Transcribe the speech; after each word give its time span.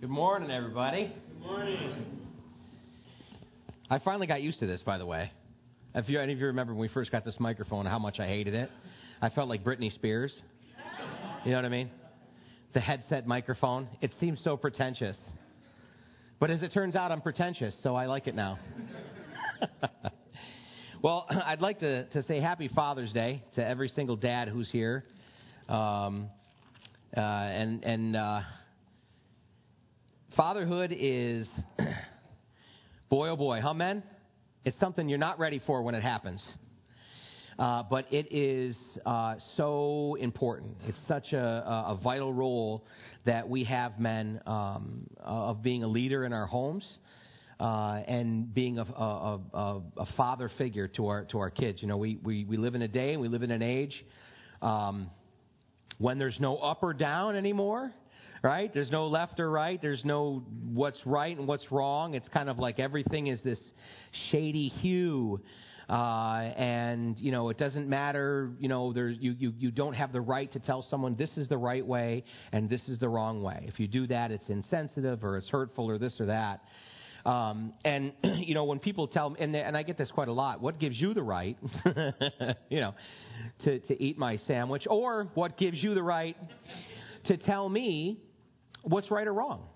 Good 0.00 0.10
morning, 0.10 0.48
everybody. 0.52 1.12
Good 1.28 1.42
morning. 1.44 2.06
I 3.90 3.98
finally 3.98 4.28
got 4.28 4.42
used 4.42 4.60
to 4.60 4.66
this, 4.66 4.80
by 4.80 4.96
the 4.96 5.04
way. 5.04 5.32
If 5.92 6.08
you, 6.08 6.20
any 6.20 6.32
of 6.32 6.38
you 6.38 6.46
remember 6.46 6.72
when 6.72 6.80
we 6.82 6.86
first 6.86 7.10
got 7.10 7.24
this 7.24 7.34
microphone, 7.40 7.84
how 7.84 7.98
much 7.98 8.20
I 8.20 8.28
hated 8.28 8.54
it, 8.54 8.70
I 9.20 9.28
felt 9.28 9.48
like 9.48 9.64
Britney 9.64 9.92
Spears. 9.92 10.32
You 11.44 11.50
know 11.50 11.56
what 11.56 11.64
I 11.64 11.68
mean? 11.68 11.90
The 12.74 12.80
headset 12.80 13.26
microphone. 13.26 13.88
It 14.00 14.12
seems 14.20 14.38
so 14.44 14.56
pretentious. 14.56 15.16
But 16.38 16.52
as 16.52 16.62
it 16.62 16.72
turns 16.72 16.94
out, 16.94 17.10
I'm 17.10 17.20
pretentious, 17.20 17.74
so 17.82 17.96
I 17.96 18.06
like 18.06 18.28
it 18.28 18.36
now. 18.36 18.60
well, 21.02 21.26
I'd 21.44 21.60
like 21.60 21.80
to, 21.80 22.04
to 22.10 22.22
say 22.22 22.38
Happy 22.38 22.68
Father's 22.68 23.12
Day 23.12 23.42
to 23.56 23.66
every 23.66 23.88
single 23.88 24.14
dad 24.14 24.46
who's 24.46 24.70
here. 24.70 25.02
Um, 25.68 26.28
uh, 27.16 27.20
and 27.20 27.82
and 27.82 28.14
uh, 28.14 28.42
fatherhood 30.38 30.94
is, 30.96 31.48
boy 33.10 33.28
oh 33.30 33.36
boy, 33.36 33.60
huh, 33.60 33.74
men? 33.74 34.04
It's 34.64 34.78
something 34.78 35.08
you're 35.08 35.18
not 35.18 35.40
ready 35.40 35.60
for 35.66 35.82
when 35.82 35.96
it 35.96 36.02
happens. 36.04 36.40
Uh, 37.58 37.82
but 37.82 38.06
it 38.12 38.32
is 38.32 38.76
uh, 39.04 39.34
so 39.56 40.16
important. 40.20 40.76
It's 40.86 40.98
such 41.08 41.32
a, 41.32 41.88
a, 41.88 41.98
vital 42.00 42.32
role 42.32 42.86
that 43.26 43.48
we 43.48 43.64
have 43.64 43.98
men 43.98 44.40
um, 44.46 45.08
of 45.18 45.60
being 45.60 45.82
a 45.82 45.88
leader 45.88 46.24
in 46.24 46.32
our 46.32 46.46
homes 46.46 46.86
uh, 47.58 48.02
and 48.06 48.54
being 48.54 48.78
a, 48.78 48.82
a, 48.82 49.40
a, 49.96 50.06
father 50.16 50.48
figure 50.56 50.86
to 50.86 51.08
our 51.08 51.24
to 51.24 51.40
our 51.40 51.50
kids. 51.50 51.82
You 51.82 51.88
know, 51.88 51.96
we, 51.96 52.20
we, 52.22 52.44
we 52.44 52.56
live 52.56 52.76
in 52.76 52.82
a 52.82 52.88
day 52.88 53.10
and 53.12 53.20
we 53.20 53.26
live 53.26 53.42
in 53.42 53.50
an 53.50 53.62
age 53.62 54.04
um, 54.62 55.10
when 55.98 56.16
there's 56.16 56.38
no 56.38 56.58
up 56.58 56.84
or 56.84 56.94
down 56.94 57.34
anymore 57.34 57.92
right? 58.42 58.72
There's 58.72 58.90
no 58.90 59.06
left 59.06 59.40
or 59.40 59.50
right. 59.50 59.80
There's 59.80 60.04
no 60.04 60.44
what's 60.72 61.00
right 61.04 61.36
and 61.36 61.46
what's 61.46 61.70
wrong. 61.70 62.14
It's 62.14 62.28
kind 62.28 62.48
of 62.48 62.58
like 62.58 62.78
everything 62.78 63.28
is 63.28 63.40
this 63.42 63.58
shady 64.30 64.68
hue. 64.68 65.40
Uh, 65.88 66.52
and 66.56 67.18
you 67.18 67.32
know 67.32 67.48
it 67.48 67.56
doesn't 67.56 67.88
matter. 67.88 68.50
You 68.60 68.68
know 68.68 68.92
there's 68.92 69.16
you, 69.20 69.34
you 69.38 69.54
you 69.58 69.70
don't 69.70 69.94
have 69.94 70.12
the 70.12 70.20
right 70.20 70.52
to 70.52 70.58
tell 70.58 70.82
someone 70.90 71.16
this 71.16 71.30
is 71.38 71.48
the 71.48 71.56
right 71.56 71.86
way 71.86 72.24
and 72.52 72.68
this 72.68 72.82
is 72.88 72.98
the 72.98 73.08
wrong 73.08 73.42
way. 73.42 73.64
If 73.66 73.80
you 73.80 73.88
do 73.88 74.06
that, 74.08 74.30
it's 74.30 74.46
insensitive 74.48 75.24
or 75.24 75.38
it's 75.38 75.48
hurtful 75.48 75.88
or 75.88 75.96
this 75.96 76.14
or 76.20 76.26
that. 76.26 76.60
Um, 77.24 77.72
and 77.86 78.12
you 78.22 78.54
know 78.54 78.64
when 78.64 78.80
people 78.80 79.08
tell 79.08 79.30
me, 79.30 79.40
and, 79.40 79.56
and 79.56 79.78
I 79.78 79.82
get 79.82 79.96
this 79.96 80.10
quite 80.10 80.28
a 80.28 80.32
lot. 80.32 80.60
What 80.60 80.78
gives 80.78 81.00
you 81.00 81.14
the 81.14 81.22
right, 81.22 81.56
you 82.68 82.80
know, 82.80 82.94
to 83.64 83.78
to 83.78 84.02
eat 84.02 84.18
my 84.18 84.36
sandwich, 84.46 84.86
or 84.90 85.28
what 85.34 85.56
gives 85.56 85.82
you 85.82 85.94
the 85.94 86.02
right 86.02 86.36
to 87.28 87.38
tell 87.38 87.66
me 87.68 88.18
what's 88.88 89.10
right 89.10 89.26
or 89.26 89.32
wrong? 89.32 89.66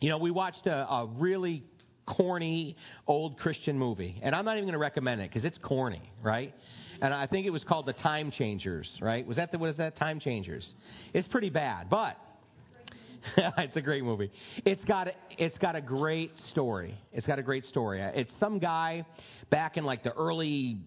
You 0.00 0.10
know, 0.10 0.18
we 0.18 0.30
watched 0.30 0.66
a, 0.66 0.90
a 0.90 1.06
really 1.06 1.64
corny 2.06 2.76
old 3.06 3.38
Christian 3.38 3.78
movie, 3.78 4.20
and 4.22 4.34
I'm 4.34 4.44
not 4.44 4.56
even 4.56 4.64
going 4.64 4.72
to 4.74 4.78
recommend 4.78 5.20
it 5.20 5.30
because 5.30 5.44
it's 5.44 5.58
corny, 5.62 6.10
right? 6.22 6.54
And 7.00 7.12
I 7.12 7.26
think 7.26 7.46
it 7.46 7.50
was 7.50 7.64
called 7.64 7.86
The 7.86 7.92
Time 7.94 8.30
Changers, 8.30 8.88
right? 9.00 9.26
Was 9.26 9.36
that 9.36 9.52
the, 9.52 9.58
what 9.58 9.70
is 9.70 9.76
that? 9.78 9.96
Time 9.96 10.20
Changers. 10.20 10.66
It's 11.12 11.26
pretty 11.28 11.50
bad, 11.50 11.90
but 11.90 12.16
it's 13.36 13.76
a 13.76 13.80
great 13.80 14.04
movie. 14.04 14.30
It's 14.64 14.84
got 14.84 15.08
a, 15.08 15.12
it's 15.38 15.58
got 15.58 15.76
a 15.76 15.80
great 15.80 16.32
story. 16.50 16.98
It's 17.12 17.26
got 17.26 17.38
a 17.38 17.42
great 17.42 17.64
story. 17.66 18.00
It's 18.00 18.32
some 18.38 18.58
guy 18.58 19.06
back 19.50 19.76
in 19.76 19.84
like 19.84 20.02
the 20.02 20.12
early 20.12 20.78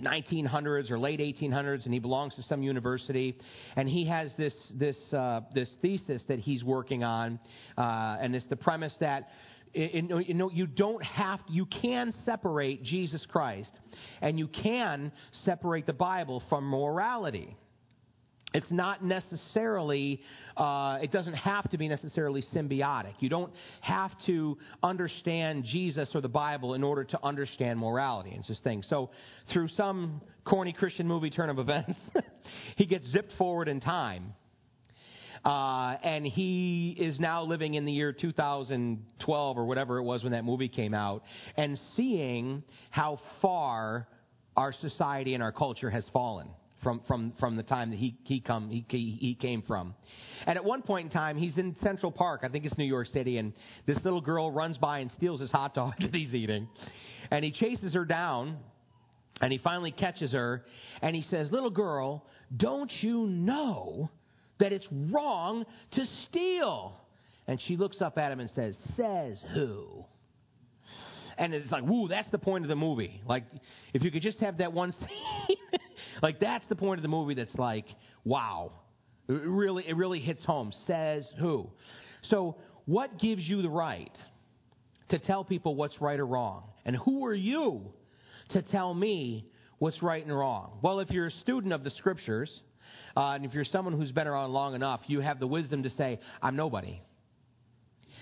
1900s 0.00 0.90
or 0.90 0.98
late 0.98 1.20
1800s, 1.20 1.84
and 1.84 1.92
he 1.92 2.00
belongs 2.00 2.34
to 2.36 2.42
some 2.44 2.62
university, 2.62 3.36
and 3.76 3.88
he 3.88 4.06
has 4.06 4.32
this 4.36 4.54
this 4.74 4.96
uh, 5.12 5.40
this 5.54 5.68
thesis 5.82 6.22
that 6.28 6.38
he's 6.38 6.64
working 6.64 7.04
on, 7.04 7.38
uh, 7.78 8.16
and 8.20 8.34
it's 8.34 8.46
the 8.46 8.56
premise 8.56 8.94
that 9.00 9.30
you 9.74 10.34
know, 10.34 10.50
you 10.50 10.66
don't 10.66 11.02
have, 11.02 11.40
you 11.48 11.66
can 11.66 12.14
separate 12.24 12.84
Jesus 12.84 13.26
Christ, 13.26 13.72
and 14.22 14.38
you 14.38 14.46
can 14.46 15.10
separate 15.44 15.86
the 15.86 15.92
Bible 15.92 16.42
from 16.48 16.64
morality. 16.64 17.56
It's 18.54 18.70
not 18.70 19.04
necessarily, 19.04 20.20
uh, 20.56 20.98
it 21.02 21.10
doesn't 21.10 21.34
have 21.34 21.68
to 21.70 21.78
be 21.78 21.88
necessarily 21.88 22.44
symbiotic. 22.54 23.14
You 23.18 23.28
don't 23.28 23.52
have 23.80 24.12
to 24.26 24.56
understand 24.82 25.64
Jesus 25.64 26.08
or 26.14 26.20
the 26.20 26.28
Bible 26.28 26.74
in 26.74 26.84
order 26.84 27.04
to 27.04 27.18
understand 27.22 27.78
morality. 27.78 28.30
and 28.30 28.44
this 28.48 28.58
thing. 28.60 28.84
So, 28.88 29.10
through 29.52 29.68
some 29.68 30.22
corny 30.44 30.72
Christian 30.72 31.08
movie 31.08 31.30
turn 31.30 31.50
of 31.50 31.58
events, 31.58 31.98
he 32.76 32.86
gets 32.86 33.06
zipped 33.08 33.32
forward 33.36 33.68
in 33.68 33.80
time 33.80 34.34
uh, 35.44 35.96
and 36.02 36.26
he 36.26 36.96
is 36.98 37.18
now 37.20 37.44
living 37.44 37.74
in 37.74 37.84
the 37.84 37.92
year 37.92 38.12
2012 38.12 39.58
or 39.58 39.66
whatever 39.66 39.98
it 39.98 40.02
was 40.02 40.22
when 40.22 40.32
that 40.32 40.44
movie 40.44 40.68
came 40.68 40.94
out, 40.94 41.22
and 41.56 41.78
seeing 41.96 42.62
how 42.90 43.18
far 43.42 44.08
our 44.56 44.72
society 44.72 45.34
and 45.34 45.42
our 45.42 45.52
culture 45.52 45.90
has 45.90 46.04
fallen 46.12 46.48
from, 46.84 47.00
from, 47.08 47.32
from 47.40 47.56
the 47.56 47.64
time 47.64 47.90
that 47.90 47.98
he, 47.98 48.16
he, 48.22 48.38
come, 48.38 48.70
he, 48.70 48.84
he 48.88 49.34
came 49.34 49.62
from. 49.62 49.94
And 50.46 50.56
at 50.56 50.64
one 50.64 50.82
point 50.82 51.06
in 51.06 51.10
time, 51.10 51.36
he's 51.36 51.56
in 51.56 51.74
Central 51.82 52.12
Park, 52.12 52.42
I 52.44 52.48
think 52.48 52.64
it's 52.64 52.78
New 52.78 52.84
York 52.84 53.08
City, 53.08 53.38
and 53.38 53.52
this 53.86 53.98
little 54.04 54.20
girl 54.20 54.52
runs 54.52 54.78
by 54.78 55.00
and 55.00 55.10
steals 55.16 55.40
his 55.40 55.50
hot 55.50 55.74
dog 55.74 55.94
that 55.98 56.14
he's 56.14 56.32
eating. 56.32 56.68
And 57.32 57.44
he 57.44 57.50
chases 57.50 57.94
her 57.94 58.04
down, 58.04 58.58
and 59.40 59.50
he 59.50 59.58
finally 59.58 59.90
catches 59.90 60.30
her, 60.32 60.64
and 61.02 61.16
he 61.16 61.22
says, 61.30 61.50
Little 61.50 61.70
girl, 61.70 62.24
don't 62.56 62.92
you 63.00 63.26
know 63.26 64.10
that 64.60 64.72
it's 64.72 64.86
wrong 65.10 65.64
to 65.92 66.06
steal. 66.28 67.00
And 67.48 67.60
she 67.66 67.76
looks 67.76 68.00
up 68.00 68.18
at 68.18 68.30
him 68.30 68.40
and 68.40 68.50
says, 68.54 68.76
Says 68.96 69.42
who? 69.54 70.04
And 71.38 71.54
it's 71.54 71.70
like, 71.70 71.84
woo, 71.84 72.08
that's 72.08 72.30
the 72.30 72.38
point 72.38 72.64
of 72.64 72.68
the 72.68 72.76
movie. 72.76 73.22
Like, 73.26 73.44
if 73.92 74.02
you 74.02 74.10
could 74.10 74.22
just 74.22 74.38
have 74.38 74.58
that 74.58 74.72
one 74.72 74.92
scene, 74.98 75.56
like, 76.22 76.40
that's 76.40 76.64
the 76.68 76.76
point 76.76 76.98
of 76.98 77.02
the 77.02 77.08
movie 77.08 77.34
that's 77.34 77.54
like, 77.56 77.86
wow. 78.24 78.72
It 79.28 79.32
really, 79.32 79.88
it 79.88 79.96
really 79.96 80.20
hits 80.20 80.44
home. 80.44 80.72
Says 80.86 81.26
who? 81.38 81.70
So, 82.28 82.56
what 82.84 83.18
gives 83.18 83.42
you 83.48 83.62
the 83.62 83.70
right 83.70 84.16
to 85.08 85.18
tell 85.18 85.44
people 85.44 85.74
what's 85.74 85.98
right 86.00 86.20
or 86.20 86.26
wrong? 86.26 86.64
And 86.84 86.96
who 86.96 87.24
are 87.24 87.34
you 87.34 87.92
to 88.50 88.60
tell 88.62 88.92
me 88.92 89.46
what's 89.78 90.02
right 90.02 90.22
and 90.22 90.36
wrong? 90.36 90.78
Well, 90.82 91.00
if 91.00 91.10
you're 91.10 91.26
a 91.26 91.30
student 91.30 91.72
of 91.72 91.84
the 91.84 91.90
scriptures, 91.90 92.50
uh, 93.16 93.30
and 93.30 93.44
if 93.44 93.54
you're 93.54 93.64
someone 93.64 93.94
who's 93.94 94.12
been 94.12 94.26
around 94.26 94.52
long 94.52 94.74
enough, 94.74 95.00
you 95.06 95.20
have 95.20 95.40
the 95.40 95.46
wisdom 95.46 95.82
to 95.84 95.90
say, 95.90 96.20
I'm 96.42 96.56
nobody. 96.56 97.00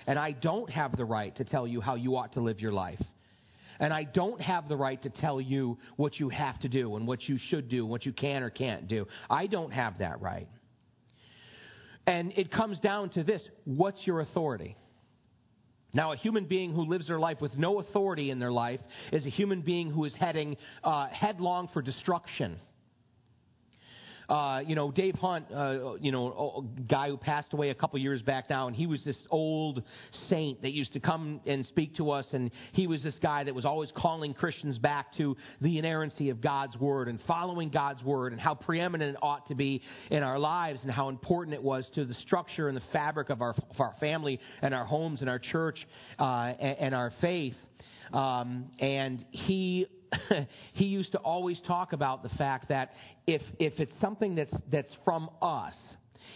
And 0.07 0.19
I 0.19 0.31
don't 0.31 0.69
have 0.69 0.95
the 0.97 1.05
right 1.05 1.35
to 1.37 1.43
tell 1.43 1.67
you 1.67 1.81
how 1.81 1.95
you 1.95 2.15
ought 2.15 2.33
to 2.33 2.41
live 2.41 2.59
your 2.59 2.73
life. 2.73 3.01
And 3.79 3.93
I 3.93 4.03
don't 4.03 4.39
have 4.41 4.69
the 4.69 4.77
right 4.77 5.01
to 5.03 5.09
tell 5.09 5.41
you 5.41 5.77
what 5.95 6.19
you 6.19 6.29
have 6.29 6.59
to 6.61 6.69
do 6.69 6.95
and 6.95 7.07
what 7.07 7.23
you 7.23 7.37
should 7.49 7.69
do, 7.69 7.85
what 7.85 8.05
you 8.05 8.13
can 8.13 8.43
or 8.43 8.49
can't 8.49 8.87
do. 8.87 9.07
I 9.29 9.47
don't 9.47 9.71
have 9.71 9.97
that 9.99 10.21
right. 10.21 10.47
And 12.05 12.33
it 12.35 12.51
comes 12.51 12.79
down 12.79 13.09
to 13.11 13.23
this 13.23 13.41
what's 13.65 14.05
your 14.05 14.19
authority? 14.19 14.77
Now, 15.93 16.11
a 16.11 16.15
human 16.15 16.45
being 16.45 16.73
who 16.73 16.85
lives 16.85 17.07
their 17.07 17.19
life 17.19 17.39
with 17.39 17.55
no 17.55 17.79
authority 17.79 18.31
in 18.31 18.39
their 18.39 18.51
life 18.51 18.79
is 19.11 19.25
a 19.25 19.29
human 19.29 19.61
being 19.61 19.91
who 19.91 20.05
is 20.05 20.13
heading 20.15 20.57
uh, 20.83 21.07
headlong 21.07 21.69
for 21.71 21.83
destruction. 21.83 22.59
Uh, 24.33 24.61
you 24.65 24.73
know, 24.73 24.89
Dave 24.89 25.13
Hunt, 25.13 25.45
uh, 25.53 25.93
you 26.01 26.11
know, 26.11 26.65
a 26.65 26.81
guy 26.81 27.07
who 27.07 27.17
passed 27.17 27.53
away 27.53 27.69
a 27.69 27.75
couple 27.75 27.99
years 27.99 28.23
back 28.23 28.49
now, 28.49 28.65
and 28.65 28.75
he 28.75 28.87
was 28.87 29.03
this 29.03 29.15
old 29.29 29.83
saint 30.27 30.59
that 30.63 30.71
used 30.71 30.91
to 30.93 30.99
come 30.99 31.39
and 31.45 31.63
speak 31.67 31.95
to 31.97 32.09
us, 32.09 32.25
and 32.31 32.49
he 32.71 32.87
was 32.87 33.03
this 33.03 33.13
guy 33.21 33.43
that 33.43 33.53
was 33.53 33.63
always 33.63 33.91
calling 33.95 34.33
Christians 34.33 34.79
back 34.79 35.13
to 35.17 35.37
the 35.61 35.77
inerrancy 35.77 36.31
of 36.31 36.41
God's 36.41 36.75
Word 36.77 37.09
and 37.09 37.19
following 37.27 37.69
God's 37.69 38.01
Word 38.01 38.31
and 38.31 38.41
how 38.41 38.55
preeminent 38.55 39.11
it 39.11 39.19
ought 39.21 39.47
to 39.49 39.55
be 39.55 39.83
in 40.09 40.23
our 40.23 40.39
lives 40.39 40.79
and 40.81 40.91
how 40.91 41.09
important 41.09 41.53
it 41.53 41.61
was 41.61 41.87
to 41.93 42.03
the 42.03 42.15
structure 42.15 42.69
and 42.69 42.75
the 42.75 42.83
fabric 42.91 43.29
of 43.29 43.39
our, 43.43 43.51
of 43.51 43.79
our 43.79 43.93
family 43.99 44.39
and 44.63 44.73
our 44.73 44.85
homes 44.85 45.21
and 45.21 45.29
our 45.29 45.37
church 45.37 45.77
uh, 46.17 46.53
and, 46.59 46.77
and 46.79 46.95
our 46.95 47.13
faith. 47.21 47.53
Um, 48.11 48.71
and 48.79 49.23
he 49.29 49.87
he 50.73 50.85
used 50.85 51.11
to 51.13 51.17
always 51.19 51.59
talk 51.67 51.93
about 51.93 52.23
the 52.23 52.29
fact 52.29 52.69
that 52.69 52.93
if, 53.27 53.41
if 53.59 53.79
it's 53.79 53.93
something 54.01 54.35
that's, 54.35 54.53
that's 54.71 54.95
from 55.05 55.29
us, 55.41 55.75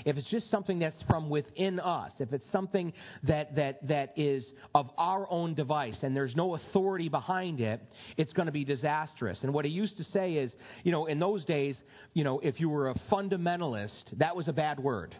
if 0.05 0.17
it's 0.17 0.27
just 0.29 0.49
something 0.51 0.79
that's 0.79 1.01
from 1.07 1.29
within 1.29 1.79
us, 1.79 2.11
if 2.19 2.33
it's 2.33 2.45
something 2.51 2.93
that, 3.23 3.55
that, 3.55 3.87
that 3.87 4.13
is 4.15 4.45
of 4.75 4.89
our 4.97 5.27
own 5.31 5.53
device 5.53 5.97
and 6.01 6.15
there's 6.15 6.35
no 6.35 6.55
authority 6.55 7.09
behind 7.09 7.61
it, 7.61 7.81
it's 8.17 8.33
going 8.33 8.47
to 8.47 8.51
be 8.51 8.65
disastrous. 8.65 9.39
And 9.43 9.53
what 9.53 9.65
he 9.65 9.71
used 9.71 9.97
to 9.97 10.03
say 10.05 10.33
is, 10.33 10.51
you 10.83 10.91
know, 10.91 11.05
in 11.05 11.19
those 11.19 11.45
days, 11.45 11.77
you 12.13 12.23
know, 12.23 12.39
if 12.39 12.59
you 12.59 12.69
were 12.69 12.89
a 12.89 12.95
fundamentalist, 13.11 13.91
that 14.17 14.35
was 14.35 14.47
a 14.47 14.53
bad 14.53 14.79
word 14.79 15.15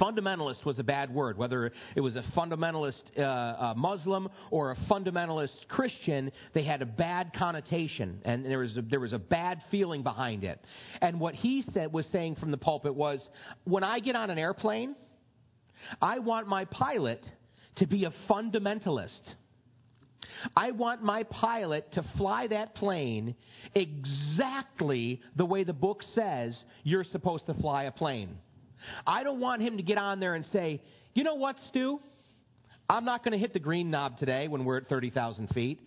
fundamentalist 0.00 0.64
was 0.64 0.78
a 0.78 0.82
bad 0.82 1.14
word, 1.14 1.38
whether 1.38 1.70
it 1.94 2.00
was 2.00 2.16
a 2.16 2.24
fundamentalist 2.36 3.02
uh, 3.16 3.22
uh, 3.22 3.74
Muslim 3.76 4.28
or 4.50 4.72
a 4.72 4.76
fundamentalist 4.90 5.68
Christian, 5.68 6.32
they 6.54 6.64
had 6.64 6.82
a 6.82 6.86
bad 6.86 7.32
connotation 7.34 8.20
and 8.24 8.44
there 8.44 8.58
was 8.58 8.76
a, 8.76 8.82
there 8.82 9.00
was 9.00 9.12
a 9.12 9.18
bad 9.18 9.62
feeling 9.70 10.02
behind 10.02 10.44
it. 10.44 10.60
And 11.00 11.20
what 11.20 11.34
he 11.34 11.64
said 11.72 11.92
was 11.92 12.06
saying 12.10 12.36
from 12.36 12.50
the 12.50 12.56
pulpit 12.56 12.94
was, 12.94 13.26
when 13.64 13.84
I 13.84 14.00
get 14.00 14.16
on 14.16 14.30
an 14.30 14.38
airplane, 14.38 14.96
I 16.00 16.18
want 16.18 16.48
my 16.48 16.64
pilot 16.64 17.24
to 17.76 17.86
be 17.86 18.04
a 18.04 18.12
fundamentalist. 18.28 19.20
I 20.56 20.72
want 20.72 21.02
my 21.02 21.22
pilot 21.24 21.92
to 21.92 22.04
fly 22.16 22.46
that 22.48 22.74
plane 22.74 23.36
exactly 23.74 25.20
the 25.36 25.44
way 25.44 25.64
the 25.64 25.72
book 25.72 26.02
says 26.14 26.58
you're 26.82 27.04
supposed 27.04 27.46
to 27.46 27.54
fly 27.54 27.84
a 27.84 27.92
plane. 27.92 28.38
I 29.06 29.22
don't 29.22 29.40
want 29.40 29.62
him 29.62 29.76
to 29.76 29.82
get 29.82 29.98
on 29.98 30.20
there 30.20 30.34
and 30.34 30.44
say, 30.52 30.82
you 31.14 31.24
know 31.24 31.34
what, 31.34 31.56
Stu? 31.68 32.00
I'm 32.88 33.04
not 33.04 33.24
going 33.24 33.32
to 33.32 33.38
hit 33.38 33.52
the 33.52 33.58
green 33.58 33.90
knob 33.90 34.18
today 34.18 34.48
when 34.48 34.64
we're 34.64 34.76
at 34.78 34.88
30,000 34.88 35.48
feet. 35.48 35.80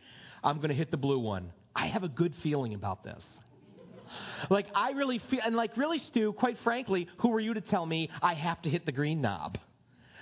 I'm 0.44 0.58
going 0.58 0.70
to 0.70 0.76
hit 0.76 0.92
the 0.92 0.98
blue 0.98 1.20
one. 1.20 1.52
I 1.76 1.88
have 1.88 2.04
a 2.04 2.10
good 2.10 2.34
feeling 2.44 2.74
about 2.74 3.04
this. 3.04 3.22
Like, 4.50 4.68
I 4.74 4.92
really 4.92 5.22
feel, 5.30 5.40
and 5.46 5.56
like, 5.56 5.78
really, 5.78 6.02
Stu, 6.10 6.34
quite 6.34 6.58
frankly, 6.64 7.08
who 7.20 7.32
are 7.34 7.40
you 7.40 7.54
to 7.54 7.62
tell 7.62 7.86
me 7.86 8.10
I 8.22 8.34
have 8.34 8.62
to 8.64 8.70
hit 8.70 8.86
the 8.86 8.92
green 8.92 9.22
knob? 9.22 9.58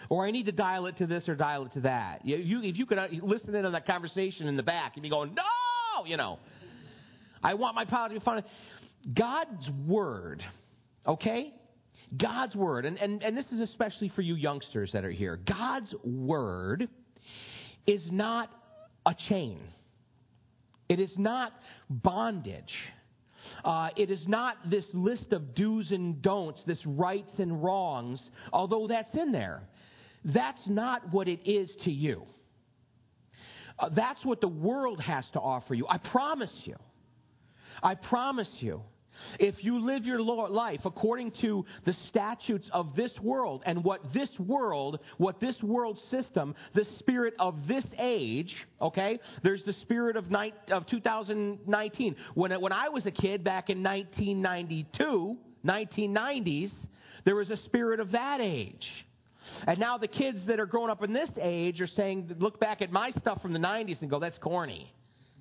Or 0.09 0.25
I 0.25 0.31
need 0.31 0.45
to 0.45 0.51
dial 0.51 0.87
it 0.87 0.97
to 0.97 1.07
this 1.07 1.27
or 1.27 1.35
dial 1.35 1.65
it 1.65 1.73
to 1.73 1.81
that. 1.81 2.25
You, 2.25 2.37
you, 2.37 2.63
if 2.63 2.77
you 2.77 2.85
could 2.85 2.97
uh, 2.97 3.07
listen 3.21 3.53
in 3.55 3.65
on 3.65 3.73
that 3.73 3.85
conversation 3.85 4.47
in 4.47 4.55
the 4.55 4.63
back 4.63 4.93
and 4.95 5.03
be 5.03 5.09
going, 5.09 5.33
no, 5.35 6.05
you 6.05 6.17
know. 6.17 6.39
I 7.43 7.53
want 7.53 7.75
my 7.75 7.85
pilot 7.85 8.09
to 8.09 8.19
be 8.19 8.23
fun. 8.23 8.43
God's 9.13 9.69
word, 9.85 10.43
okay? 11.05 11.53
God's 12.15 12.55
word, 12.55 12.85
and, 12.85 12.97
and, 12.97 13.21
and 13.21 13.35
this 13.35 13.45
is 13.51 13.59
especially 13.59 14.09
for 14.09 14.21
you 14.21 14.35
youngsters 14.35 14.91
that 14.93 15.03
are 15.03 15.11
here. 15.11 15.37
God's 15.45 15.93
word 16.03 16.87
is 17.85 18.01
not 18.11 18.49
a 19.05 19.15
chain. 19.27 19.59
It 20.87 20.99
is 20.99 21.11
not 21.17 21.51
bondage. 21.89 22.73
Uh, 23.63 23.89
it 23.95 24.09
is 24.09 24.25
not 24.27 24.57
this 24.69 24.85
list 24.93 25.31
of 25.31 25.53
do's 25.53 25.91
and 25.91 26.21
don'ts, 26.21 26.61
this 26.65 26.79
rights 26.85 27.31
and 27.39 27.61
wrongs, 27.63 28.21
although 28.53 28.87
that's 28.87 29.13
in 29.13 29.31
there. 29.31 29.63
That's 30.23 30.61
not 30.67 31.11
what 31.11 31.27
it 31.27 31.39
is 31.49 31.69
to 31.83 31.91
you. 31.91 32.23
Uh, 33.79 33.89
that's 33.89 34.23
what 34.25 34.41
the 34.41 34.47
world 34.47 34.99
has 35.01 35.25
to 35.33 35.39
offer 35.39 35.73
you. 35.73 35.85
I 35.87 35.97
promise 35.97 36.53
you. 36.63 36.75
I 37.83 37.95
promise 37.95 38.49
you. 38.59 38.81
If 39.39 39.63
you 39.63 39.79
live 39.79 40.05
your 40.05 40.21
life 40.21 40.81
according 40.85 41.31
to 41.41 41.65
the 41.85 41.95
statutes 42.09 42.67
of 42.71 42.95
this 42.95 43.11
world 43.21 43.63
and 43.65 43.83
what 43.83 44.01
this 44.13 44.29
world, 44.39 44.99
what 45.17 45.39
this 45.39 45.61
world 45.61 45.99
system, 46.09 46.55
the 46.73 46.85
spirit 46.99 47.33
of 47.39 47.67
this 47.67 47.85
age, 47.97 48.53
okay? 48.81 49.19
There's 49.43 49.63
the 49.63 49.73
spirit 49.81 50.15
of, 50.15 50.31
night, 50.31 50.55
of 50.69 50.87
2019. 50.87 52.15
When, 52.33 52.61
when 52.61 52.71
I 52.71 52.89
was 52.89 53.05
a 53.05 53.11
kid 53.11 53.43
back 53.43 53.69
in 53.69 53.83
1992, 53.83 55.37
1990s, 55.65 56.71
there 57.25 57.35
was 57.35 57.49
a 57.49 57.57
spirit 57.57 57.99
of 57.99 58.11
that 58.11 58.39
age. 58.41 58.87
And 59.65 59.79
now 59.79 59.97
the 59.97 60.07
kids 60.07 60.45
that 60.47 60.59
are 60.59 60.65
growing 60.65 60.89
up 60.89 61.03
in 61.03 61.13
this 61.13 61.29
age 61.41 61.81
are 61.81 61.87
saying, 61.87 62.35
look 62.39 62.59
back 62.59 62.81
at 62.81 62.91
my 62.91 63.11
stuff 63.11 63.41
from 63.41 63.53
the 63.53 63.59
90s 63.59 64.01
and 64.01 64.09
go, 64.09 64.19
that's 64.19 64.37
corny. 64.39 64.93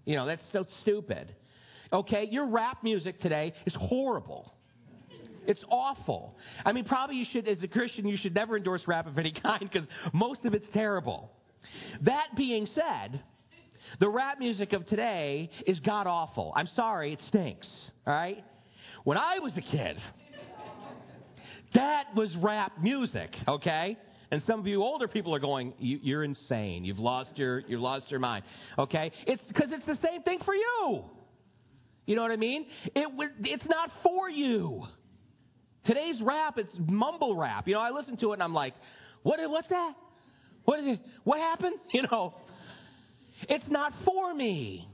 You 0.05 0.17
know, 0.17 0.27
that's 0.27 0.43
so 0.53 0.65
stupid. 0.83 1.35
Okay, 1.93 2.29
your 2.31 2.49
rap 2.49 2.83
music 2.83 3.21
today 3.21 3.53
is 3.65 3.75
horrible. 3.75 4.53
It's 5.47 5.65
awful. 5.71 6.37
I 6.65 6.73
mean, 6.73 6.85
probably 6.85 7.17
you 7.17 7.27
should, 7.31 7.47
as 7.47 7.63
a 7.63 7.69
Christian, 7.69 8.09
you 8.09 8.17
should 8.17 8.35
never 8.35 8.57
endorse 8.57 8.83
rap 8.87 9.07
of 9.07 9.19
any 9.19 9.33
kind 9.43 9.61
because 9.61 9.87
most 10.13 10.45
of 10.45 10.55
it's 10.55 10.67
terrible. 10.73 11.31
That 12.03 12.29
being 12.37 12.67
said, 12.75 13.21
the 14.01 14.09
rap 14.09 14.39
music 14.39 14.73
of 14.73 14.87
today 14.87 15.51
is 15.67 15.79
god 15.81 16.07
awful. 16.07 16.53
I'm 16.57 16.69
sorry, 16.75 17.13
it 17.13 17.21
stinks. 17.29 17.69
All 18.07 18.15
right? 18.15 18.45
When 19.05 19.17
I 19.17 19.39
was 19.39 19.57
a 19.57 19.61
kid, 19.61 19.97
that 21.75 22.15
was 22.15 22.35
rap 22.37 22.73
music, 22.83 23.35
okay? 23.47 23.97
And 24.33 24.43
some 24.43 24.59
of 24.59 24.67
you 24.67 24.83
older 24.83 25.07
people 25.07 25.35
are 25.35 25.39
going, 25.41 25.73
you, 25.79 26.19
are 26.19 26.25
insane. 26.25 26.85
You've 26.85 26.99
lost 26.99 27.39
your, 27.39 27.61
you've 27.61 27.81
lost 27.81 28.11
your 28.11 28.19
mind. 28.19 28.45
Okay? 28.79 29.13
It's 29.27 29.43
because 29.47 29.71
it's 29.71 29.87
the 29.87 29.99
same 30.05 30.23
thing 30.23 30.41
for 30.45 30.55
you. 30.55 31.05
You 32.07 32.15
know 32.15 32.23
what 32.23 32.31
I 32.31 32.37
mean? 32.37 32.67
It, 32.95 33.09
it's 33.41 33.67
not 33.69 33.91
for 34.03 34.31
you. 34.31 34.85
Today's 35.85 36.21
rap, 36.23 36.59
it's 36.59 36.75
mumble 36.79 37.37
rap. 37.37 37.69
You 37.69 37.75
know, 37.75 37.81
I 37.81 37.91
listen 37.91 38.17
to 38.19 38.31
it 38.31 38.35
and 38.35 38.43
I'm 38.43 38.55
like, 38.55 38.75
what, 39.23 39.39
what's 39.51 39.69
that? 39.69 39.95
What 40.65 40.81
is 40.81 40.87
it? 40.87 41.01
What 41.25 41.39
happened? 41.39 41.77
You 41.93 42.03
know, 42.03 42.35
it's 43.49 43.69
not 43.69 43.93
for 44.05 44.35
me. 44.35 44.89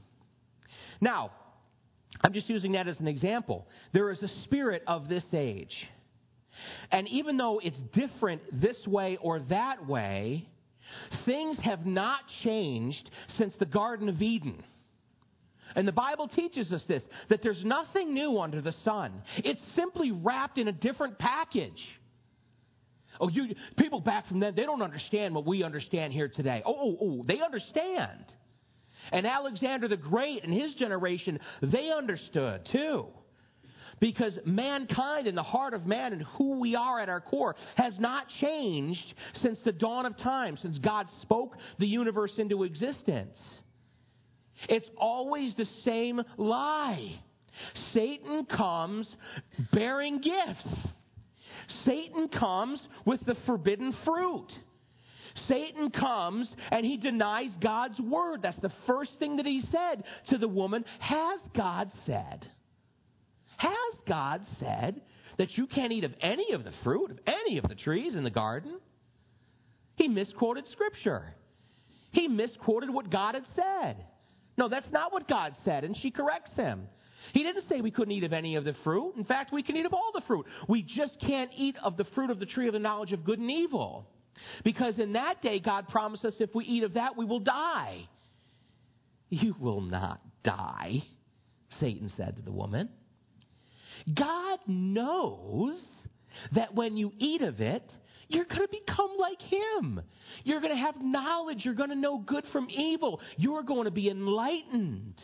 Now, 1.01 1.31
I'm 2.21 2.33
just 2.33 2.49
using 2.49 2.73
that 2.73 2.87
as 2.87 2.99
an 2.99 3.07
example. 3.07 3.67
There 3.93 4.11
is 4.11 4.21
a 4.21 4.29
spirit 4.43 4.83
of 4.87 5.09
this 5.09 5.23
age. 5.33 5.73
And 6.91 7.07
even 7.07 7.37
though 7.37 7.59
it's 7.63 7.79
different 7.93 8.41
this 8.61 8.77
way 8.85 9.17
or 9.21 9.39
that 9.49 9.87
way, 9.87 10.47
things 11.25 11.57
have 11.63 11.85
not 11.85 12.19
changed 12.43 13.09
since 13.37 13.53
the 13.59 13.65
Garden 13.65 14.09
of 14.09 14.21
Eden. 14.21 14.63
And 15.75 15.87
the 15.87 15.91
Bible 15.93 16.27
teaches 16.27 16.71
us 16.71 16.81
this 16.87 17.03
that 17.29 17.41
there's 17.41 17.63
nothing 17.63 18.13
new 18.13 18.39
under 18.39 18.61
the 18.61 18.73
sun. 18.83 19.21
It's 19.37 19.61
simply 19.75 20.11
wrapped 20.11 20.57
in 20.57 20.67
a 20.67 20.71
different 20.71 21.17
package. 21.17 21.81
Oh, 23.19 23.29
you 23.29 23.55
people 23.77 24.01
back 24.01 24.27
from 24.27 24.39
then, 24.39 24.55
they 24.55 24.63
don't 24.63 24.81
understand 24.81 25.35
what 25.35 25.45
we 25.45 25.63
understand 25.63 26.13
here 26.13 26.27
today. 26.27 26.63
Oh, 26.65 26.75
oh, 26.75 26.97
oh, 27.01 27.23
they 27.27 27.41
understand. 27.41 28.25
And 29.11 29.27
Alexander 29.27 29.87
the 29.87 29.97
Great 29.97 30.43
and 30.43 30.53
his 30.53 30.73
generation, 30.75 31.39
they 31.61 31.91
understood 31.91 32.67
too. 32.71 33.07
Because 33.99 34.37
mankind 34.45 35.27
and 35.27 35.37
the 35.37 35.43
heart 35.43 35.73
of 35.73 35.85
man 35.85 36.13
and 36.13 36.23
who 36.37 36.59
we 36.59 36.75
are 36.75 36.99
at 36.99 37.09
our 37.09 37.21
core 37.21 37.55
has 37.75 37.93
not 37.99 38.27
changed 38.41 39.13
since 39.41 39.57
the 39.63 39.71
dawn 39.71 40.05
of 40.05 40.17
time, 40.17 40.57
since 40.61 40.77
God 40.79 41.07
spoke 41.21 41.55
the 41.79 41.87
universe 41.87 42.33
into 42.37 42.63
existence. 42.63 43.37
It's 44.69 44.89
always 44.97 45.53
the 45.55 45.67
same 45.83 46.21
lie. 46.37 47.19
Satan 47.93 48.45
comes 48.45 49.07
bearing 49.71 50.21
gifts. 50.21 50.67
Satan 51.85 52.27
comes 52.27 52.79
with 53.05 53.23
the 53.25 53.35
forbidden 53.45 53.95
fruit. 54.03 54.47
Satan 55.47 55.89
comes 55.89 56.49
and 56.71 56.85
he 56.85 56.97
denies 56.97 57.51
God's 57.61 57.99
word. 57.99 58.41
That's 58.41 58.59
the 58.61 58.71
first 58.85 59.11
thing 59.19 59.37
that 59.37 59.45
he 59.45 59.63
said 59.71 60.03
to 60.29 60.37
the 60.37 60.47
woman. 60.47 60.85
Has 60.99 61.39
God 61.55 61.91
said? 62.05 62.47
Has 63.57 64.01
God 64.07 64.41
said 64.59 65.01
that 65.37 65.57
you 65.57 65.67
can't 65.67 65.91
eat 65.91 66.03
of 66.03 66.13
any 66.21 66.53
of 66.53 66.63
the 66.63 66.73
fruit 66.83 67.11
of 67.11 67.19
any 67.25 67.57
of 67.57 67.67
the 67.67 67.75
trees 67.75 68.15
in 68.15 68.23
the 68.23 68.29
garden? 68.29 68.79
He 69.95 70.07
misquoted 70.07 70.67
Scripture. 70.71 71.33
He 72.11 72.27
misquoted 72.27 72.89
what 72.89 73.09
God 73.09 73.35
had 73.35 73.45
said. 73.55 74.05
No, 74.57 74.69
that's 74.69 74.91
not 74.91 75.11
what 75.11 75.27
God 75.27 75.53
said, 75.65 75.83
and 75.83 75.95
she 75.97 76.11
corrects 76.11 76.55
him. 76.55 76.87
He 77.33 77.43
didn't 77.43 77.67
say 77.69 77.81
we 77.81 77.91
couldn't 77.91 78.11
eat 78.11 78.23
of 78.23 78.33
any 78.33 78.55
of 78.55 78.65
the 78.65 78.75
fruit. 78.83 79.13
In 79.17 79.23
fact, 79.23 79.51
we 79.53 79.63
can 79.63 79.77
eat 79.77 79.85
of 79.85 79.93
all 79.93 80.11
the 80.13 80.21
fruit. 80.27 80.45
We 80.67 80.83
just 80.83 81.19
can't 81.21 81.51
eat 81.55 81.75
of 81.81 81.97
the 81.97 82.03
fruit 82.15 82.29
of 82.29 82.39
the 82.39 82.45
tree 82.45 82.67
of 82.67 82.73
the 82.73 82.79
knowledge 82.79 83.13
of 83.13 83.23
good 83.23 83.39
and 83.39 83.49
evil. 83.49 84.07
Because 84.63 84.99
in 84.99 85.13
that 85.13 85.41
day, 85.41 85.59
God 85.59 85.87
promised 85.87 86.25
us 86.25 86.33
if 86.39 86.53
we 86.53 86.65
eat 86.65 86.83
of 86.83 86.95
that, 86.95 87.17
we 87.17 87.25
will 87.25 87.39
die. 87.39 88.07
You 89.29 89.55
will 89.59 89.81
not 89.81 90.21
die, 90.43 91.03
Satan 91.79 92.11
said 92.17 92.35
to 92.35 92.41
the 92.41 92.51
woman. 92.51 92.89
God 94.13 94.59
knows 94.67 95.81
that 96.53 96.75
when 96.75 96.97
you 96.97 97.13
eat 97.17 97.41
of 97.41 97.61
it, 97.61 97.89
you're 98.33 98.45
going 98.45 98.61
to 98.61 98.67
become 98.67 99.11
like 99.19 99.41
him. 99.41 100.01
You're 100.43 100.59
going 100.59 100.73
to 100.73 100.81
have 100.81 100.95
knowledge. 101.01 101.63
You're 101.63 101.73
going 101.73 101.89
to 101.89 101.95
know 101.95 102.17
good 102.17 102.45
from 102.51 102.67
evil. 102.69 103.21
You're 103.37 103.63
going 103.63 103.85
to 103.85 103.91
be 103.91 104.09
enlightened. 104.09 105.21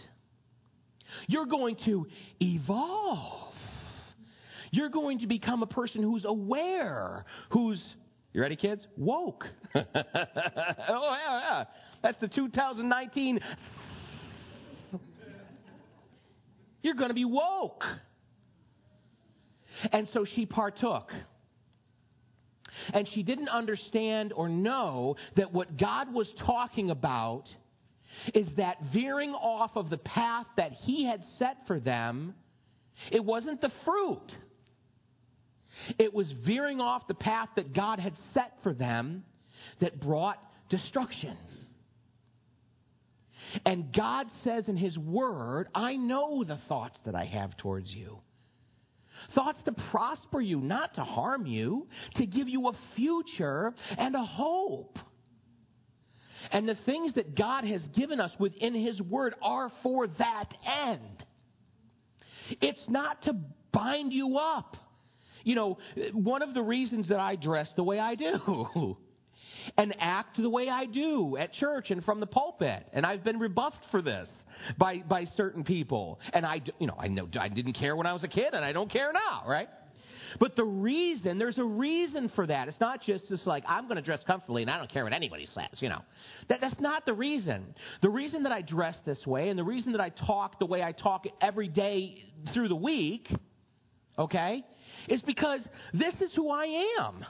You're 1.28 1.46
going 1.46 1.78
to 1.86 2.06
evolve. 2.40 3.54
You're 4.72 4.90
going 4.90 5.20
to 5.20 5.28
become 5.28 5.64
a 5.64 5.68
person 5.68 6.04
who's 6.04 6.26
aware, 6.26 7.26
who's, 7.50 7.82
you 8.34 8.42
ready, 8.42 8.56
kids? 8.56 8.86
Woke. 8.96 9.46
oh, 9.76 9.84
yeah, 9.84 11.40
yeah. 11.40 11.64
That's 12.04 12.20
the 12.22 12.28
2019. 12.28 13.40
You're 16.82 16.94
going 16.94 17.10
to 17.10 17.16
be 17.16 17.26
woke. 17.26 17.84
And 19.92 20.08
so 20.14 20.26
she 20.36 20.46
partook. 20.46 21.12
And 22.94 23.08
she 23.14 23.24
didn't 23.24 23.50
understand 23.50 24.34
or 24.34 24.50
know 24.50 25.16
that 25.36 25.54
what 25.54 25.78
God 25.78 26.14
was 26.14 26.28
talking 26.46 26.90
about 26.90 27.46
is 28.34 28.48
that 28.58 28.78
veering 28.92 29.32
off 29.32 29.72
of 29.76 29.90
the 29.90 29.98
path 29.98 30.48
that 30.58 30.72
He 30.72 31.06
had 31.06 31.24
set 31.38 31.58
for 31.68 31.80
them, 31.80 32.34
it 33.12 33.24
wasn't 33.24 33.62
the 33.62 33.72
fruit. 33.86 34.32
It 35.98 36.14
was 36.14 36.32
veering 36.46 36.82
off 36.82 37.08
the 37.08 37.14
path 37.14 37.50
that 37.56 37.74
God 37.74 38.00
had 38.00 38.14
set 38.34 38.54
for 38.64 38.74
them 38.74 39.24
that 39.80 40.02
brought 40.02 40.38
destruction. 40.70 41.38
And 43.66 43.94
God 43.94 44.28
says 44.44 44.68
in 44.68 44.78
His 44.78 44.98
Word, 44.98 45.70
I 45.74 45.96
know 45.96 46.44
the 46.44 46.60
thoughts 46.68 47.00
that 47.06 47.16
I 47.16 47.26
have 47.26 47.56
towards 47.58 47.92
you 47.92 48.20
Thoughts 49.36 49.60
to 49.66 49.72
prosper 49.92 50.42
you, 50.42 50.60
not 50.60 50.96
to 50.96 51.04
harm 51.04 51.46
you, 51.46 51.88
to 52.16 52.26
give 52.26 52.48
you 52.48 52.68
a 52.70 52.74
future 52.96 53.74
and 53.98 54.16
a 54.16 54.24
hope. 54.24 54.98
And 56.52 56.68
the 56.68 56.78
things 56.86 57.14
that 57.16 57.36
God 57.36 57.66
has 57.66 57.82
given 57.96 58.20
us 58.20 58.32
within 58.40 58.74
His 58.74 59.02
Word 59.02 59.36
are 59.42 59.72
for 59.84 60.08
that 60.08 60.54
end. 60.66 61.26
It's 62.62 62.82
not 62.88 63.24
to 63.24 63.36
bind 63.72 64.14
you 64.14 64.38
up. 64.38 64.78
You 65.44 65.56
know, 65.56 65.78
one 66.14 66.42
of 66.42 66.54
the 66.54 66.62
reasons 66.62 67.10
that 67.10 67.20
I 67.20 67.36
dress 67.36 67.70
the 67.76 67.84
way 67.84 68.00
I 68.00 68.16
do 68.16 68.98
and 69.78 69.96
act 70.00 70.38
the 70.38 70.50
way 70.50 70.70
I 70.70 70.86
do 70.86 71.38
at 71.38 71.54
church 71.54 71.92
and 71.92 72.04
from 72.04 72.20
the 72.20 72.26
pulpit, 72.26 72.86
and 72.94 73.06
I've 73.06 73.24
been 73.24 73.40
rebuffed 73.40 73.86
for 73.92 74.02
this 74.02 74.28
by, 74.78 75.00
by 75.00 75.26
certain 75.38 75.64
people. 75.64 76.20
And 76.34 76.46
I, 76.46 76.62
you 76.80 76.88
know, 76.88 76.96
I 77.00 77.08
know 77.08 77.28
I 77.40 77.50
didn't 77.50 77.74
care 77.74 77.96
when 77.96 78.06
I 78.08 78.14
was 78.14 78.24
a 78.24 78.28
kid, 78.28 78.54
and 78.54 78.64
I 78.64 78.72
don't 78.72 78.92
care 78.92 79.12
now, 79.12 79.44
right? 79.48 79.70
But 80.40 80.56
the 80.56 80.64
reason, 80.64 81.38
there's 81.38 81.58
a 81.58 81.64
reason 81.64 82.30
for 82.36 82.46
that. 82.46 82.68
It's 82.68 82.80
not 82.80 83.02
just 83.02 83.28
just 83.30 83.48
like, 83.48 83.64
I'm 83.68 83.86
going 83.86 83.96
to 83.96 84.02
dress 84.02 84.20
comfortably 84.28 84.62
and 84.62 84.70
I 84.70 84.78
don't 84.78 84.92
care 84.92 85.04
what 85.04 85.14
anybody 85.14 85.48
says, 85.54 85.80
you 85.80 85.90
know. 85.90 86.02
That, 86.50 86.62
that's 86.62 86.80
not 86.80 87.06
the 87.06 87.14
reason. 87.14 87.74
The 88.02 88.10
reason 88.10 88.44
that 88.44 88.52
I 88.52 88.62
dress 88.62 88.96
this 89.06 89.26
way 89.26 89.50
and 89.50 89.58
the 89.58 89.64
reason 89.64 89.94
that 89.94 90.02
I 90.02 90.10
talk 90.10 90.60
the 90.60 90.66
way 90.66 90.84
I 90.84 90.92
talk 90.92 91.26
every 91.42 91.68
day 91.68 92.24
through 92.54 92.68
the 92.68 92.76
week, 92.76 93.28
okay, 94.18 94.64
is 95.08 95.22
because 95.22 95.62
this 95.94 96.14
is 96.22 96.32
who 96.36 96.50
I 96.50 96.86
am. 97.00 97.26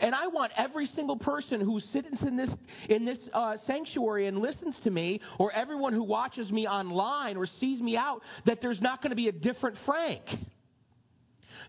And 0.00 0.14
I 0.14 0.26
want 0.26 0.52
every 0.56 0.86
single 0.94 1.16
person 1.16 1.60
who 1.60 1.80
sits 1.92 2.22
in 2.22 2.36
this, 2.36 2.50
in 2.88 3.04
this 3.04 3.18
uh, 3.32 3.56
sanctuary 3.66 4.26
and 4.26 4.38
listens 4.38 4.74
to 4.84 4.90
me, 4.90 5.20
or 5.38 5.52
everyone 5.52 5.92
who 5.92 6.02
watches 6.02 6.50
me 6.50 6.66
online 6.66 7.36
or 7.36 7.46
sees 7.60 7.80
me 7.80 7.96
out, 7.96 8.20
that 8.46 8.60
there's 8.60 8.80
not 8.80 9.02
going 9.02 9.10
to 9.10 9.16
be 9.16 9.28
a 9.28 9.32
different 9.32 9.76
Frank. 9.86 10.22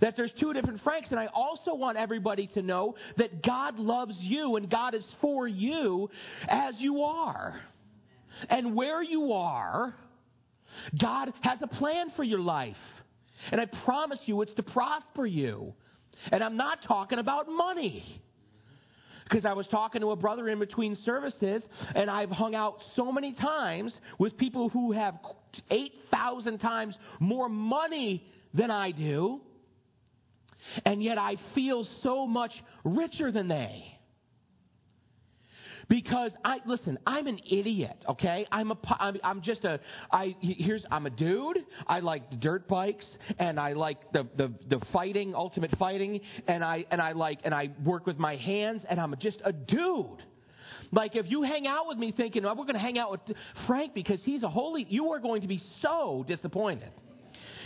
That 0.02 0.16
there's 0.18 0.34
two 0.40 0.54
different 0.54 0.82
Franks. 0.82 1.10
And 1.12 1.20
I 1.20 1.28
also 1.28 1.76
want 1.76 1.98
everybody 1.98 2.48
to 2.56 2.62
know 2.62 2.96
that 3.18 3.44
God 3.44 3.80
loves 3.80 4.16
you 4.20 4.56
and 4.56 4.70
God 4.70 4.94
is 4.94 5.06
for 5.22 5.48
you 5.48 6.10
as 6.48 6.76
you 6.80 7.04
are. 7.04 7.60
And 8.50 8.76
where 8.76 9.02
you 9.02 9.32
are, 9.32 9.96
God 11.00 11.32
has 11.42 11.60
a 11.62 11.68
plan 11.68 12.08
for 12.16 12.24
your 12.24 12.42
life. 12.42 12.76
And 13.52 13.62
I 13.62 13.66
promise 13.86 14.20
you, 14.26 14.42
it's 14.42 14.54
to 14.56 14.64
prosper 14.64 15.26
you. 15.26 15.74
And 16.32 16.44
I'm 16.44 16.58
not 16.58 16.80
talking 16.88 17.20
about 17.20 17.48
money. 17.48 18.22
Because 19.24 19.46
I 19.46 19.54
was 19.54 19.66
talking 19.68 20.02
to 20.02 20.12
a 20.12 20.16
brother 20.16 20.50
in 20.50 20.60
between 20.60 20.96
services, 21.04 21.64
and 21.96 22.12
I've 22.12 22.30
hung 22.30 22.54
out 22.54 22.78
so 22.96 23.12
many 23.12 23.34
times 23.34 23.92
with 24.20 24.38
people 24.38 24.70
who 24.70 24.92
have 24.92 25.16
8,000 25.72 26.60
times 26.60 26.96
more 27.20 27.50
money 27.50 28.24
than 28.54 28.70
I 28.70 28.92
do 28.92 29.42
and 30.86 31.04
yet 31.04 31.18
I 31.18 31.36
feel 31.54 31.88
so 32.02 32.26
much 32.26 32.52
richer 32.84 33.32
than 33.32 33.48
they. 33.48 33.95
Because 35.88 36.32
I 36.44 36.58
listen, 36.66 36.98
I'm 37.06 37.28
an 37.28 37.40
idiot. 37.50 38.04
Okay, 38.10 38.48
I'm 38.52 38.72
a, 38.72 38.78
I'm, 39.00 39.18
I'm 39.24 39.42
just 39.42 39.66
a, 39.66 39.80
I 40.12 40.36
here's, 40.42 40.84
I'm 40.90 41.06
a 41.06 41.10
dude. 41.10 41.60
I 41.88 42.00
like 42.00 42.40
dirt 42.40 42.68
bikes, 42.68 43.06
and 43.38 43.60
I 43.60 43.74
like 43.74 44.12
the, 44.12 44.28
the 44.36 44.52
the 44.68 44.84
fighting, 44.92 45.36
ultimate 45.36 45.72
fighting, 45.78 46.22
and 46.48 46.64
I 46.64 46.86
and 46.90 47.02
I 47.02 47.12
like 47.12 47.40
and 47.44 47.54
I 47.54 47.70
work 47.84 48.08
with 48.08 48.18
my 48.18 48.36
hands, 48.36 48.84
and 48.90 49.00
I'm 49.00 49.14
just 49.20 49.38
a 49.44 49.52
dude. 49.52 50.24
Like 50.92 51.16
if 51.16 51.30
you 51.30 51.44
hang 51.44 51.68
out 51.68 51.88
with 51.88 51.98
me 51.98 52.14
thinking, 52.16 52.46
oh, 52.46 52.50
we're 52.50 52.64
going 52.64 52.74
to 52.74 52.80
hang 52.80 52.98
out 52.98 53.12
with 53.12 53.22
Frank 53.68 53.94
because 53.94 54.22
he's 54.24 54.44
a 54.44 54.50
holy, 54.50 54.86
you 54.90 55.12
are 55.12 55.20
going 55.20 55.42
to 55.42 55.48
be 55.48 55.62
so 55.82 56.24
disappointed. 56.28 56.92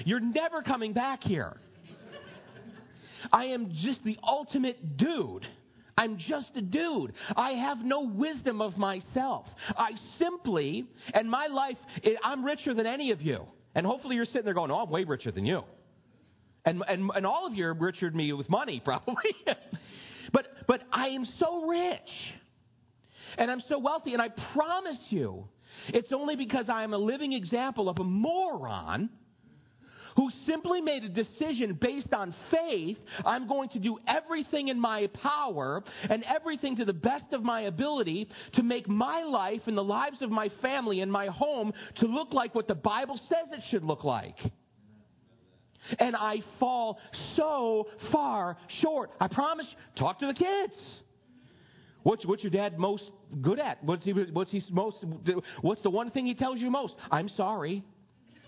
You're 0.05 0.19
never 0.19 0.61
coming 0.61 0.93
back 0.93 1.23
here. 1.23 1.57
I 3.31 3.45
am 3.45 3.71
just 3.83 4.03
the 4.03 4.17
ultimate 4.23 4.97
dude. 4.97 5.45
I'm 5.99 6.17
just 6.17 6.51
a 6.55 6.61
dude. 6.61 7.11
I 7.35 7.51
have 7.51 7.79
no 7.79 8.03
wisdom 8.03 8.61
of 8.61 8.77
myself. 8.77 9.45
I 9.75 9.91
simply, 10.17 10.85
and 11.13 11.29
my 11.29 11.47
life, 11.47 11.75
I'm 12.23 12.45
richer 12.45 12.73
than 12.73 12.85
any 12.85 13.11
of 13.11 13.21
you. 13.21 13.45
And 13.75 13.85
hopefully 13.85 14.15
you're 14.15 14.23
sitting 14.23 14.45
there 14.45 14.53
going, 14.53 14.71
oh, 14.71 14.77
I'm 14.77 14.89
way 14.89 15.03
richer 15.03 15.29
than 15.29 15.45
you. 15.45 15.61
And, 16.63 16.81
and, 16.87 17.11
and 17.13 17.25
all 17.25 17.45
of 17.45 17.53
you 17.53 17.65
are 17.65 17.73
richer 17.73 18.09
than 18.09 18.17
me 18.17 18.31
with 18.31 18.49
money, 18.49 18.81
probably. 18.85 19.35
but, 20.31 20.47
but 20.67 20.83
I 20.89 21.09
am 21.09 21.25
so 21.37 21.65
rich. 21.67 21.99
And 23.37 23.51
I'm 23.51 23.61
so 23.67 23.77
wealthy. 23.77 24.13
And 24.13 24.21
I 24.21 24.29
promise 24.53 24.99
you, 25.09 25.49
it's 25.89 26.13
only 26.13 26.37
because 26.37 26.69
I 26.69 26.83
am 26.83 26.93
a 26.93 26.97
living 26.97 27.33
example 27.33 27.89
of 27.89 27.99
a 27.99 28.05
moron 28.05 29.09
who 30.19 30.29
simply 30.45 30.81
made 30.81 31.05
a 31.05 31.09
decision 31.09 31.77
based 31.79 32.11
on 32.13 32.35
faith 32.51 32.97
I'm 33.25 33.47
going 33.47 33.69
to 33.69 33.79
do 33.79 33.97
everything 34.05 34.67
in 34.67 34.77
my 34.77 35.07
power 35.13 35.81
and 36.09 36.25
everything 36.25 36.75
to 36.75 36.83
the 36.83 36.91
best 36.91 37.31
of 37.31 37.41
my 37.41 37.61
ability 37.61 38.27
to 38.55 38.63
make 38.63 38.89
my 38.89 39.23
life 39.23 39.61
and 39.67 39.77
the 39.77 39.83
lives 39.83 40.21
of 40.21 40.29
my 40.29 40.49
family 40.61 40.99
and 40.99 41.09
my 41.09 41.27
home 41.27 41.71
to 42.01 42.05
look 42.05 42.33
like 42.33 42.53
what 42.53 42.67
the 42.67 42.75
Bible 42.75 43.17
says 43.29 43.47
it 43.53 43.61
should 43.69 43.85
look 43.85 44.03
like. 44.03 44.35
And 45.99 46.17
I 46.17 46.39
fall 46.59 46.99
so 47.38 47.88
far 48.11 48.57
short. 48.81 49.11
I 49.21 49.29
promise, 49.29 49.67
talk 49.97 50.19
to 50.19 50.27
the 50.27 50.33
kids. 50.33 50.73
What's, 52.03 52.25
what's 52.25 52.43
your 52.43 52.51
dad 52.51 52.77
most 52.77 53.09
good 53.41 53.59
at? 53.59 53.81
What's 53.85 54.03
he, 54.03 54.11
what's 54.11 54.51
he 54.51 54.61
most, 54.69 54.97
what's 55.61 55.81
the 55.81 55.89
one 55.89 56.11
thing 56.11 56.25
he 56.25 56.35
tells 56.35 56.59
you 56.59 56.69
most? 56.69 56.95
I'm 57.09 57.29
sorry. 57.29 57.85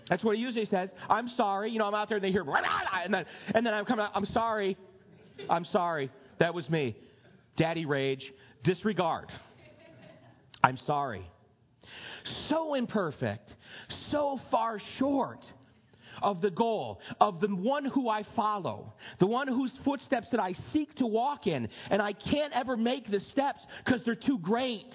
That's 0.08 0.24
what 0.24 0.36
he 0.36 0.42
usually 0.42 0.66
says. 0.66 0.90
I'm 1.08 1.28
sorry. 1.36 1.70
You 1.70 1.78
know, 1.78 1.86
I'm 1.86 1.94
out 1.94 2.08
there 2.08 2.16
and 2.16 2.24
they 2.24 2.32
hear, 2.32 2.44
and 2.44 3.14
then, 3.14 3.24
and 3.54 3.64
then 3.64 3.74
I'm 3.74 3.84
coming 3.84 4.04
out, 4.04 4.12
I'm 4.14 4.26
sorry. 4.26 4.76
I'm 5.48 5.64
sorry. 5.66 6.10
That 6.38 6.54
was 6.54 6.68
me. 6.68 6.96
Daddy 7.56 7.86
rage. 7.86 8.32
Disregard. 8.64 9.28
I'm 10.62 10.78
sorry. 10.86 11.26
So 12.48 12.74
imperfect. 12.74 13.52
So 14.10 14.38
far 14.50 14.80
short 14.98 15.40
of 16.22 16.40
the 16.40 16.50
goal, 16.50 17.00
of 17.20 17.40
the 17.40 17.48
one 17.48 17.84
who 17.84 18.08
I 18.08 18.22
follow, 18.36 18.92
the 19.18 19.26
one 19.26 19.48
whose 19.48 19.72
footsteps 19.84 20.28
that 20.30 20.40
I 20.40 20.54
seek 20.72 20.94
to 20.96 21.06
walk 21.06 21.46
in, 21.46 21.68
and 21.90 22.00
I 22.00 22.12
can't 22.12 22.52
ever 22.52 22.76
make 22.76 23.10
the 23.10 23.20
steps 23.32 23.60
because 23.84 24.02
they're 24.04 24.14
too 24.14 24.38
great 24.38 24.92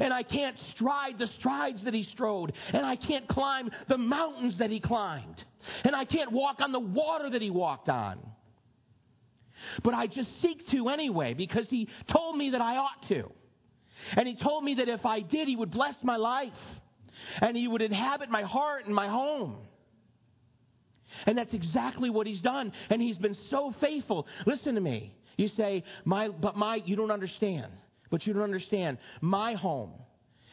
and 0.00 0.12
I 0.12 0.22
can't 0.22 0.56
stride 0.74 1.18
the 1.18 1.28
strides 1.38 1.84
that 1.84 1.94
he 1.94 2.04
strode, 2.04 2.52
and 2.72 2.84
I 2.84 2.96
can't 2.96 3.28
climb 3.28 3.70
the 3.88 3.98
mountains 3.98 4.58
that 4.58 4.70
he 4.70 4.80
climbed, 4.80 5.42
and 5.84 5.94
I 5.94 6.04
can't 6.04 6.32
walk 6.32 6.60
on 6.60 6.72
the 6.72 6.80
water 6.80 7.30
that 7.30 7.42
he 7.42 7.50
walked 7.50 7.88
on. 7.88 8.18
But 9.82 9.94
I 9.94 10.06
just 10.06 10.28
seek 10.40 10.68
to 10.70 10.88
anyway 10.88 11.34
because 11.34 11.66
he 11.68 11.88
told 12.10 12.36
me 12.36 12.50
that 12.50 12.60
I 12.60 12.76
ought 12.76 13.08
to. 13.08 13.30
And 14.16 14.28
he 14.28 14.36
told 14.36 14.64
me 14.64 14.74
that 14.74 14.88
if 14.88 15.04
I 15.04 15.20
did, 15.20 15.48
he 15.48 15.56
would 15.56 15.70
bless 15.70 15.94
my 16.02 16.16
life 16.16 16.52
and 17.40 17.56
he 17.56 17.66
would 17.66 17.82
inhabit 17.82 18.30
my 18.30 18.42
heart 18.42 18.86
and 18.86 18.94
my 18.94 19.08
home. 19.08 19.56
And 21.26 21.38
that's 21.38 21.54
exactly 21.54 22.10
what 22.10 22.26
he's 22.26 22.40
done. 22.40 22.72
And 22.90 23.00
he's 23.00 23.18
been 23.18 23.36
so 23.50 23.74
faithful. 23.80 24.26
Listen 24.46 24.74
to 24.74 24.80
me. 24.80 25.14
You 25.36 25.48
say, 25.56 25.84
my, 26.04 26.28
but 26.28 26.56
my, 26.56 26.80
you 26.84 26.96
don't 26.96 27.10
understand. 27.10 27.72
But 28.10 28.26
you 28.26 28.32
don't 28.32 28.42
understand 28.42 28.98
my 29.20 29.54
home 29.54 29.92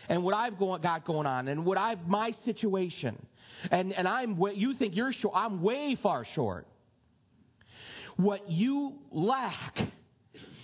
and 0.09 0.23
what 0.23 0.35
I've 0.35 0.57
got 0.59 1.05
going 1.05 1.27
on 1.27 1.47
and 1.47 1.65
what 1.65 1.77
I've, 1.77 2.07
my 2.07 2.31
situation. 2.43 3.25
And, 3.71 3.93
and 3.93 4.07
I'm, 4.07 4.37
what 4.37 4.57
you 4.57 4.73
think 4.73 4.95
you're 4.95 5.13
short. 5.13 5.33
I'm 5.35 5.61
way 5.61 5.97
far 6.01 6.25
short. 6.35 6.67
What 8.17 8.49
you 8.49 8.93
lack 9.11 9.77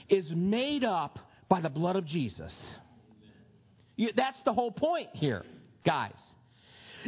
is 0.09 0.25
made 0.35 0.83
up 0.83 1.19
by 1.49 1.61
the 1.61 1.69
blood 1.69 1.95
of 1.95 2.05
Jesus. 2.05 2.51
You, 3.95 4.09
that's 4.15 4.37
the 4.45 4.53
whole 4.53 4.71
point 4.71 5.09
here, 5.13 5.43
guys. 5.85 6.13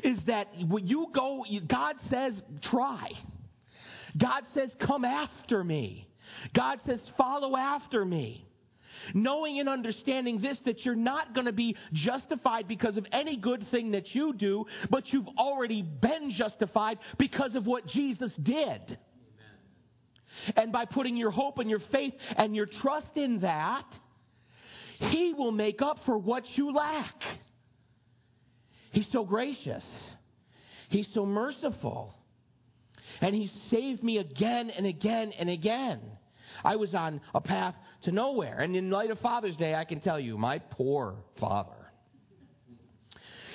Is 0.03 0.17
that 0.27 0.47
when 0.67 0.87
you 0.87 1.07
go, 1.13 1.45
God 1.67 1.95
says, 2.09 2.33
try. 2.63 3.09
God 4.17 4.43
says, 4.53 4.71
come 4.85 5.05
after 5.05 5.63
me. 5.63 6.07
God 6.55 6.79
says, 6.85 6.99
follow 7.17 7.55
after 7.55 8.03
me. 8.03 8.47
Knowing 9.13 9.59
and 9.59 9.69
understanding 9.69 10.41
this, 10.41 10.57
that 10.65 10.85
you're 10.85 10.95
not 10.95 11.33
going 11.33 11.45
to 11.45 11.51
be 11.51 11.75
justified 11.93 12.67
because 12.67 12.97
of 12.97 13.05
any 13.11 13.37
good 13.37 13.65
thing 13.71 13.91
that 13.91 14.13
you 14.13 14.33
do, 14.33 14.65
but 14.89 15.07
you've 15.11 15.27
already 15.37 15.81
been 15.81 16.31
justified 16.31 16.97
because 17.17 17.55
of 17.55 17.65
what 17.65 17.85
Jesus 17.87 18.31
did. 18.41 18.81
Amen. 18.81 18.97
And 20.55 20.71
by 20.71 20.85
putting 20.85 21.17
your 21.17 21.31
hope 21.31 21.57
and 21.59 21.69
your 21.69 21.81
faith 21.91 22.13
and 22.37 22.55
your 22.55 22.67
trust 22.81 23.15
in 23.15 23.39
that, 23.41 23.85
He 24.99 25.33
will 25.33 25.51
make 25.51 25.81
up 25.81 25.97
for 26.05 26.17
what 26.17 26.43
you 26.55 26.73
lack. 26.73 27.15
He's 28.91 29.07
so 29.11 29.23
gracious. 29.23 29.83
He's 30.89 31.07
so 31.13 31.25
merciful. 31.25 32.13
And 33.21 33.33
He 33.33 33.51
saved 33.69 34.03
me 34.03 34.19
again 34.19 34.69
and 34.69 34.85
again 34.85 35.33
and 35.37 35.49
again. 35.49 35.99
I 36.63 36.75
was 36.75 36.93
on 36.93 37.21
a 37.33 37.41
path 37.41 37.75
to 38.03 38.11
nowhere. 38.11 38.59
And 38.59 38.75
in 38.75 38.89
light 38.89 39.11
of 39.11 39.19
Father's 39.19 39.55
Day, 39.57 39.75
I 39.75 39.85
can 39.85 39.99
tell 39.99 40.19
you, 40.19 40.37
my 40.37 40.59
poor 40.59 41.15
father. 41.39 41.71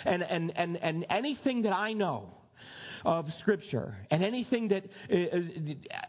And, 0.05 0.23
and, 0.23 0.57
and, 0.57 0.77
and 0.77 1.07
anything 1.11 1.63
that 1.63 1.73
I 1.73 1.93
know 1.93 2.35
of 3.05 3.27
Scripture 3.41 3.97
and 4.11 4.25
anything 4.25 4.69
that, 4.69 4.85
uh, 4.85 5.39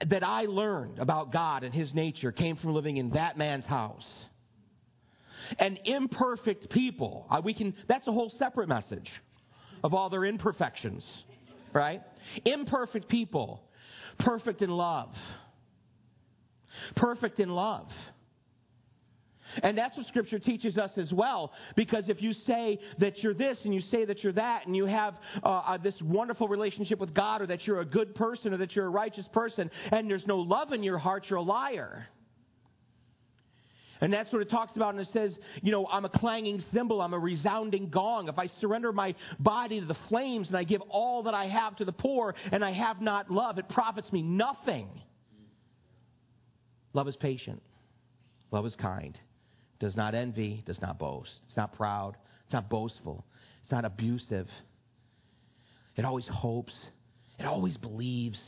that 0.07 0.23
I 0.23 0.43
learned 0.43 0.99
about 0.99 1.31
God 1.31 1.63
and 1.63 1.73
His 1.73 1.93
nature 1.93 2.31
came 2.31 2.55
from 2.57 2.73
living 2.73 2.97
in 2.97 3.11
that 3.11 3.37
man's 3.37 3.65
house. 3.65 4.05
And 5.57 5.79
imperfect 5.85 6.69
people, 6.69 7.25
uh, 7.29 7.41
we 7.43 7.53
can, 7.53 7.73
that's 7.87 8.07
a 8.07 8.11
whole 8.11 8.31
separate 8.37 8.67
message 8.67 9.09
of 9.83 9.93
all 9.93 10.09
their 10.09 10.25
imperfections, 10.25 11.03
right? 11.73 12.01
Imperfect 12.45 13.09
people, 13.09 13.63
perfect 14.19 14.61
in 14.61 14.69
love. 14.69 15.09
Perfect 16.95 17.39
in 17.39 17.49
love. 17.49 17.87
And 19.63 19.77
that's 19.77 19.97
what 19.97 20.05
Scripture 20.07 20.39
teaches 20.39 20.77
us 20.77 20.91
as 20.97 21.11
well. 21.11 21.51
Because 21.75 22.09
if 22.09 22.21
you 22.21 22.33
say 22.45 22.79
that 22.99 23.17
you're 23.23 23.33
this 23.33 23.57
and 23.63 23.73
you 23.73 23.81
say 23.91 24.05
that 24.05 24.23
you're 24.23 24.33
that 24.33 24.65
and 24.67 24.75
you 24.75 24.85
have 24.85 25.15
uh, 25.43 25.47
uh, 25.47 25.77
this 25.77 25.95
wonderful 26.01 26.47
relationship 26.47 26.99
with 26.99 27.13
God 27.13 27.41
or 27.41 27.47
that 27.47 27.65
you're 27.65 27.81
a 27.81 27.85
good 27.85 28.15
person 28.15 28.53
or 28.53 28.57
that 28.57 28.75
you're 28.75 28.85
a 28.85 28.89
righteous 28.89 29.25
person 29.33 29.71
and 29.91 30.09
there's 30.09 30.27
no 30.27 30.37
love 30.37 30.71
in 30.71 30.83
your 30.83 30.97
heart, 30.97 31.25
you're 31.29 31.39
a 31.39 31.43
liar. 31.43 32.07
And 34.01 34.13
that's 34.13 34.31
what 34.31 34.41
it 34.41 34.49
talks 34.49 34.77
about, 34.77 34.93
and 34.93 35.01
it 35.01 35.09
says, 35.11 35.33
you 35.61 35.73
know, 35.73 35.85
I'm 35.87 36.05
a 36.05 36.09
clanging 36.09 36.63
cymbal, 36.71 37.01
I'm 37.01 37.13
a 37.13 37.19
resounding 37.19 37.89
gong. 37.89 38.29
If 38.29 38.39
I 38.39 38.47
surrender 38.61 38.93
my 38.93 39.13
body 39.39 39.81
to 39.81 39.85
the 39.85 39.97
flames 40.07 40.47
and 40.47 40.55
I 40.55 40.63
give 40.63 40.79
all 40.89 41.23
that 41.23 41.33
I 41.33 41.47
have 41.47 41.75
to 41.77 41.85
the 41.85 41.91
poor 41.91 42.33
and 42.53 42.63
I 42.63 42.71
have 42.71 43.01
not 43.01 43.29
love, 43.29 43.57
it 43.57 43.67
profits 43.67 44.09
me 44.13 44.21
nothing. 44.21 44.87
Love 46.93 47.07
is 47.07 47.15
patient, 47.15 47.61
love 48.51 48.65
is 48.65 48.75
kind 48.75 49.17
does 49.79 49.95
not 49.95 50.13
envy, 50.13 50.63
does 50.65 50.79
not 50.81 50.99
boast. 50.99 51.31
It's 51.47 51.57
not 51.57 51.73
proud, 51.73 52.17
it's 52.43 52.53
not 52.53 52.69
boastful, 52.69 53.25
it's 53.63 53.71
not 53.71 53.85
abusive. 53.85 54.47
It 55.95 56.05
always 56.05 56.27
hopes, 56.27 56.73
it 57.39 57.45
always 57.45 57.77
believes, 57.77 58.39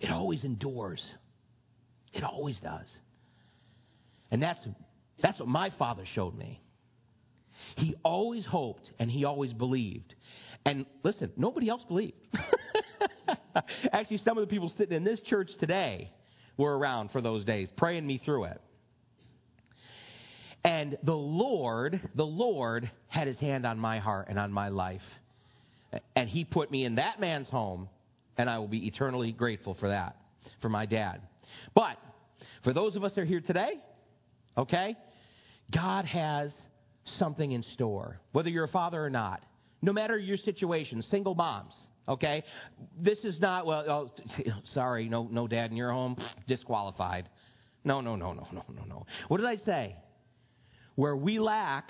it 0.00 0.10
always 0.10 0.44
endures. 0.44 1.02
It 2.12 2.24
always 2.24 2.58
does. 2.60 2.88
And 4.30 4.42
that's, 4.42 4.60
that's 5.22 5.38
what 5.38 5.48
my 5.48 5.70
father 5.78 6.04
showed 6.14 6.36
me. 6.36 6.62
He 7.76 7.96
always 8.02 8.46
hoped 8.46 8.90
and 8.98 9.10
he 9.10 9.24
always 9.24 9.52
believed. 9.52 10.14
And 10.64 10.86
listen, 11.02 11.32
nobody 11.36 11.68
else 11.68 11.82
believed. 11.86 12.16
Actually, 13.92 14.18
some 14.24 14.38
of 14.38 14.42
the 14.42 14.50
people 14.50 14.72
sitting 14.78 14.96
in 14.96 15.04
this 15.04 15.20
church 15.20 15.50
today 15.60 16.12
were 16.58 16.76
around 16.76 17.10
for 17.10 17.22
those 17.22 17.44
days, 17.44 17.70
praying 17.76 18.06
me 18.06 18.20
through 18.22 18.44
it. 18.44 18.60
And 20.64 20.98
the 21.04 21.14
Lord, 21.14 22.00
the 22.14 22.26
Lord 22.26 22.90
had 23.06 23.26
his 23.26 23.38
hand 23.38 23.64
on 23.64 23.78
my 23.78 24.00
heart 24.00 24.26
and 24.28 24.38
on 24.38 24.52
my 24.52 24.68
life. 24.68 25.00
And 26.14 26.28
he 26.28 26.44
put 26.44 26.70
me 26.70 26.84
in 26.84 26.96
that 26.96 27.20
man's 27.20 27.48
home, 27.48 27.88
and 28.36 28.50
I 28.50 28.58
will 28.58 28.68
be 28.68 28.86
eternally 28.86 29.32
grateful 29.32 29.74
for 29.80 29.88
that, 29.88 30.16
for 30.60 30.68
my 30.68 30.84
dad. 30.84 31.22
But 31.74 31.96
for 32.64 32.74
those 32.74 32.96
of 32.96 33.04
us 33.04 33.12
that 33.14 33.22
are 33.22 33.24
here 33.24 33.40
today, 33.40 33.80
okay, 34.58 34.96
God 35.72 36.04
has 36.04 36.52
something 37.18 37.52
in 37.52 37.62
store, 37.74 38.20
whether 38.32 38.50
you're 38.50 38.64
a 38.64 38.68
father 38.68 39.02
or 39.02 39.10
not. 39.10 39.44
No 39.80 39.92
matter 39.92 40.18
your 40.18 40.36
situation, 40.36 41.02
single 41.10 41.34
moms, 41.34 41.74
okay? 42.08 42.44
This 42.98 43.18
is 43.24 43.38
not, 43.40 43.66
well, 43.66 43.84
oh, 43.88 44.10
sorry, 44.74 45.08
no, 45.08 45.28
no 45.30 45.46
dad 45.46 45.70
in 45.70 45.76
your 45.76 45.92
home, 45.92 46.16
disqualified. 46.46 47.28
No, 47.84 48.00
no, 48.00 48.16
no, 48.16 48.32
no, 48.32 48.46
no, 48.52 48.64
no, 48.74 48.84
no. 48.84 49.06
What 49.28 49.38
did 49.38 49.46
I 49.46 49.56
say? 49.64 49.96
Where 50.96 51.16
we 51.16 51.38
lack, 51.38 51.88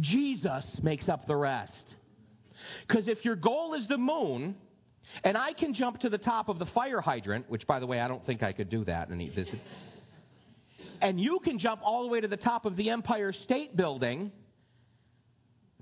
Jesus 0.00 0.64
makes 0.82 1.08
up 1.08 1.26
the 1.26 1.36
rest. 1.36 1.72
Because 2.86 3.08
if 3.08 3.24
your 3.24 3.36
goal 3.36 3.74
is 3.74 3.86
the 3.88 3.98
moon, 3.98 4.56
and 5.22 5.36
I 5.36 5.52
can 5.52 5.74
jump 5.74 6.00
to 6.00 6.08
the 6.08 6.18
top 6.18 6.48
of 6.48 6.58
the 6.58 6.66
fire 6.66 7.00
hydrant, 7.00 7.48
which, 7.48 7.66
by 7.66 7.78
the 7.78 7.86
way, 7.86 8.00
I 8.00 8.08
don't 8.08 8.24
think 8.24 8.42
I 8.42 8.52
could 8.52 8.70
do 8.70 8.84
that 8.84 9.10
in 9.10 9.18
this. 9.34 9.48
And 11.00 11.20
you 11.20 11.40
can 11.44 11.58
jump 11.58 11.80
all 11.84 12.02
the 12.02 12.08
way 12.08 12.20
to 12.20 12.28
the 12.28 12.36
top 12.36 12.64
of 12.64 12.76
the 12.76 12.90
Empire 12.90 13.32
State 13.32 13.76
Building, 13.76 14.32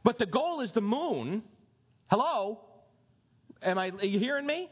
but 0.03 0.19
the 0.19 0.27
goal 0.27 0.61
is 0.63 0.73
the 0.73 0.81
moon. 0.81 1.43
Hello? 2.09 2.61
Am 3.65 3.79
I 3.79 3.89
are 3.89 4.05
you 4.05 4.19
hearing 4.19 4.47
me? 4.47 4.69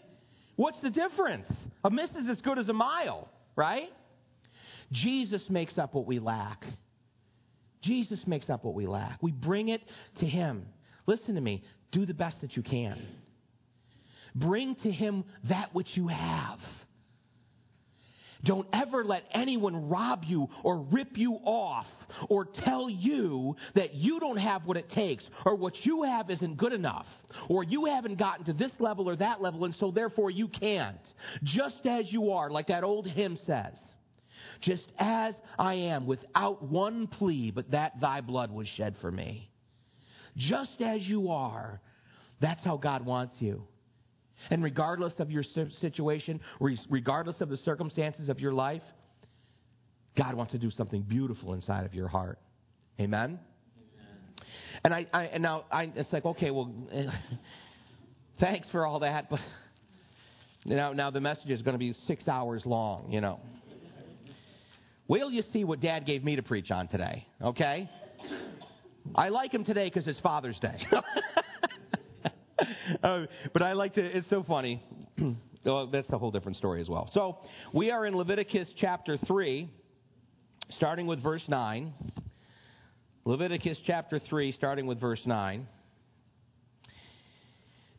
What's 0.56 0.78
the 0.82 0.90
difference? 0.90 1.46
A 1.84 1.90
miss 1.90 2.10
is 2.10 2.28
as 2.30 2.40
good 2.42 2.58
as 2.58 2.68
a 2.68 2.72
mile, 2.72 3.28
right? 3.56 3.88
Jesus 4.92 5.42
makes 5.48 5.78
up 5.78 5.94
what 5.94 6.06
we 6.06 6.18
lack. 6.18 6.64
Jesus 7.82 8.18
makes 8.26 8.50
up 8.50 8.64
what 8.64 8.74
we 8.74 8.86
lack. 8.86 9.22
We 9.22 9.32
bring 9.32 9.68
it 9.68 9.82
to 10.18 10.26
Him. 10.26 10.66
Listen 11.06 11.34
to 11.36 11.40
me. 11.40 11.64
Do 11.92 12.04
the 12.04 12.14
best 12.14 12.40
that 12.42 12.56
you 12.56 12.62
can. 12.62 13.00
Bring 14.34 14.74
to 14.82 14.90
Him 14.90 15.24
that 15.48 15.74
which 15.74 15.88
you 15.94 16.08
have. 16.08 16.58
Don't 18.44 18.66
ever 18.72 19.04
let 19.04 19.24
anyone 19.32 19.88
rob 19.88 20.24
you 20.24 20.48
or 20.62 20.78
rip 20.78 21.16
you 21.16 21.34
off 21.44 21.86
or 22.28 22.46
tell 22.64 22.88
you 22.88 23.56
that 23.74 23.94
you 23.94 24.18
don't 24.20 24.38
have 24.38 24.64
what 24.64 24.76
it 24.76 24.90
takes 24.90 25.24
or 25.44 25.54
what 25.54 25.74
you 25.84 26.04
have 26.04 26.30
isn't 26.30 26.56
good 26.56 26.72
enough 26.72 27.06
or 27.48 27.62
you 27.62 27.84
haven't 27.84 28.18
gotten 28.18 28.44
to 28.46 28.52
this 28.52 28.72
level 28.78 29.08
or 29.08 29.16
that 29.16 29.42
level 29.42 29.64
and 29.64 29.74
so 29.78 29.90
therefore 29.90 30.30
you 30.30 30.48
can't. 30.48 30.96
Just 31.44 31.84
as 31.84 32.10
you 32.12 32.30
are, 32.32 32.50
like 32.50 32.68
that 32.68 32.84
old 32.84 33.06
hymn 33.06 33.38
says 33.46 33.74
just 34.62 34.84
as 34.98 35.34
I 35.58 35.74
am, 35.74 36.06
without 36.06 36.62
one 36.62 37.06
plea, 37.06 37.50
but 37.50 37.70
that 37.70 38.00
thy 38.00 38.20
blood 38.20 38.50
was 38.50 38.68
shed 38.76 38.96
for 39.00 39.10
me. 39.10 39.50
Just 40.36 40.80
as 40.80 41.02
you 41.02 41.30
are, 41.30 41.80
that's 42.40 42.62
how 42.64 42.76
God 42.76 43.04
wants 43.04 43.34
you. 43.38 43.64
And 44.48 44.62
regardless 44.62 45.12
of 45.18 45.30
your 45.30 45.42
situation, 45.80 46.40
regardless 46.88 47.40
of 47.40 47.48
the 47.48 47.58
circumstances 47.58 48.28
of 48.28 48.40
your 48.40 48.52
life, 48.52 48.82
God 50.16 50.34
wants 50.34 50.52
to 50.52 50.58
do 50.58 50.70
something 50.70 51.02
beautiful 51.02 51.54
inside 51.54 51.84
of 51.84 51.94
your 51.94 52.08
heart. 52.08 52.38
Amen? 52.98 53.38
Amen. 53.78 54.48
And 54.84 54.94
I, 54.94 55.06
I 55.12 55.24
and 55.26 55.42
now 55.42 55.64
I, 55.70 55.92
it's 55.94 56.12
like, 56.12 56.24
okay, 56.24 56.50
well, 56.50 56.72
thanks 58.40 58.68
for 58.70 58.86
all 58.86 59.00
that, 59.00 59.30
but 59.30 59.40
now, 60.64 60.92
now 60.92 61.10
the 61.10 61.20
message 61.20 61.50
is 61.50 61.62
going 61.62 61.74
to 61.74 61.78
be 61.78 61.94
six 62.06 62.26
hours 62.28 62.64
long, 62.66 63.10
you 63.10 63.20
know. 63.20 63.40
Will 65.08 65.30
you 65.30 65.42
see 65.52 65.64
what 65.64 65.80
Dad 65.80 66.06
gave 66.06 66.22
me 66.22 66.36
to 66.36 66.42
preach 66.42 66.70
on 66.70 66.86
today, 66.86 67.26
okay? 67.42 67.90
I 69.14 69.28
like 69.30 69.52
him 69.52 69.64
today 69.64 69.90
because 69.92 70.06
it's 70.06 70.20
Father's 70.20 70.58
Day. 70.60 70.86
uh, 73.02 73.26
but 73.52 73.62
I 73.62 73.72
like 73.72 73.94
to, 73.94 74.04
it's 74.04 74.28
so 74.30 74.42
funny. 74.42 74.82
well, 75.64 75.86
that's 75.92 76.10
a 76.10 76.18
whole 76.18 76.30
different 76.30 76.56
story 76.56 76.80
as 76.80 76.88
well. 76.88 77.10
So, 77.14 77.38
we 77.72 77.90
are 77.90 78.06
in 78.06 78.16
Leviticus 78.16 78.68
chapter 78.76 79.16
3, 79.16 79.68
starting 80.70 81.06
with 81.06 81.22
verse 81.22 81.42
9. 81.48 81.92
Leviticus 83.24 83.78
chapter 83.86 84.18
3, 84.18 84.52
starting 84.52 84.86
with 84.86 85.00
verse 85.00 85.20
9. 85.24 85.66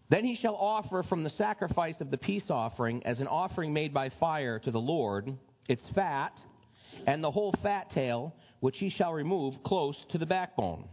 Then 0.09 0.25
he 0.25 0.35
shall 0.35 0.55
offer 0.55 1.03
from 1.03 1.23
the 1.23 1.29
sacrifice 1.31 1.95
of 2.01 2.11
the 2.11 2.17
peace 2.17 2.49
offering 2.49 3.05
as 3.05 3.21
an 3.21 3.27
offering 3.27 3.71
made 3.71 3.93
by 3.93 4.09
fire 4.19 4.59
to 4.59 4.69
the 4.69 4.79
Lord 4.79 5.33
its 5.69 5.83
fat 5.95 6.33
and 7.07 7.23
the 7.23 7.31
whole 7.31 7.53
fat 7.63 7.89
tail, 7.91 8.35
which 8.59 8.77
he 8.77 8.89
shall 8.89 9.13
remove 9.13 9.63
close 9.63 9.95
to 10.09 10.17
the 10.17 10.25
backbone. 10.25 10.85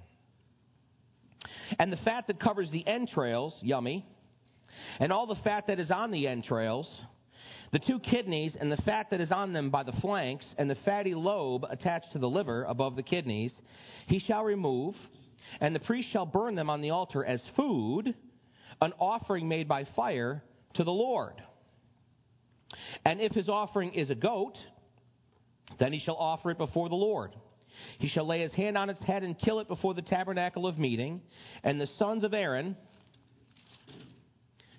And 1.79 1.93
the 1.93 1.99
fat 1.99 2.27
that 2.27 2.41
covers 2.41 2.71
the 2.71 2.87
entrails, 2.87 3.55
yummy, 3.61 4.05
and 4.99 5.13
all 5.13 5.27
the 5.27 5.41
fat 5.43 5.67
that 5.67 5.79
is 5.79 5.91
on 5.91 6.11
the 6.11 6.27
entrails, 6.27 6.89
the 7.73 7.79
two 7.79 7.99
kidneys 7.99 8.57
and 8.59 8.73
the 8.73 8.77
fat 8.79 9.09
that 9.11 9.21
is 9.21 9.31
on 9.31 9.53
them 9.53 9.71
by 9.71 9.83
the 9.83 9.93
flanks, 10.01 10.47
and 10.57 10.71
the 10.71 10.77
fatty 10.85 11.15
lobe 11.15 11.65
attached 11.69 12.13
to 12.13 12.19
the 12.19 12.29
liver 12.29 12.65
above 12.65 12.97
the 12.97 13.03
kidneys, 13.03 13.53
he 14.07 14.19
shall 14.19 14.45
remove, 14.45 14.95
and 15.61 15.75
the 15.75 15.81
priest 15.81 16.09
shall 16.11 16.27
burn 16.27 16.55
them 16.55 16.71
on 16.71 16.81
the 16.81 16.91
altar 16.91 17.25
as 17.25 17.43
food, 17.57 18.15
an 18.81 18.93
offering 18.99 19.49
made 19.49 19.69
by 19.69 19.85
fire 19.97 20.43
to 20.75 20.85
the 20.85 20.93
Lord. 20.93 21.35
And 23.05 23.21
if 23.21 23.33
his 23.33 23.49
offering 23.49 23.95
is 23.95 24.11
a 24.11 24.15
goat, 24.15 24.57
then 25.79 25.93
he 25.93 26.01
shall 26.01 26.17
offer 26.17 26.51
it 26.51 26.59
before 26.59 26.89
the 26.89 26.95
Lord. 26.95 27.35
He 27.99 28.09
shall 28.09 28.27
lay 28.27 28.41
his 28.41 28.53
hand 28.53 28.77
on 28.77 28.91
its 28.91 29.01
head 29.03 29.23
and 29.23 29.39
kill 29.39 29.61
it 29.61 29.69
before 29.69 29.95
the 29.95 30.03
tabernacle 30.03 30.67
of 30.67 30.79
meeting, 30.79 31.21
and 31.63 31.81
the 31.81 31.89
sons 31.99 32.25
of 32.25 32.35
Aaron 32.35 32.77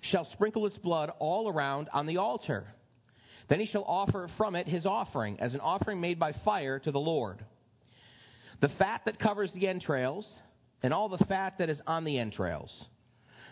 shall 0.02 0.26
sprinkle 0.32 0.66
its 0.66 0.78
blood 0.78 1.10
all 1.18 1.48
around 1.48 1.88
on 1.92 2.06
the 2.06 2.16
altar. 2.16 2.66
Then 3.48 3.60
he 3.60 3.66
shall 3.66 3.84
offer 3.84 4.28
from 4.36 4.54
it 4.54 4.66
his 4.66 4.86
offering, 4.86 5.40
as 5.40 5.54
an 5.54 5.60
offering 5.60 6.00
made 6.00 6.18
by 6.18 6.32
fire 6.44 6.78
to 6.78 6.90
the 6.90 7.00
Lord. 7.00 7.44
The 8.60 8.70
fat 8.78 9.02
that 9.06 9.18
covers 9.18 9.50
the 9.52 9.68
entrails, 9.68 10.26
and 10.82 10.94
all 10.94 11.08
the 11.08 11.24
fat 11.24 11.58
that 11.58 11.68
is 11.68 11.80
on 11.86 12.04
the 12.04 12.18
entrails, 12.18 12.72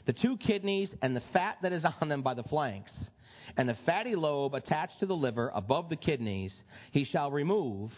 the 0.07 0.13
two 0.13 0.37
kidneys, 0.37 0.95
and 1.03 1.15
the 1.15 1.23
fat 1.33 1.59
that 1.63 1.73
is 1.73 1.85
on 2.01 2.09
them 2.09 2.23
by 2.23 2.35
the 2.35 2.45
flanks 2.45 2.93
and 3.57 3.69
the 3.69 3.77
fatty 3.87 4.15
lobe 4.15 4.55
attached 4.55 4.99
to 5.01 5.07
the 5.07 5.17
liver 5.17 5.51
above 5.55 5.89
the 5.89 5.97
kidneys 5.97 6.55
he 6.93 7.05
shall 7.05 7.31
remove, 7.31 7.91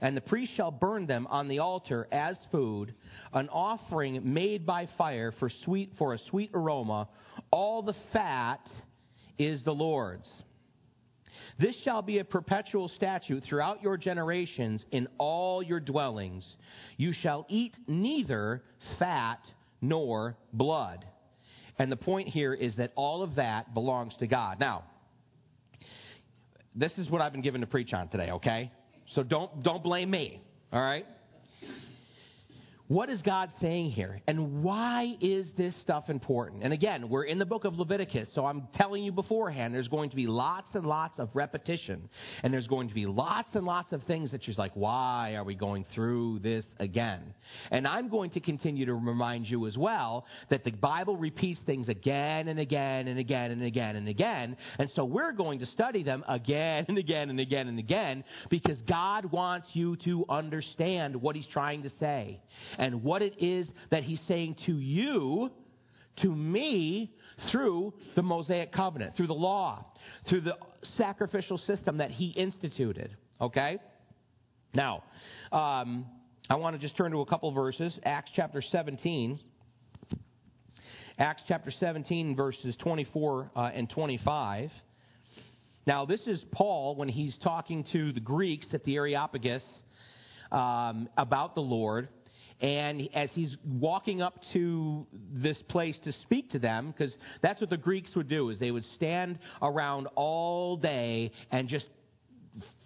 And 0.00 0.16
the 0.16 0.20
priest 0.20 0.52
shall 0.56 0.70
burn 0.70 1.06
them 1.06 1.26
on 1.28 1.48
the 1.48 1.58
altar 1.60 2.08
as 2.12 2.36
food, 2.50 2.94
an 3.32 3.48
offering 3.48 4.20
made 4.32 4.66
by 4.66 4.88
fire 4.98 5.32
for 5.38 5.50
sweet 5.64 5.92
for 5.98 6.14
a 6.14 6.18
sweet 6.30 6.50
aroma. 6.54 7.08
All 7.50 7.82
the 7.82 7.94
fat 8.12 8.60
is 9.38 9.62
the 9.62 9.72
Lord's. 9.72 10.28
This 11.58 11.76
shall 11.84 12.02
be 12.02 12.18
a 12.18 12.24
perpetual 12.24 12.88
statute 12.88 13.44
throughout 13.44 13.82
your 13.82 13.96
generations 13.96 14.84
in 14.90 15.08
all 15.18 15.62
your 15.62 15.80
dwellings. 15.80 16.46
You 16.96 17.12
shall 17.12 17.46
eat 17.48 17.74
neither 17.86 18.62
fat 18.98 19.40
nor 19.80 20.36
blood. 20.52 21.04
And 21.78 21.90
the 21.90 21.96
point 21.96 22.28
here 22.28 22.52
is 22.52 22.76
that 22.76 22.92
all 22.94 23.22
of 23.22 23.36
that 23.36 23.72
belongs 23.72 24.14
to 24.18 24.26
God. 24.26 24.60
Now, 24.60 24.84
this 26.74 26.92
is 26.98 27.08
what 27.08 27.20
I've 27.20 27.32
been 27.32 27.42
given 27.42 27.62
to 27.62 27.66
preach 27.66 27.92
on 27.92 28.08
today, 28.08 28.30
okay? 28.32 28.70
So 29.14 29.22
don't, 29.22 29.62
don't 29.62 29.82
blame 29.82 30.10
me, 30.10 30.40
all 30.72 30.80
right? 30.80 31.06
What 32.90 33.08
is 33.08 33.22
God 33.22 33.52
saying 33.60 33.92
here? 33.92 34.20
And 34.26 34.64
why 34.64 35.16
is 35.20 35.46
this 35.56 35.72
stuff 35.80 36.10
important? 36.10 36.64
And 36.64 36.72
again, 36.72 37.08
we're 37.08 37.22
in 37.22 37.38
the 37.38 37.46
book 37.46 37.64
of 37.64 37.78
Leviticus, 37.78 38.28
so 38.34 38.44
I'm 38.44 38.66
telling 38.74 39.04
you 39.04 39.12
beforehand, 39.12 39.72
there's 39.72 39.86
going 39.86 40.10
to 40.10 40.16
be 40.16 40.26
lots 40.26 40.74
and 40.74 40.84
lots 40.84 41.20
of 41.20 41.28
repetition. 41.32 42.08
And 42.42 42.52
there's 42.52 42.66
going 42.66 42.88
to 42.88 42.94
be 42.94 43.06
lots 43.06 43.50
and 43.54 43.64
lots 43.64 43.92
of 43.92 44.02
things 44.08 44.32
that 44.32 44.44
you're 44.44 44.56
like, 44.58 44.72
why 44.74 45.34
are 45.36 45.44
we 45.44 45.54
going 45.54 45.86
through 45.94 46.40
this 46.40 46.64
again? 46.80 47.32
And 47.70 47.86
I'm 47.86 48.08
going 48.08 48.30
to 48.30 48.40
continue 48.40 48.86
to 48.86 48.94
remind 48.94 49.48
you 49.48 49.68
as 49.68 49.78
well 49.78 50.26
that 50.48 50.64
the 50.64 50.72
Bible 50.72 51.16
repeats 51.16 51.60
things 51.66 51.88
again 51.88 52.48
and 52.48 52.58
again 52.58 53.06
and 53.06 53.20
again 53.20 53.52
and 53.52 53.62
again 53.62 53.94
and 53.94 54.08
again. 54.08 54.56
And 54.80 54.90
so 54.96 55.04
we're 55.04 55.30
going 55.30 55.60
to 55.60 55.66
study 55.66 56.02
them 56.02 56.24
again 56.26 56.86
and 56.88 56.98
again 56.98 57.30
and 57.30 57.38
again 57.38 57.68
and 57.68 57.78
again 57.78 58.24
because 58.48 58.80
God 58.88 59.26
wants 59.26 59.68
you 59.74 59.94
to 59.98 60.24
understand 60.28 61.14
what 61.14 61.36
He's 61.36 61.46
trying 61.52 61.84
to 61.84 61.92
say 62.00 62.40
and 62.80 63.04
what 63.04 63.20
it 63.20 63.34
is 63.38 63.68
that 63.90 64.02
he's 64.02 64.20
saying 64.26 64.56
to 64.64 64.72
you, 64.72 65.50
to 66.22 66.34
me, 66.34 67.14
through 67.52 67.92
the 68.16 68.22
Mosaic 68.22 68.72
covenant, 68.72 69.14
through 69.16 69.26
the 69.26 69.34
law, 69.34 69.84
through 70.28 70.40
the 70.40 70.54
sacrificial 70.96 71.58
system 71.58 71.98
that 71.98 72.10
he 72.10 72.28
instituted. 72.30 73.14
Okay? 73.38 73.78
Now, 74.72 75.04
um, 75.52 76.06
I 76.48 76.54
want 76.54 76.74
to 76.74 76.80
just 76.80 76.96
turn 76.96 77.12
to 77.12 77.20
a 77.20 77.26
couple 77.26 77.52
verses. 77.52 77.92
Acts 78.02 78.30
chapter 78.34 78.62
17. 78.62 79.38
Acts 81.18 81.42
chapter 81.46 81.70
17, 81.70 82.34
verses 82.34 82.74
24 82.80 83.50
uh, 83.54 83.60
and 83.74 83.90
25. 83.90 84.70
Now, 85.86 86.06
this 86.06 86.20
is 86.26 86.42
Paul 86.50 86.96
when 86.96 87.10
he's 87.10 87.36
talking 87.42 87.84
to 87.92 88.12
the 88.12 88.20
Greeks 88.20 88.68
at 88.72 88.84
the 88.84 88.96
Areopagus 88.96 89.62
um, 90.50 91.10
about 91.18 91.54
the 91.54 91.60
Lord. 91.60 92.08
And 92.60 93.08
as 93.14 93.30
he's 93.32 93.56
walking 93.64 94.20
up 94.20 94.38
to 94.52 95.06
this 95.32 95.56
place 95.68 95.96
to 96.04 96.12
speak 96.22 96.50
to 96.50 96.58
them, 96.58 96.94
because 96.96 97.14
that's 97.42 97.60
what 97.60 97.70
the 97.70 97.76
Greeks 97.76 98.14
would 98.14 98.28
do, 98.28 98.50
is 98.50 98.58
they 98.58 98.70
would 98.70 98.86
stand 98.96 99.38
around 99.62 100.08
all 100.14 100.76
day 100.76 101.32
and 101.50 101.68
just 101.68 101.86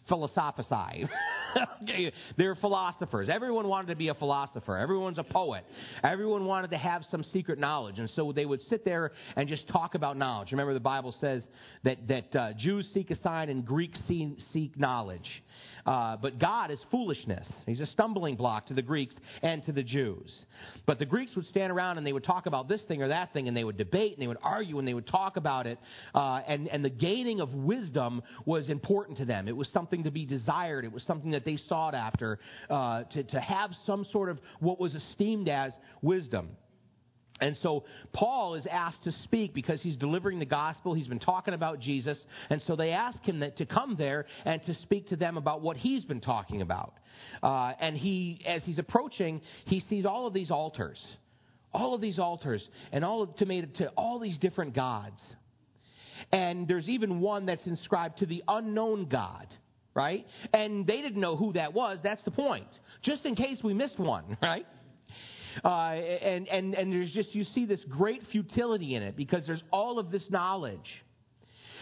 philosophize. 0.09 1.09
they're 2.37 2.55
philosophers. 2.57 3.29
Everyone 3.29 3.69
wanted 3.69 3.89
to 3.89 3.97
be 3.97 4.09
a 4.09 4.15
philosopher. 4.15 4.77
Everyone's 4.77 5.19
a 5.19 5.25
poet. 5.25 5.65
Everyone 6.03 6.45
wanted 6.45 6.71
to 6.71 6.79
have 6.79 7.05
some 7.11 7.25
secret 7.33 7.59
knowledge, 7.59 7.99
and 7.99 8.11
so 8.15 8.33
they 8.33 8.47
would 8.47 8.63
sit 8.69 8.85
there 8.85 9.13
and 9.37 9.49
just 9.49 9.69
talk 9.69 9.95
about 9.95 10.17
knowledge. 10.17 10.53
Remember, 10.53 10.75
the 10.75 10.81
Bible 10.81 11.15
says 11.21 11.43
that 11.83 12.07
that 12.09 12.37
uh, 12.37 12.53
Jews 12.59 12.89
seek 12.95 13.11
a 13.11 13.21
sign 13.23 13.49
and 13.49 13.65
Greeks 13.65 13.99
seek 14.53 14.79
knowledge. 14.79 15.29
Uh, 15.87 16.17
but 16.17 16.39
God 16.39 16.71
is 16.71 16.79
foolishness. 16.91 17.47
He's 17.67 17.81
a 17.81 17.87
stumbling 17.87 18.37
block 18.37 18.67
to 18.69 18.75
the 18.75 18.83
Greeks 18.83 19.15
and 19.43 19.63
to 19.65 19.73
the 19.73 19.83
Jews. 19.83 20.33
But 20.87 20.99
the 20.99 21.05
Greeks 21.05 21.33
would 21.37 21.47
stand 21.47 21.71
around 21.71 21.99
and 21.99 22.07
they 22.07 22.13
would 22.13 22.25
talk 22.25 22.47
about 22.47 22.69
this 22.69 22.81
thing 22.89 23.03
or 23.03 23.09
that 23.09 23.33
thing, 23.33 23.49
and 23.49 23.57
they 23.57 23.65
would 23.65 23.77
debate 23.77 24.15
and 24.15 24.23
they 24.23 24.27
would 24.27 24.39
argue 24.43 24.79
and 24.79 24.89
they 24.89 24.95
would 24.95 25.07
talk 25.07 25.37
about 25.37 25.67
it. 25.67 25.79
Uh, 26.15 26.41
and, 26.47 26.69
and 26.69 26.85
the 26.85 26.91
gaining 26.91 27.41
of 27.41 27.53
wisdom 27.53 28.23
was 28.47 28.71
important 28.71 29.19
to 29.19 29.27
them. 29.27 29.47
It 29.47 29.57
was 29.57 29.69
something 29.73 30.05
to 30.05 30.11
be 30.11 30.25
desired, 30.25 30.85
it 30.85 30.93
was 30.93 31.03
something 31.03 31.33
that 31.33 31.44
they 31.45 31.59
sought 31.69 31.95
after 31.95 32.39
uh, 32.71 33.05
to, 33.05 33.23
to 33.25 33.41
have 33.41 33.71
some 33.87 34.05
sort 34.13 34.29
of 34.29 34.39
what 34.61 34.81
was 34.81 34.95
esteemed 34.95 35.49
as 35.49 35.73
wisdom. 36.03 36.51
And 37.41 37.57
so 37.63 37.85
Paul 38.13 38.55
is 38.55 38.65
asked 38.71 39.03
to 39.05 39.13
speak 39.25 39.55
because 39.55 39.83
he's 39.83 39.97
delivering 39.97 40.39
the 40.39 40.45
gospel. 40.45 40.95
He's 40.95 41.09
been 41.09 41.19
talking 41.19 41.53
about 41.53 41.81
Jesus. 41.81 42.17
And 42.49 42.63
so 42.67 42.77
they 42.77 42.91
ask 42.91 43.21
him 43.25 43.41
that, 43.41 43.57
to 43.57 43.67
come 43.67 43.97
there 43.97 44.27
and 44.45 44.63
to 44.67 44.75
speak 44.83 45.09
to 45.09 45.17
them 45.17 45.37
about 45.37 45.61
what 45.61 45.77
he's 45.77 46.05
been 46.05 46.21
talking 46.21 46.63
about. 46.63 46.95
Uh, 47.43 47.73
and 47.81 47.97
he, 47.97 48.41
as 48.47 48.63
he's 48.63 48.79
approaching, 48.79 49.41
he 49.65 49.85
sees 49.91 50.07
all 50.07 50.29
of 50.29 50.33
these 50.33 50.51
altars. 50.51 51.05
All 51.73 51.93
of 51.93 52.01
these 52.01 52.21
altars 52.21 52.67
and 52.93 53.05
all 53.05 53.23
of, 53.23 53.35
to, 53.37 53.47
made, 53.47 53.75
to 53.77 53.89
all 53.97 54.21
these 54.21 54.39
different 54.39 54.75
gods. 54.75 55.21
And 56.31 56.69
there's 56.69 56.89
even 56.89 57.19
one 57.21 57.47
that's 57.47 57.67
inscribed 57.67 58.19
to 58.19 58.27
the 58.27 58.45
unknown 58.47 59.09
God, 59.09 59.49
right? 59.95 60.27
And 60.53 60.87
they 60.87 61.01
didn't 61.01 61.21
know 61.21 61.37
who 61.37 61.53
that 61.55 61.73
was. 61.73 61.99
That's 62.03 62.23
the 62.25 62.31
point. 62.31 62.67
Just 63.03 63.25
in 63.25 63.35
case 63.35 63.59
we 63.63 63.75
missed 63.75 63.99
one, 63.99 64.37
right? 64.43 64.67
Uh, 65.65 65.69
and, 65.69 66.49
and, 66.49 66.75
and 66.75 66.93
there's 66.93 67.13
just, 67.13 67.35
you 67.35 67.45
see 67.55 67.65
this 67.65 67.81
great 67.89 68.23
futility 68.33 68.97
in 68.97 69.03
it 69.03 69.17
because 69.17 69.47
there's 69.47 69.63
all 69.71 69.99
of 69.99 70.11
this 70.11 70.25
knowledge. 70.29 71.03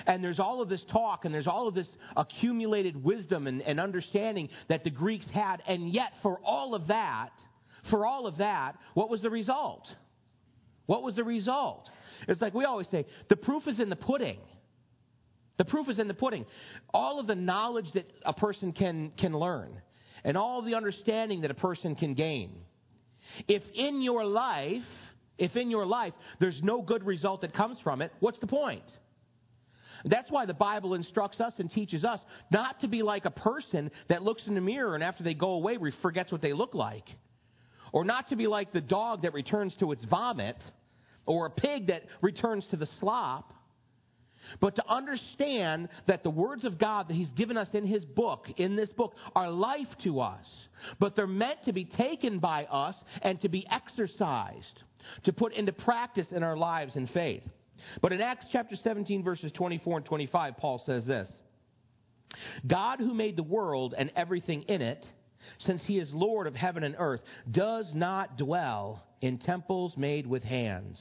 And 0.06 0.22
there's 0.22 0.40
all 0.40 0.60
of 0.60 0.68
this 0.68 0.82
talk 0.90 1.24
and 1.24 1.32
there's 1.32 1.46
all 1.46 1.68
of 1.68 1.74
this 1.74 1.86
accumulated 2.16 3.02
wisdom 3.02 3.46
and, 3.46 3.62
and 3.62 3.80
understanding 3.80 4.48
that 4.68 4.84
the 4.84 4.90
Greeks 4.90 5.26
had. 5.32 5.62
And 5.66 5.92
yet, 5.92 6.12
for 6.22 6.38
all 6.44 6.74
of 6.74 6.88
that, 6.88 7.30
for 7.88 8.04
all 8.04 8.26
of 8.26 8.38
that, 8.38 8.76
what 8.94 9.08
was 9.08 9.22
the 9.22 9.30
result? 9.30 9.86
What 10.86 11.02
was 11.02 11.14
the 11.14 11.24
result? 11.24 11.88
It's 12.28 12.40
like 12.40 12.54
we 12.54 12.64
always 12.64 12.88
say 12.90 13.06
the 13.28 13.36
proof 13.36 13.66
is 13.68 13.80
in 13.80 13.88
the 13.88 13.96
pudding. 13.96 14.38
The 15.58 15.64
proof 15.64 15.88
is 15.88 15.98
in 15.98 16.08
the 16.08 16.14
pudding. 16.14 16.46
All 16.92 17.20
of 17.20 17.26
the 17.26 17.34
knowledge 17.34 17.92
that 17.94 18.10
a 18.24 18.32
person 18.32 18.72
can, 18.72 19.12
can 19.18 19.32
learn, 19.36 19.80
and 20.24 20.36
all 20.36 20.62
the 20.62 20.74
understanding 20.74 21.42
that 21.42 21.50
a 21.50 21.54
person 21.54 21.94
can 21.94 22.14
gain, 22.14 22.52
if 23.48 23.62
in 23.74 24.02
your 24.02 24.24
life, 24.24 24.82
if 25.38 25.56
in 25.56 25.70
your 25.70 25.86
life 25.86 26.14
there's 26.40 26.60
no 26.62 26.82
good 26.82 27.04
result 27.04 27.42
that 27.42 27.54
comes 27.54 27.78
from 27.80 28.02
it, 28.02 28.12
what's 28.20 28.38
the 28.38 28.46
point? 28.46 28.84
That's 30.04 30.30
why 30.30 30.46
the 30.46 30.54
Bible 30.54 30.94
instructs 30.94 31.40
us 31.40 31.52
and 31.58 31.70
teaches 31.70 32.04
us 32.04 32.20
not 32.50 32.80
to 32.80 32.88
be 32.88 33.02
like 33.02 33.24
a 33.24 33.30
person 33.30 33.90
that 34.08 34.22
looks 34.22 34.42
in 34.46 34.54
the 34.54 34.60
mirror 34.60 34.94
and 34.94 35.04
after 35.04 35.22
they 35.22 35.34
go 35.34 35.50
away 35.50 35.78
forgets 36.00 36.32
what 36.32 36.42
they 36.42 36.52
look 36.52 36.74
like. 36.74 37.08
Or 37.92 38.04
not 38.04 38.28
to 38.30 38.36
be 38.36 38.46
like 38.46 38.72
the 38.72 38.80
dog 38.80 39.22
that 39.22 39.34
returns 39.34 39.74
to 39.78 39.92
its 39.92 40.04
vomit 40.04 40.56
or 41.26 41.46
a 41.46 41.50
pig 41.50 41.88
that 41.88 42.02
returns 42.20 42.64
to 42.70 42.76
the 42.76 42.88
slop 42.98 43.52
but 44.60 44.76
to 44.76 44.88
understand 44.88 45.88
that 46.06 46.22
the 46.22 46.30
words 46.30 46.64
of 46.64 46.78
God 46.78 47.08
that 47.08 47.14
He's 47.14 47.30
given 47.32 47.56
us 47.56 47.68
in 47.72 47.86
His 47.86 48.04
book, 48.04 48.46
in 48.56 48.76
this 48.76 48.90
book, 48.90 49.14
are 49.34 49.50
life 49.50 49.88
to 50.04 50.20
us. 50.20 50.46
But 50.98 51.16
they're 51.16 51.26
meant 51.26 51.64
to 51.64 51.72
be 51.72 51.84
taken 51.84 52.38
by 52.38 52.64
us 52.64 52.94
and 53.22 53.40
to 53.42 53.48
be 53.48 53.66
exercised, 53.70 54.80
to 55.24 55.32
put 55.32 55.52
into 55.52 55.72
practice 55.72 56.26
in 56.30 56.42
our 56.42 56.56
lives 56.56 56.96
in 56.96 57.06
faith. 57.08 57.42
But 58.00 58.12
in 58.12 58.20
Acts 58.20 58.46
chapter 58.52 58.76
17, 58.76 59.22
verses 59.22 59.52
24 59.52 59.98
and 59.98 60.06
25, 60.06 60.56
Paul 60.56 60.82
says 60.84 61.04
this 61.04 61.28
God 62.66 62.98
who 62.98 63.14
made 63.14 63.36
the 63.36 63.42
world 63.42 63.94
and 63.96 64.10
everything 64.16 64.62
in 64.62 64.82
it, 64.82 65.04
since 65.58 65.82
he 65.86 65.98
is 65.98 66.08
Lord 66.12 66.46
of 66.46 66.54
heaven 66.54 66.84
and 66.84 66.94
earth, 66.98 67.20
does 67.50 67.90
not 67.94 68.38
dwell 68.38 69.02
in 69.20 69.38
temples 69.38 69.96
made 69.96 70.26
with 70.26 70.42
hands 70.42 71.00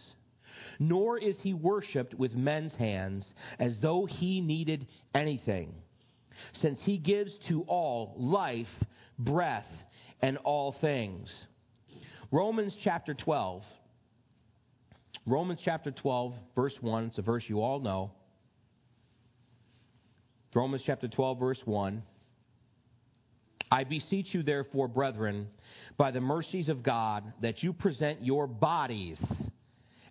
nor 0.82 1.20
is 1.20 1.38
he 1.44 1.54
worshiped 1.54 2.16
with 2.16 2.34
men's 2.34 2.74
hands 2.74 3.24
as 3.60 3.78
though 3.84 4.08
he 4.08 4.42
needed 4.42 4.88
anything, 5.14 5.76
since 6.60 6.80
he 6.82 6.98
gives 6.98 7.32
to 7.48 7.62
all 7.68 8.16
life, 8.18 8.66
breath, 9.20 9.68
and 10.24 10.38
all 10.38 10.76
things. 10.82 11.32
Romans 12.32 12.76
chapter 12.84 13.14
12. 13.14 13.62
Romans 15.28 15.60
chapter 15.64 15.92
12, 15.92 16.34
verse 16.56 16.74
1. 16.82 17.06
It's 17.06 17.20
a 17.20 17.22
verse 17.22 17.44
you 17.46 17.62
all 17.62 17.80
know. 17.80 18.12
Romans 20.56 20.82
chapter 20.84 21.08
12, 21.08 21.40
verse 21.40 21.62
1. 21.64 22.02
I 23.72 23.84
beseech 23.84 24.34
you, 24.34 24.42
therefore, 24.42 24.88
brethren, 24.88 25.48
by 25.96 26.10
the 26.10 26.22
mercies 26.22 26.70
of 26.70 26.82
God, 26.82 27.34
that 27.44 27.62
you 27.62 27.72
present 27.72 28.26
your 28.26 28.48
bodies 28.48 29.20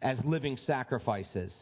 as 0.02 0.18
living 0.24 0.58
sacrifices, 0.66 1.52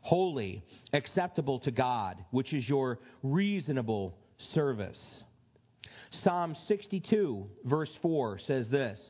holy, 0.00 0.62
acceptable 0.92 1.60
to 1.60 1.70
God, 1.70 2.24
which 2.30 2.52
is 2.52 2.68
your 2.68 2.98
reasonable 3.22 4.16
service. 4.54 5.00
Psalm 6.22 6.56
62, 6.68 7.46
verse 7.64 7.90
4 8.02 8.38
says 8.46 8.68
this 8.68 9.00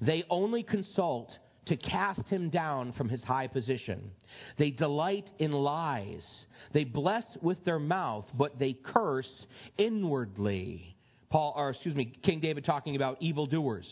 They 0.00 0.24
only 0.28 0.62
consult 0.62 1.30
to 1.66 1.76
cast 1.76 2.22
him 2.28 2.50
down 2.50 2.92
from 2.92 3.08
his 3.08 3.22
high 3.22 3.46
position. 3.46 4.10
They 4.58 4.70
delight 4.70 5.28
in 5.38 5.52
lies. 5.52 6.26
They 6.72 6.84
bless 6.84 7.24
with 7.40 7.64
their 7.64 7.78
mouth, 7.78 8.26
but 8.36 8.58
they 8.58 8.72
curse 8.72 9.30
inwardly. 9.78 10.96
Paul, 11.30 11.54
or 11.56 11.70
excuse 11.70 11.94
me, 11.94 12.12
King 12.22 12.40
David 12.40 12.64
talking 12.64 12.96
about 12.96 13.22
evildoers. 13.22 13.86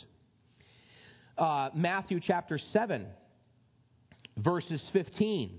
Uh, 1.36 1.70
Matthew 1.72 2.18
chapter 2.20 2.58
7, 2.72 3.06
verses 4.38 4.82
15. 4.92 5.58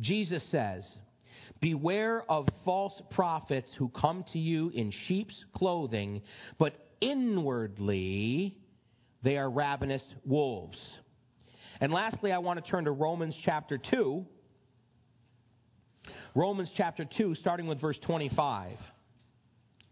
Jesus 0.00 0.42
says, 0.50 0.84
Beware 1.60 2.22
of 2.30 2.48
false 2.64 3.00
prophets 3.12 3.70
who 3.78 3.88
come 3.88 4.24
to 4.32 4.38
you 4.38 4.70
in 4.74 4.92
sheep's 5.06 5.44
clothing, 5.54 6.22
but 6.58 6.74
inwardly 7.00 8.58
they 9.22 9.36
are 9.36 9.48
ravenous 9.48 10.02
wolves. 10.24 10.78
And 11.80 11.92
lastly, 11.92 12.32
I 12.32 12.38
want 12.38 12.62
to 12.62 12.70
turn 12.70 12.84
to 12.84 12.90
Romans 12.90 13.34
chapter 13.44 13.78
2. 13.78 14.24
Romans 16.34 16.68
chapter 16.76 17.06
2, 17.16 17.34
starting 17.36 17.66
with 17.66 17.80
verse 17.80 17.98
25. 18.06 18.76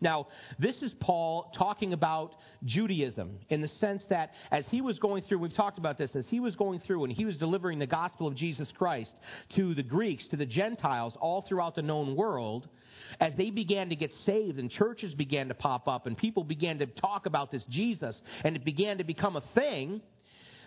Now, 0.05 0.27
this 0.59 0.77
is 0.83 0.93
Paul 1.01 1.51
talking 1.57 1.95
about 1.95 2.35
Judaism 2.65 3.39
in 3.49 3.63
the 3.63 3.71
sense 3.81 4.03
that 4.11 4.33
as 4.51 4.67
he 4.71 4.83
was 4.83 4.99
going 4.99 5.23
through, 5.23 5.39
we've 5.39 5.55
talked 5.55 5.79
about 5.79 5.97
this, 5.97 6.15
as 6.15 6.27
he 6.29 6.41
was 6.41 6.55
going 6.55 6.81
through 6.81 7.05
and 7.05 7.13
he 7.13 7.25
was 7.25 7.39
delivering 7.39 7.79
the 7.79 7.87
gospel 7.87 8.27
of 8.27 8.37
Jesus 8.37 8.71
Christ 8.77 9.13
to 9.57 9.75
the 9.75 9.83
Greeks, 9.83 10.25
to 10.31 10.37
the 10.37 10.45
Gentiles, 10.45 11.17
all 11.21 11.41
throughout 11.49 11.75
the 11.75 11.83
known 11.83 12.15
world, 12.17 12.69
as 13.19 13.35
they 13.37 13.49
began 13.49 13.89
to 13.89 13.97
get 13.97 14.13
saved 14.27 14.59
and 14.59 14.71
churches 14.71 15.15
began 15.15 15.49
to 15.49 15.55
pop 15.55 15.89
up 15.89 16.07
and 16.07 16.19
people 16.19 16.45
began 16.45 16.79
to 16.81 16.87
talk 16.87 17.25
about 17.25 17.51
this 17.51 17.65
Jesus 17.71 18.15
and 18.45 18.57
it 18.57 18.65
began 18.65 18.99
to 18.99 19.05
become 19.05 19.37
a 19.37 19.43
thing, 19.55 20.03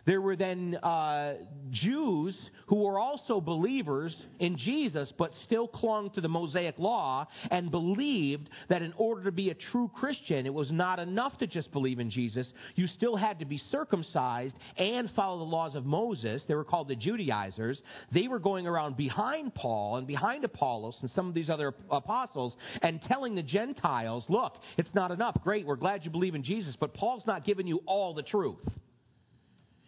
there 0.07 0.21
were 0.21 0.37
then 0.37 0.75
uh, 0.75 1.33
Jews 1.69 2.33
who 2.67 2.77
were 2.77 2.97
also 2.97 3.41
believers 3.41 4.15
in 4.39 4.57
Jesus, 4.57 5.11
but 5.17 5.31
still 5.43 5.67
clung 5.67 6.09
to 6.11 6.21
the 6.21 6.29
Mosaic 6.29 6.79
law 6.79 7.27
and 7.51 7.69
believed 7.69 8.49
that 8.69 8.81
in 8.81 8.93
order 8.95 9.25
to 9.25 9.33
be 9.33 9.49
a 9.49 9.53
true 9.53 9.91
Christian, 9.93 10.45
it 10.45 10.53
was 10.53 10.71
not 10.71 10.99
enough 10.99 11.37
to 11.39 11.47
just 11.47 11.71
believe 11.73 11.99
in 11.99 12.09
Jesus. 12.09 12.47
You 12.75 12.87
still 12.87 13.17
had 13.17 13.39
to 13.39 13.45
be 13.45 13.61
circumcised 13.69 14.55
and 14.77 15.11
follow 15.11 15.39
the 15.39 15.51
laws 15.51 15.75
of 15.75 15.85
Moses. 15.85 16.41
They 16.47 16.55
were 16.55 16.63
called 16.63 16.87
the 16.87 16.95
Judaizers. 16.95 17.81
They 18.13 18.29
were 18.29 18.39
going 18.39 18.65
around 18.65 18.95
behind 18.95 19.55
Paul 19.55 19.97
and 19.97 20.07
behind 20.07 20.45
Apollos 20.45 20.95
and 21.01 21.11
some 21.11 21.27
of 21.27 21.33
these 21.33 21.49
other 21.49 21.73
apostles 21.91 22.55
and 22.81 23.01
telling 23.01 23.35
the 23.35 23.43
Gentiles, 23.43 24.23
look, 24.29 24.55
it's 24.77 24.93
not 24.95 25.11
enough. 25.11 25.37
Great, 25.43 25.65
we're 25.65 25.75
glad 25.75 26.05
you 26.05 26.11
believe 26.11 26.33
in 26.33 26.43
Jesus, 26.43 26.77
but 26.79 26.93
Paul's 26.93 27.23
not 27.27 27.43
giving 27.43 27.67
you 27.67 27.81
all 27.85 28.13
the 28.13 28.23
truth. 28.23 28.63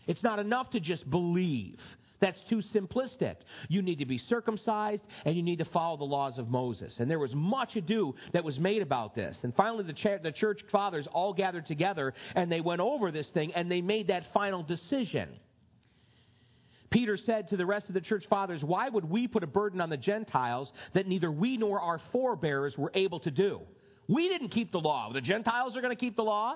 It's 0.09 0.23
not 0.23 0.39
enough 0.39 0.71
to 0.71 0.79
just 0.79 1.07
believe. 1.07 1.77
That's 2.19 2.39
too 2.49 2.61
simplistic. 2.73 3.35
You 3.69 3.83
need 3.83 3.99
to 3.99 4.07
be 4.07 4.17
circumcised 4.17 5.03
and 5.23 5.35
you 5.35 5.43
need 5.43 5.59
to 5.59 5.65
follow 5.65 5.97
the 5.97 6.03
laws 6.03 6.39
of 6.39 6.49
Moses. 6.49 6.93
And 6.97 7.09
there 7.09 7.19
was 7.19 7.33
much 7.33 7.75
ado 7.75 8.15
that 8.33 8.43
was 8.43 8.57
made 8.57 8.81
about 8.81 9.13
this. 9.13 9.37
And 9.43 9.55
finally, 9.55 9.83
the, 9.83 9.93
ch- 9.93 10.21
the 10.23 10.31
church 10.31 10.61
fathers 10.71 11.07
all 11.13 11.31
gathered 11.31 11.67
together 11.67 12.15
and 12.35 12.51
they 12.51 12.59
went 12.59 12.81
over 12.81 13.11
this 13.11 13.27
thing 13.35 13.53
and 13.53 13.71
they 13.71 13.81
made 13.81 14.07
that 14.07 14.23
final 14.33 14.63
decision. 14.63 15.29
Peter 16.89 17.15
said 17.15 17.49
to 17.49 17.57
the 17.57 17.67
rest 17.67 17.87
of 17.87 17.93
the 17.93 18.01
church 18.01 18.23
fathers, 18.31 18.63
Why 18.63 18.89
would 18.89 19.05
we 19.05 19.27
put 19.27 19.43
a 19.43 19.47
burden 19.47 19.79
on 19.79 19.91
the 19.91 19.97
Gentiles 19.97 20.71
that 20.95 21.07
neither 21.07 21.31
we 21.31 21.55
nor 21.55 21.79
our 21.79 22.01
forebears 22.11 22.75
were 22.75 22.91
able 22.95 23.19
to 23.19 23.31
do? 23.31 23.61
We 24.07 24.27
didn't 24.27 24.49
keep 24.49 24.71
the 24.71 24.79
law. 24.79 25.13
The 25.13 25.21
Gentiles 25.21 25.77
are 25.77 25.81
going 25.81 25.95
to 25.95 25.99
keep 25.99 26.15
the 26.15 26.23
law. 26.23 26.55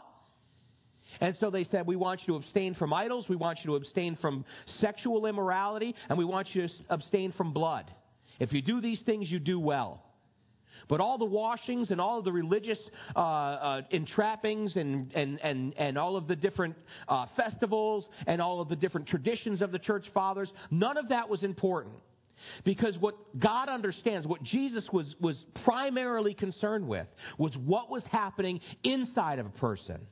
And 1.21 1.35
so 1.39 1.49
they 1.49 1.63
said, 1.65 1.85
We 1.85 1.95
want 1.95 2.21
you 2.21 2.33
to 2.33 2.35
abstain 2.35 2.75
from 2.75 2.93
idols, 2.93 3.27
we 3.29 3.35
want 3.35 3.59
you 3.63 3.71
to 3.71 3.75
abstain 3.75 4.17
from 4.21 4.45
sexual 4.79 5.25
immorality, 5.25 5.95
and 6.09 6.17
we 6.17 6.25
want 6.25 6.53
you 6.53 6.67
to 6.67 6.73
abstain 6.89 7.31
from 7.33 7.53
blood. 7.53 7.91
If 8.39 8.51
you 8.51 8.61
do 8.61 8.81
these 8.81 8.99
things, 9.05 9.31
you 9.31 9.39
do 9.39 9.59
well. 9.59 10.03
But 10.87 10.99
all 10.99 11.17
the 11.17 11.25
washings 11.25 11.91
and 11.91 12.01
all 12.01 12.19
of 12.19 12.25
the 12.25 12.31
religious 12.31 12.79
uh, 13.15 13.19
uh, 13.19 13.81
entrappings 13.93 14.75
and, 14.75 15.11
and, 15.13 15.39
and, 15.41 15.73
and 15.77 15.97
all 15.97 16.15
of 16.15 16.27
the 16.27 16.35
different 16.35 16.75
uh, 17.07 17.27
festivals 17.37 18.07
and 18.27 18.41
all 18.41 18.59
of 18.59 18.69
the 18.69 18.75
different 18.75 19.07
traditions 19.07 19.61
of 19.61 19.71
the 19.71 19.79
church 19.79 20.05
fathers, 20.13 20.51
none 20.71 20.97
of 20.97 21.09
that 21.09 21.29
was 21.29 21.43
important. 21.43 21.95
Because 22.65 22.97
what 22.97 23.15
God 23.39 23.69
understands, 23.69 24.27
what 24.27 24.43
Jesus 24.43 24.85
was, 24.91 25.15
was 25.21 25.41
primarily 25.63 26.33
concerned 26.33 26.87
with, 26.87 27.07
was 27.37 27.55
what 27.55 27.89
was 27.89 28.03
happening 28.11 28.59
inside 28.83 29.39
of 29.39 29.45
a 29.45 29.51
person 29.51 30.05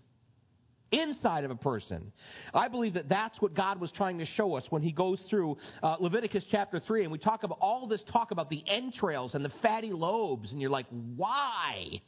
inside 0.92 1.44
of 1.44 1.52
a 1.52 1.56
person. 1.56 2.12
I 2.54 2.68
believe 2.68 2.94
that 2.96 3.10
that's 3.10 3.42
what 3.42 3.54
God 3.54 3.80
was 3.80 3.92
trying 3.92 4.20
to 4.20 4.26
show 4.26 4.56
us 4.56 4.64
when 4.70 4.82
he 4.82 4.92
goes 4.92 5.20
through 5.30 5.58
uh, 5.82 5.98
Leviticus 6.00 6.44
chapter 6.52 6.80
3 6.80 7.04
and 7.04 7.12
we 7.12 7.18
talk 7.18 7.44
about 7.44 7.58
all 7.62 7.88
this 7.88 8.02
talk 8.12 8.32
about 8.32 8.50
the 8.50 8.64
entrails 8.68 9.34
and 9.36 9.44
the 9.44 9.52
fatty 9.62 9.92
lobes 9.92 10.52
and 10.52 10.62
you're 10.62 10.70
like, 10.70 10.88
why? 11.16 12.02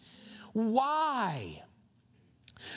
Why? 0.53 1.61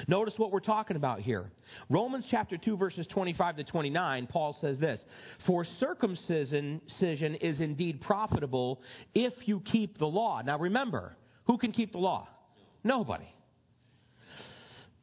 Notice 0.09 0.35
what 0.37 0.51
we're 0.51 0.61
talking 0.61 0.97
about 0.97 1.21
here. 1.21 1.51
Romans 1.89 2.25
chapter 2.31 2.57
2 2.57 2.77
verses 2.77 3.07
25 3.09 3.57
to 3.57 3.65
29, 3.65 4.27
Paul 4.27 4.57
says 4.61 4.79
this, 4.79 5.01
For 5.47 5.65
circumcision 5.79 6.81
is 6.91 7.61
indeed 7.61 8.01
profitable 8.01 8.81
if 9.15 9.33
you 9.47 9.61
keep 9.61 9.99
the 9.99 10.07
law. 10.07 10.43
Now 10.45 10.59
remember, 10.59 11.17
who 11.47 11.59
can 11.59 11.73
keep 11.73 11.93
the 11.93 11.99
law? 11.99 12.29
Nobody. 12.83 13.27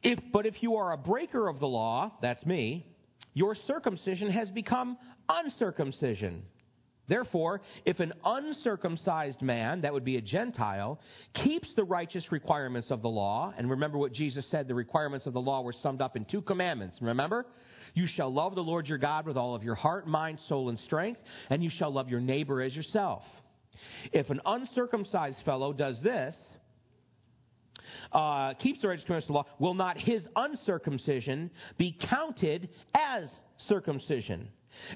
If, 0.04 0.18
but 0.32 0.46
if 0.46 0.62
you 0.62 0.76
are 0.76 0.92
a 0.92 0.98
breaker 0.98 1.48
of 1.48 1.58
the 1.58 1.66
law, 1.66 2.12
that's 2.20 2.44
me, 2.44 2.86
your 3.32 3.56
circumcision 3.66 4.30
has 4.30 4.50
become 4.50 4.98
uncircumcision. 5.28 6.42
Therefore, 7.08 7.60
if 7.84 8.00
an 8.00 8.12
uncircumcised 8.24 9.42
man, 9.42 9.82
that 9.82 9.92
would 9.92 10.04
be 10.04 10.16
a 10.16 10.20
Gentile, 10.22 11.00
keeps 11.34 11.68
the 11.74 11.84
righteous 11.84 12.30
requirements 12.30 12.90
of 12.90 13.02
the 13.02 13.08
law, 13.08 13.52
and 13.56 13.68
remember 13.68 13.98
what 13.98 14.12
Jesus 14.12 14.46
said, 14.50 14.68
the 14.68 14.74
requirements 14.74 15.26
of 15.26 15.32
the 15.32 15.40
law 15.40 15.62
were 15.62 15.74
summed 15.82 16.00
up 16.00 16.16
in 16.16 16.24
two 16.24 16.40
commandments. 16.42 16.98
Remember? 17.00 17.46
You 17.94 18.06
shall 18.06 18.32
love 18.32 18.54
the 18.54 18.62
Lord 18.62 18.88
your 18.88 18.98
God 18.98 19.26
with 19.26 19.36
all 19.36 19.54
of 19.54 19.62
your 19.62 19.74
heart, 19.74 20.06
mind, 20.06 20.38
soul, 20.48 20.68
and 20.68 20.78
strength, 20.80 21.20
and 21.50 21.62
you 21.62 21.70
shall 21.70 21.92
love 21.92 22.08
your 22.08 22.20
neighbor 22.20 22.60
as 22.60 22.74
yourself. 22.74 23.22
If 24.12 24.30
an 24.30 24.40
uncircumcised 24.44 25.38
fellow 25.44 25.72
does 25.72 26.00
this, 26.02 26.34
uh, 28.12 28.54
keeps 28.54 28.80
the 28.80 28.88
righteous 28.88 29.04
commandments 29.04 29.26
of 29.26 29.28
the 29.28 29.32
law, 29.34 29.46
will 29.58 29.74
not 29.74 29.98
his 29.98 30.22
uncircumcision 30.36 31.50
be 31.78 31.96
counted 32.08 32.68
as 32.94 33.28
circumcision? 33.68 34.48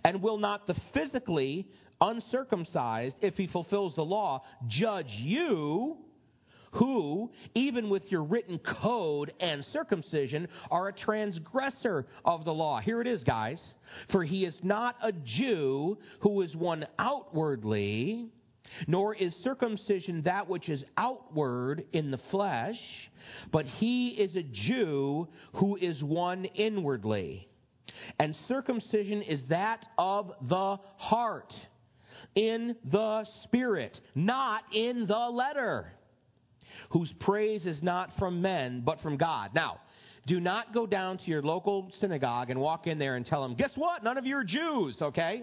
And 0.04 0.22
will 0.22 0.38
not 0.38 0.66
the 0.66 0.74
physically 0.92 1.68
uncircumcised, 2.00 3.16
if 3.20 3.34
he 3.34 3.46
fulfills 3.46 3.94
the 3.94 4.04
law, 4.04 4.42
judge 4.68 5.10
you? 5.18 5.98
who, 6.72 7.30
even 7.54 7.88
with 7.88 8.02
your 8.10 8.22
written 8.22 8.58
code 8.58 9.32
and 9.40 9.64
circumcision, 9.72 10.48
are 10.70 10.88
a 10.88 10.92
transgressor 10.92 12.06
of 12.24 12.44
the 12.44 12.52
law. 12.52 12.80
Here 12.80 13.00
it 13.00 13.06
is, 13.06 13.22
guys. 13.24 13.58
For 14.12 14.22
he 14.22 14.44
is 14.44 14.54
not 14.62 14.96
a 15.02 15.12
Jew 15.12 15.98
who 16.20 16.42
is 16.42 16.54
one 16.54 16.86
outwardly, 16.98 18.28
nor 18.86 19.14
is 19.14 19.34
circumcision 19.42 20.22
that 20.22 20.48
which 20.48 20.68
is 20.68 20.84
outward 20.96 21.84
in 21.92 22.10
the 22.10 22.20
flesh, 22.30 22.78
but 23.50 23.66
he 23.66 24.08
is 24.08 24.36
a 24.36 24.42
Jew 24.42 25.28
who 25.54 25.76
is 25.76 26.02
one 26.02 26.44
inwardly. 26.44 27.48
And 28.18 28.34
circumcision 28.46 29.22
is 29.22 29.40
that 29.48 29.84
of 29.96 30.32
the 30.48 30.76
heart, 30.96 31.52
in 32.34 32.76
the 32.90 33.24
spirit, 33.44 33.98
not 34.14 34.62
in 34.72 35.06
the 35.06 35.28
letter, 35.32 35.92
whose 36.90 37.12
praise 37.20 37.66
is 37.66 37.82
not 37.82 38.10
from 38.18 38.40
men, 38.40 38.82
but 38.84 39.00
from 39.00 39.16
God. 39.16 39.50
Now, 39.54 39.80
do 40.26 40.40
not 40.40 40.74
go 40.74 40.86
down 40.86 41.18
to 41.18 41.24
your 41.24 41.42
local 41.42 41.90
synagogue 42.00 42.50
and 42.50 42.60
walk 42.60 42.86
in 42.86 42.98
there 42.98 43.16
and 43.16 43.24
tell 43.24 43.42
them, 43.42 43.54
guess 43.56 43.70
what? 43.74 44.04
None 44.04 44.18
of 44.18 44.26
you 44.26 44.36
are 44.36 44.44
Jews, 44.44 44.96
okay? 45.00 45.42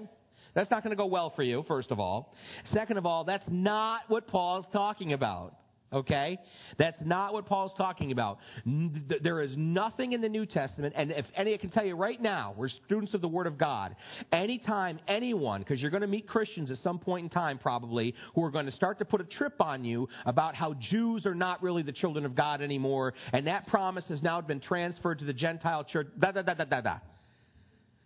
That's 0.56 0.72
not 0.72 0.84
going 0.84 0.92
to 0.92 0.98
go 0.98 1.06
well 1.06 1.32
for 1.36 1.44
you, 1.44 1.64
first 1.68 1.92
of 1.92 2.00
all. 2.00 2.34
Second 2.74 2.98
of 2.98 3.06
all, 3.06 3.26
that's 3.26 3.46
not 3.50 4.02
what 4.08 4.28
Paul's 4.28 4.66
talking 4.72 5.14
about. 5.14 5.54
Okay? 5.94 6.40
That's 6.78 6.98
not 7.06 7.32
what 7.32 7.46
Paul's 7.46 7.72
talking 7.78 8.12
about. 8.12 8.40
There 8.66 9.42
is 9.42 9.56
nothing 9.56 10.14
in 10.14 10.22
the 10.22 10.28
New 10.28 10.46
Testament, 10.46 10.94
and 10.98 11.12
if 11.12 11.26
any, 11.36 11.54
I 11.54 11.58
can 11.58 11.70
tell 11.70 11.86
you 11.86 11.96
right 11.96 12.22
now, 12.22 12.54
we're 12.58 12.70
students 12.70 13.14
of 13.14 13.22
the 13.22 13.28
Word 13.28 13.48
of 13.48 13.58
God. 13.58 13.96
Anytime 14.34 15.00
anyone, 15.08 15.62
because 15.62 15.82
you're 15.82 15.92
going 15.92 16.02
to 16.02 16.08
meet 16.08 16.28
Christians 16.28 16.72
at 16.72 16.80
some 16.80 17.00
point 17.00 17.26
in 17.26 17.30
time 17.30 17.60
probably, 17.60 18.14
who 18.34 18.44
are 18.44 18.52
going 18.52 18.66
to 18.66 18.74
start 18.74 18.98
to 19.00 19.06
put 19.06 19.22
a 19.22 19.26
trip 19.26 19.62
on 19.62 19.86
you 19.86 20.10
about 20.26 20.56
how 20.56 20.74
Jews 20.74 21.26
are 21.26 21.36
not 21.36 21.62
really 21.62 21.84
the 21.84 21.94
children 21.94 22.26
of 22.26 22.36
God 22.36 22.62
anymore, 22.62 23.14
and 23.32 23.48
that 23.48 23.68
promise 23.68 24.06
has 24.10 24.22
now 24.22 24.42
been 24.42 24.60
transferred 24.60 25.20
to 25.20 25.26
the 25.26 25.34
Gentile 25.34 25.84
church, 25.84 26.08
da 26.20 26.32
da 26.32 26.42
da 26.42 26.56
da 26.56 26.66
da 26.66 26.82
da. 26.82 26.98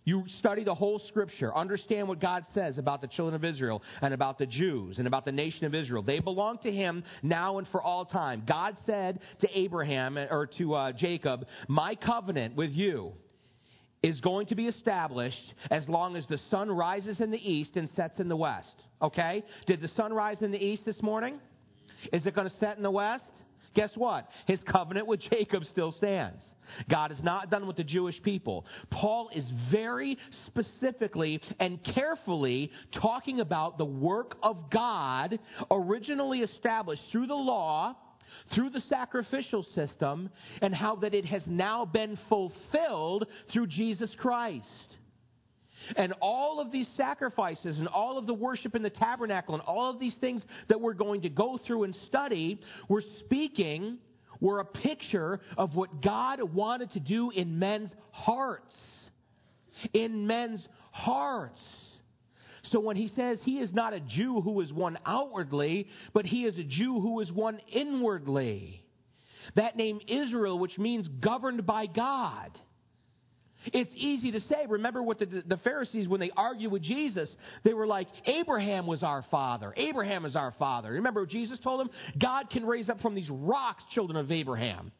You 0.10 0.24
study 0.40 0.64
the 0.64 0.74
whole 0.74 0.98
scripture, 1.08 1.56
understand 1.56 2.08
what 2.08 2.20
God 2.20 2.44
says 2.56 2.80
about 2.80 3.00
the 3.00 3.08
children 3.08 3.36
of 3.36 3.46
Israel 3.46 3.84
and 4.02 4.12
about 4.12 4.40
the 4.40 4.48
Jews 4.48 4.98
and 4.98 5.06
about 5.06 5.24
the 5.24 5.32
nation 5.32 5.66
of 5.66 5.76
Israel. 5.76 6.02
They 6.02 6.18
belong 6.18 6.58
to 6.64 6.72
Him 6.72 7.04
now 7.22 7.60
and 7.60 7.68
for 7.68 7.80
all 7.80 8.06
time. 8.06 8.42
God 8.48 8.76
said 8.88 9.20
to 9.42 9.48
Abraham 9.56 10.18
or 10.18 10.50
to 10.58 10.74
uh, 10.74 10.92
Jacob, 10.94 11.46
My 11.68 11.94
covenant 11.94 12.56
with 12.56 12.72
you 12.72 13.12
is 14.02 14.20
going 14.22 14.48
to 14.48 14.56
be 14.56 14.66
established 14.66 15.54
as 15.70 15.88
long 15.88 16.16
as 16.16 16.26
the 16.26 16.40
sun 16.50 16.72
rises 16.72 17.20
in 17.20 17.30
the 17.30 17.38
east 17.38 17.76
and 17.76 17.88
sets 17.96 18.20
in 18.20 18.30
the 18.30 18.36
west. 18.36 18.74
Okay? 19.04 19.44
Did 19.68 19.80
the 19.80 19.90
sun 19.90 20.12
rise 20.12 20.38
in 20.42 20.52
the 20.52 20.58
east 20.58 20.86
this 20.88 21.04
morning? 21.04 21.40
Is 22.12 22.26
it 22.26 22.34
going 22.34 22.50
to 22.50 22.56
set 22.60 22.78
in 22.78 22.82
the 22.82 22.90
west? 22.90 23.26
guess 23.76 23.92
what? 23.96 24.28
His 24.48 24.60
covenant 24.70 25.08
with 25.08 25.22
Jacob 25.30 25.64
still 25.66 25.92
stands. 25.92 26.42
God 26.90 27.12
is 27.12 27.22
not 27.24 27.50
done 27.50 27.68
with 27.68 27.78
the 27.78 27.84
Jewish 27.84 28.22
people. 28.22 28.66
Paul 28.90 29.30
is 29.34 29.46
very 29.72 30.18
specifically 30.48 31.42
and 31.60 31.84
carefully 31.84 32.72
talking 32.94 33.40
about 33.40 33.78
the 33.78 33.86
work 33.86 34.36
of 34.44 34.70
God 34.70 35.40
originally 35.72 36.40
established 36.40 37.02
through 37.12 37.28
the 37.28 37.34
law, 37.36 37.96
through 38.54 38.70
the 38.70 38.82
sacrificial 38.90 39.66
system, 39.76 40.30
and 40.62 40.74
how 40.74 40.96
that 40.98 41.14
it 41.14 41.26
has 41.26 41.44
now 41.48 41.86
been 41.86 42.18
fulfilled 42.30 43.28
through 43.52 43.68
Jesus 43.68 44.12
Christ. 44.18 44.66
And 45.96 46.14
all 46.22 46.60
of 46.60 46.72
these 46.72 46.88
sacrifices 46.98 47.78
and 47.78 47.88
all 47.88 48.18
of 48.18 48.28
the 48.28 48.34
worship 48.34 48.76
in 48.76 48.84
the 48.84 48.90
tabernacle 48.90 49.56
and 49.56 49.64
all 49.64 49.90
of 49.90 50.00
these 50.00 50.16
things 50.16 50.42
that 50.68 50.80
we're 50.82 50.94
going 50.94 51.22
to 51.22 51.30
go 51.30 51.58
through 51.66 51.84
and 51.84 51.96
study, 52.08 52.60
we're 52.88 53.02
speaking 53.20 53.98
were 54.40 54.60
a 54.60 54.66
picture 54.66 55.40
of 55.58 55.76
what 55.76 56.02
God 56.02 56.42
wanted 56.42 56.92
to 56.94 57.00
do 57.00 57.32
in 57.32 57.60
men's 57.60 57.92
hearts. 58.12 58.76
In 59.94 60.28
men's 60.28 60.66
hearts. 60.92 61.60
So 62.72 62.80
when 62.80 62.96
he 62.96 63.12
says 63.16 63.40
he 63.44 63.60
is 63.60 63.72
not 63.74 63.94
a 63.94 64.00
Jew 64.00 64.42
who 64.42 64.62
is 64.62 64.72
one 64.72 64.98
outwardly, 65.06 65.88
but 66.14 66.26
he 66.26 66.46
is 66.46 66.58
a 66.58 66.64
Jew 66.64 67.00
who 67.00 67.20
is 67.22 67.32
one 67.32 67.60
inwardly. 67.72 68.84
That 69.56 69.76
name 69.76 70.00
Israel, 70.08 70.60
which 70.60 70.78
means 70.78 71.08
governed 71.08 71.66
by 71.66 71.88
God. 71.88 72.60
It's 73.66 73.92
easy 73.96 74.32
to 74.32 74.40
say. 74.42 74.66
Remember 74.68 75.04
what 75.04 75.20
the, 75.20 75.44
the 75.46 75.58
Pharisees, 75.58 76.08
when 76.08 76.20
they 76.20 76.32
argued 76.36 76.72
with 76.72 76.82
Jesus, 76.82 77.30
they 77.64 77.74
were 77.74 77.88
like, 77.88 78.08
Abraham 78.26 78.88
was 78.88 79.04
our 79.04 79.24
father. 79.30 79.74
Abraham 79.76 80.26
is 80.26 80.36
our 80.36 80.54
father. 80.58 80.92
Remember 80.92 81.22
what 81.22 81.30
Jesus 81.30 81.60
told 81.60 81.82
them? 81.82 81.90
God 82.18 82.50
can 82.50 82.66
raise 82.66 82.90
up 82.90 83.02
from 83.02 83.16
these 83.16 83.30
rocks 83.30 83.84
children 83.94 84.18
of 84.18 84.32
Abraham. 84.32 84.92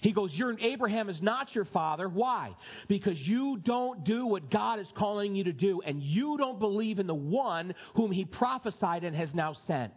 He 0.00 0.12
goes, 0.12 0.32
Your 0.32 0.58
Abraham 0.58 1.08
is 1.08 1.20
not 1.20 1.54
your 1.54 1.64
father. 1.66 2.08
Why? 2.08 2.54
Because 2.88 3.18
you 3.18 3.58
don't 3.58 4.04
do 4.04 4.26
what 4.26 4.50
God 4.50 4.78
is 4.78 4.86
calling 4.96 5.34
you 5.34 5.44
to 5.44 5.52
do, 5.52 5.82
and 5.84 6.02
you 6.02 6.36
don't 6.38 6.58
believe 6.58 6.98
in 6.98 7.06
the 7.06 7.14
one 7.14 7.74
whom 7.94 8.12
he 8.12 8.24
prophesied 8.24 9.04
and 9.04 9.16
has 9.16 9.30
now 9.34 9.56
sent. 9.66 9.92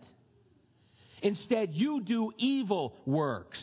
Instead, 1.22 1.74
you 1.74 2.02
do 2.02 2.32
evil 2.38 2.96
works. 3.06 3.60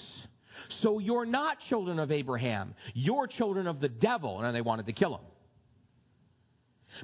So 0.82 0.98
you're 0.98 1.26
not 1.26 1.58
children 1.68 1.98
of 1.98 2.10
Abraham. 2.10 2.74
You're 2.94 3.26
children 3.26 3.66
of 3.66 3.80
the 3.80 3.88
devil. 3.88 4.40
And 4.40 4.54
they 4.54 4.60
wanted 4.60 4.86
to 4.86 4.92
kill 4.92 5.14
him. 5.14 5.24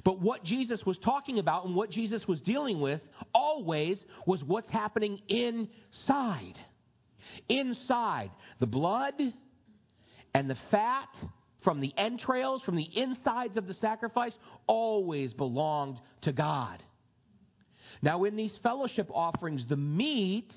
But 0.03 0.19
what 0.19 0.43
Jesus 0.43 0.83
was 0.85 0.97
talking 0.99 1.39
about 1.39 1.65
and 1.65 1.75
what 1.75 1.91
Jesus 1.91 2.27
was 2.27 2.41
dealing 2.41 2.79
with 2.81 3.01
always 3.33 3.99
was 4.25 4.43
what's 4.43 4.69
happening 4.69 5.19
inside. 5.27 6.55
Inside. 7.47 8.31
The 8.59 8.67
blood 8.67 9.13
and 10.33 10.49
the 10.49 10.57
fat 10.71 11.09
from 11.63 11.79
the 11.79 11.93
entrails, 11.97 12.61
from 12.63 12.75
the 12.75 12.89
insides 12.93 13.55
of 13.55 13.67
the 13.67 13.73
sacrifice, 13.75 14.33
always 14.67 15.33
belonged 15.33 15.99
to 16.23 16.33
God. 16.33 16.81
Now, 18.01 18.23
in 18.25 18.35
these 18.35 18.53
fellowship 18.63 19.09
offerings, 19.13 19.65
the 19.69 19.77
meat 19.77 20.51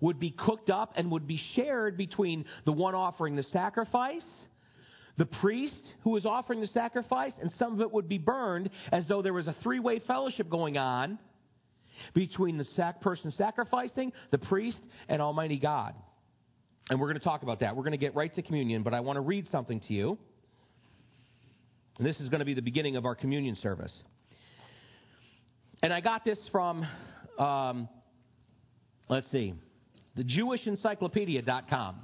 would 0.00 0.18
be 0.18 0.30
cooked 0.30 0.70
up 0.70 0.92
and 0.96 1.10
would 1.10 1.26
be 1.26 1.40
shared 1.54 1.96
between 1.96 2.44
the 2.64 2.72
one 2.72 2.94
offering 2.94 3.36
the 3.36 3.42
sacrifice, 3.44 4.24
the 5.16 5.26
priest 5.26 5.82
who 6.02 6.10
was 6.10 6.26
offering 6.26 6.60
the 6.60 6.66
sacrifice, 6.68 7.32
and 7.40 7.50
some 7.58 7.74
of 7.74 7.80
it 7.80 7.90
would 7.90 8.08
be 8.08 8.18
burned 8.18 8.70
as 8.92 9.06
though 9.08 9.22
there 9.22 9.32
was 9.32 9.46
a 9.46 9.56
three 9.62 9.80
way 9.80 9.98
fellowship 10.00 10.48
going 10.48 10.76
on 10.76 11.18
between 12.14 12.58
the 12.58 12.66
sac- 12.76 13.00
person 13.00 13.32
sacrificing, 13.32 14.12
the 14.30 14.38
priest, 14.38 14.78
and 15.08 15.22
Almighty 15.22 15.58
God. 15.58 15.94
And 16.90 17.00
we're 17.00 17.06
going 17.06 17.18
to 17.18 17.24
talk 17.24 17.42
about 17.42 17.60
that. 17.60 17.74
We're 17.74 17.82
going 17.82 17.92
to 17.92 17.98
get 17.98 18.14
right 18.14 18.32
to 18.34 18.42
communion, 18.42 18.82
but 18.82 18.94
I 18.94 19.00
want 19.00 19.16
to 19.16 19.22
read 19.22 19.48
something 19.50 19.80
to 19.80 19.92
you. 19.92 20.18
And 21.98 22.06
this 22.06 22.20
is 22.20 22.28
going 22.28 22.40
to 22.40 22.44
be 22.44 22.54
the 22.54 22.62
beginning 22.62 22.96
of 22.96 23.06
our 23.06 23.14
communion 23.14 23.56
service. 23.56 23.92
And 25.82 25.92
I 25.92 26.00
got 26.00 26.24
this 26.24 26.38
from, 26.52 26.86
um, 27.38 27.88
let's 29.08 29.30
see, 29.30 29.54
thejewishencyclopedia.com. 30.18 31.96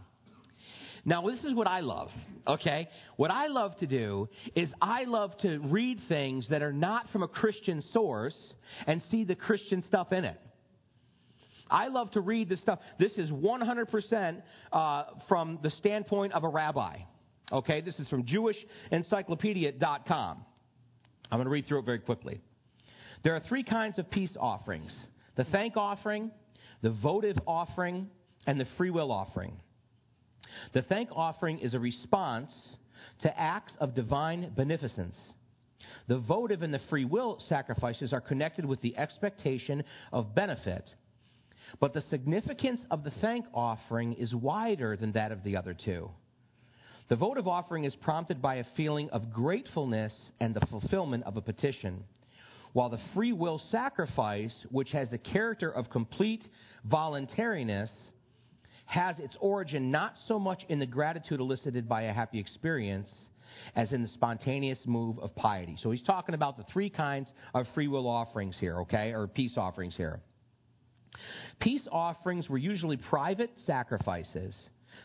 Now, 1.05 1.29
this 1.29 1.41
is 1.41 1.53
what 1.53 1.67
I 1.67 1.81
love, 1.81 2.11
okay? 2.47 2.89
What 3.17 3.33
I 3.33 3.49
love 3.49 3.77
to 3.79 3.89
do 3.89 4.29
is 4.55 4.73
I 4.81 5.03
love 5.05 5.37
to 5.39 5.59
read 5.59 5.99
things 6.09 6.47
that 6.51 6.63
are 6.63 6.73
not 6.73 7.11
from 7.11 7.25
a 7.25 7.29
Christian 7.29 7.83
source 7.93 8.37
and 8.87 9.03
see 9.11 9.25
the 9.25 9.35
Christian 9.35 9.83
stuff 9.89 10.13
in 10.13 10.25
it. 10.25 10.41
I 11.69 11.89
love 11.89 12.13
to 12.13 12.21
read 12.21 12.49
this 12.49 12.61
stuff. 12.61 12.79
This 13.01 13.11
is 13.13 13.31
100% 13.31 14.43
uh, 14.73 15.05
from 15.29 15.59
the 15.63 15.71
standpoint 15.71 16.35
of 16.35 16.45
a 16.45 16.49
rabbi. 16.49 16.99
Okay, 17.51 17.81
this 17.81 17.99
is 17.99 18.09
from 18.09 18.25
JewishEncyclopedia.com. 18.25 20.45
I'm 21.31 21.39
going 21.39 21.47
to 21.47 21.51
read 21.51 21.67
through 21.67 21.81
it 21.81 21.87
very 21.87 21.99
quickly. 21.99 22.41
There 23.25 23.35
are 23.35 23.41
three 23.41 23.65
kinds 23.65 23.99
of 23.99 24.09
peace 24.11 24.37
offerings 24.39 24.95
the 25.35 25.45
thank 25.45 25.79
offering, 25.79 26.31
the 26.83 26.91
votive 26.91 27.39
offering, 27.47 28.09
and 28.47 28.61
the 28.61 28.67
free 28.77 28.91
will 28.91 29.13
offering. 29.13 29.57
The 30.73 30.83
thank 30.83 31.11
offering 31.13 31.61
is 31.61 31.75
a 31.75 31.81
response 31.81 32.53
to 33.23 33.41
acts 33.41 33.73
of 33.79 33.95
divine 33.95 34.53
beneficence. 34.55 35.15
The 36.09 36.19
votive 36.19 36.63
and 36.63 36.75
the 36.75 36.81
free 36.91 37.05
will 37.05 37.41
sacrifices 37.49 38.13
are 38.13 38.21
connected 38.21 38.65
with 38.65 38.81
the 38.81 38.97
expectation 38.97 39.85
of 40.13 40.35
benefit. 40.35 40.91
But 41.81 41.95
the 41.95 42.03
significance 42.11 42.81
of 42.91 43.05
the 43.05 43.13
thank 43.21 43.47
offering 43.55 44.15
is 44.15 44.35
wider 44.35 44.97
than 44.97 45.13
that 45.13 45.33
of 45.33 45.43
the 45.43 45.57
other 45.57 45.75
two. 45.75 46.11
The 47.09 47.17
votive 47.17 47.49
offering 47.49 47.85
is 47.85 47.97
prompted 47.97 48.41
by 48.41 48.57
a 48.57 48.67
feeling 48.77 49.11
of 49.11 49.33
gratefulness 49.33 50.13
and 50.41 50.55
the 50.55 50.67
fulfillment 50.67 51.25
of 51.25 51.37
a 51.37 51.43
petition, 51.43 52.05
while 52.73 52.89
the 52.89 53.01
free 53.15 53.33
will 53.33 53.61
sacrifice, 53.71 54.55
which 54.71 54.91
has 54.93 55.09
the 55.11 55.19
character 55.19 55.71
of 55.71 55.91
complete 55.91 56.43
voluntariness 56.85 57.91
has 58.87 59.19
its 59.19 59.37
origin 59.41 59.91
not 59.91 60.15
so 60.27 60.39
much 60.39 60.63
in 60.69 60.79
the 60.79 60.87
gratitude 60.87 61.41
elicited 61.41 61.89
by 61.89 62.03
a 62.03 62.13
happy 62.13 62.39
experience 62.39 63.09
as 63.77 63.93
in 63.93 64.03
the 64.03 64.09
spontaneous 64.09 64.79
move 64.87 65.19
of 65.19 65.35
piety. 65.35 65.77
So 65.83 65.91
he's 65.91 66.03
talking 66.03 66.35
about 66.35 66.57
the 66.57 66.65
three 66.73 66.91
kinds 66.91 67.29
of 67.55 67.67
free 67.75 67.89
will 67.89 68.09
offerings 68.09 68.57
here, 68.59 68.81
okay, 68.81 69.13
or 69.13 69.27
peace 69.27 69.55
offerings 69.57 69.97
here. 69.97 70.21
Peace 71.61 71.87
offerings 71.91 72.49
were 72.49 72.59
usually 72.59 72.97
private 72.97 73.51
sacrifices. 73.67 74.55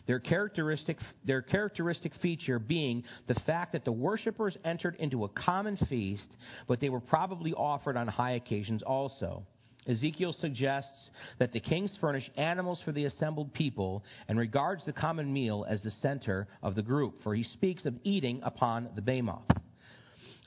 Their 0.06 0.19
characteristic, 0.19 0.97
their 1.26 1.41
characteristic 1.41 2.13
feature 2.21 2.60
being 2.60 3.04
the 3.28 3.36
fact 3.45 3.73
that 3.73 3.86
the 3.86 3.91
worshippers 3.91 4.58
entered 4.63 4.95
into 4.95 5.23
a 5.26 5.30
common 5.30 5.78
feast, 5.89 6.28
but 6.67 6.80
they 6.80 6.89
were 6.89 7.00
probably 7.00 7.54
offered 7.54 7.97
on 7.97 8.08
high 8.08 8.32
occasions 8.32 8.84
also. 8.84 9.43
Ezekiel 9.88 10.36
suggests 10.39 11.10
that 11.39 11.54
the 11.54 11.60
kings 11.60 11.91
furnish 12.02 12.30
animals 12.36 12.80
for 12.84 12.91
the 12.91 13.06
assembled 13.06 13.54
people 13.54 14.04
and 14.28 14.38
regards 14.38 14.84
the 14.86 14.93
common 14.93 15.32
meal 15.32 15.65
as 15.67 15.82
the 15.82 15.91
center 16.02 16.47
of 16.62 16.76
the 16.76 16.82
group, 16.82 17.23
for 17.23 17.34
he 17.34 17.43
speaks 17.43 17.86
of 17.86 17.95
eating 18.04 18.41
upon 18.43 18.89
the 18.95 19.02
behemoth. 19.02 19.43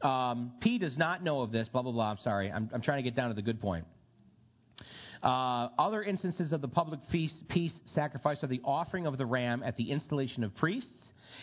Um, 0.02 0.52
P 0.60 0.78
does 0.78 0.96
not 0.96 1.22
know 1.22 1.42
of 1.42 1.52
this, 1.52 1.68
blah, 1.68 1.82
blah, 1.82 1.92
blah. 1.92 2.10
I'm 2.10 2.18
sorry. 2.22 2.50
I'm, 2.50 2.70
I'm 2.72 2.80
trying 2.80 2.98
to 2.98 3.02
get 3.02 3.14
down 3.16 3.28
to 3.28 3.34
the 3.34 3.42
good 3.42 3.60
point. 3.60 3.86
Uh, 5.22 5.68
other 5.78 6.02
instances 6.02 6.52
of 6.52 6.62
the 6.62 6.68
public 6.68 7.00
feast, 7.12 7.34
peace 7.48 7.72
sacrifice 7.94 8.38
are 8.42 8.46
the 8.46 8.60
offering 8.64 9.06
of 9.06 9.18
the 9.18 9.26
ram 9.26 9.62
at 9.62 9.76
the 9.76 9.90
installation 9.90 10.42
of 10.42 10.54
priests 10.56 10.88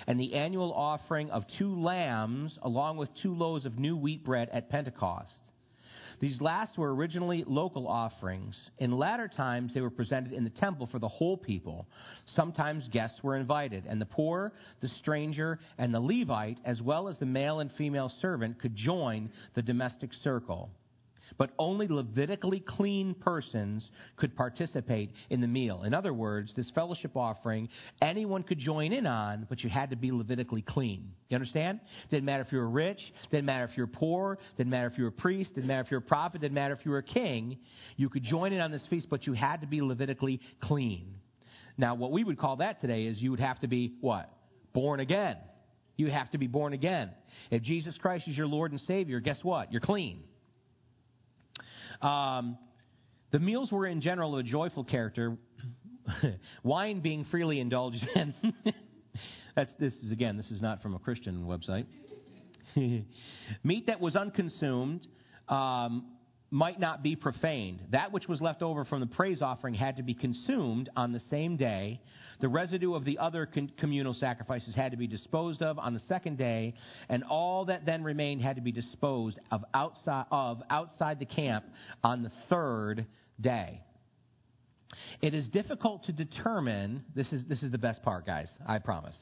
and 0.07 0.19
the 0.19 0.33
annual 0.33 0.73
offering 0.73 1.29
of 1.29 1.43
two 1.59 1.79
lambs 1.79 2.57
along 2.63 2.97
with 2.97 3.09
two 3.21 3.35
loaves 3.35 3.65
of 3.65 3.77
new 3.77 3.95
wheat 3.95 4.23
bread 4.23 4.49
at 4.51 4.69
Pentecost. 4.69 5.33
These 6.19 6.41
last 6.41 6.79
were 6.79 6.95
originally 6.95 7.43
local 7.45 7.87
offerings. 7.87 8.57
In 8.79 8.97
latter 8.97 9.27
times, 9.27 9.75
they 9.75 9.81
were 9.81 9.91
presented 9.91 10.33
in 10.33 10.43
the 10.43 10.49
temple 10.49 10.87
for 10.87 10.97
the 10.97 11.07
whole 11.07 11.37
people. 11.37 11.87
Sometimes 12.35 12.87
guests 12.87 13.21
were 13.21 13.37
invited, 13.37 13.85
and 13.85 14.01
the 14.01 14.07
poor, 14.07 14.51
the 14.81 14.87
stranger, 14.87 15.59
and 15.77 15.93
the 15.93 15.99
Levite, 15.99 16.57
as 16.65 16.81
well 16.81 17.07
as 17.07 17.19
the 17.19 17.27
male 17.27 17.59
and 17.59 17.71
female 17.73 18.11
servant, 18.19 18.59
could 18.59 18.75
join 18.75 19.29
the 19.53 19.61
domestic 19.61 20.11
circle 20.23 20.71
but 21.37 21.51
only 21.57 21.87
Levitically 21.87 22.59
clean 22.59 23.13
persons 23.15 23.89
could 24.15 24.35
participate 24.35 25.11
in 25.29 25.41
the 25.41 25.47
meal. 25.47 25.83
In 25.83 25.93
other 25.93 26.13
words, 26.13 26.51
this 26.55 26.69
fellowship 26.71 27.15
offering, 27.15 27.69
anyone 28.01 28.43
could 28.43 28.59
join 28.59 28.93
in 28.93 29.05
on, 29.05 29.45
but 29.49 29.63
you 29.63 29.69
had 29.69 29.89
to 29.89 29.95
be 29.95 30.11
Levitically 30.11 30.61
clean. 30.61 31.11
You 31.29 31.35
understand? 31.35 31.79
Didn't 32.09 32.25
matter 32.25 32.43
if 32.43 32.51
you 32.51 32.59
were 32.59 32.69
rich, 32.69 32.99
didn't 33.31 33.45
matter 33.45 33.65
if 33.65 33.75
you 33.77 33.83
were 33.83 33.87
poor, 33.87 34.37
didn't 34.57 34.71
matter 34.71 34.87
if 34.87 34.97
you 34.97 35.03
were 35.03 35.09
a 35.09 35.13
priest, 35.13 35.55
didn't 35.55 35.67
matter 35.67 35.81
if 35.81 35.91
you 35.91 35.95
were 35.95 36.03
a 36.03 36.07
prophet, 36.07 36.41
didn't 36.41 36.55
matter 36.55 36.73
if 36.73 36.85
you 36.85 36.91
were 36.91 36.99
a 36.99 37.03
king. 37.03 37.57
You 37.95 38.09
could 38.09 38.23
join 38.23 38.53
in 38.53 38.61
on 38.61 38.71
this 38.71 38.85
feast, 38.89 39.07
but 39.09 39.25
you 39.27 39.33
had 39.33 39.61
to 39.61 39.67
be 39.67 39.81
Levitically 39.81 40.39
clean. 40.61 41.15
Now, 41.77 41.95
what 41.95 42.11
we 42.11 42.23
would 42.23 42.39
call 42.39 42.57
that 42.57 42.81
today 42.81 43.03
is 43.03 43.21
you 43.21 43.31
would 43.31 43.39
have 43.39 43.59
to 43.59 43.67
be 43.67 43.93
what? 44.01 44.31
Born 44.73 44.99
again. 44.99 45.37
You 45.95 46.11
have 46.11 46.29
to 46.31 46.37
be 46.37 46.47
born 46.47 46.73
again. 46.73 47.11
If 47.49 47.63
Jesus 47.63 47.97
Christ 47.97 48.27
is 48.27 48.37
your 48.37 48.47
Lord 48.47 48.71
and 48.71 48.81
Savior, 48.81 49.19
guess 49.19 49.37
what? 49.43 49.71
You're 49.71 49.81
clean. 49.81 50.23
Um, 52.01 52.57
The 53.31 53.39
meals 53.39 53.71
were 53.71 53.85
in 53.87 53.99
general 54.01 54.33
of 54.33 54.39
a 54.39 54.43
joyful 54.43 54.83
character, 54.83 55.37
wine 56.63 57.01
being 57.01 57.25
freely 57.25 57.59
indulged 57.59 58.07
in. 58.15 58.33
That's 59.55 59.71
this 59.79 59.93
is 60.03 60.11
again, 60.11 60.37
this 60.37 60.49
is 60.51 60.61
not 60.61 60.81
from 60.81 60.95
a 60.95 60.99
Christian 60.99 61.45
website. 61.45 61.85
Meat 63.63 63.87
that 63.87 63.99
was 63.99 64.15
unconsumed 64.15 65.07
um, 65.49 66.05
might 66.49 66.79
not 66.79 67.03
be 67.03 67.15
profaned. 67.15 67.83
That 67.91 68.11
which 68.11 68.27
was 68.27 68.41
left 68.41 68.61
over 68.61 68.85
from 68.85 69.01
the 69.01 69.07
praise 69.07 69.41
offering 69.41 69.73
had 69.73 69.97
to 69.97 70.03
be 70.03 70.13
consumed 70.13 70.89
on 70.95 71.11
the 71.11 71.21
same 71.29 71.57
day. 71.57 72.01
The 72.39 72.47
residue 72.47 72.93
of 72.93 73.03
the 73.03 73.17
other 73.17 73.49
communal 73.77 74.13
sacrifices 74.13 74.75
had 74.75 74.91
to 74.91 74.97
be 74.97 75.07
disposed 75.07 75.61
of 75.61 75.79
on 75.79 75.93
the 75.93 75.99
second 76.07 76.37
day, 76.37 76.75
and 77.09 77.23
all 77.23 77.65
that 77.65 77.85
then 77.85 78.03
remained 78.03 78.41
had 78.41 78.55
to 78.55 78.61
be 78.61 78.71
disposed 78.71 79.39
of 79.51 79.65
outside, 79.73 80.25
of 80.31 80.61
outside 80.69 81.19
the 81.19 81.25
camp 81.25 81.65
on 82.03 82.23
the 82.23 82.31
third 82.49 83.07
day. 83.41 83.81
It 85.21 85.33
is 85.33 85.47
difficult 85.49 86.05
to 86.05 86.13
determine, 86.13 87.03
this 87.15 87.27
is, 87.33 87.43
this 87.49 87.61
is 87.61 87.71
the 87.71 87.77
best 87.77 88.01
part, 88.03 88.25
guys, 88.25 88.49
I 88.65 88.79
promise. 88.79 89.17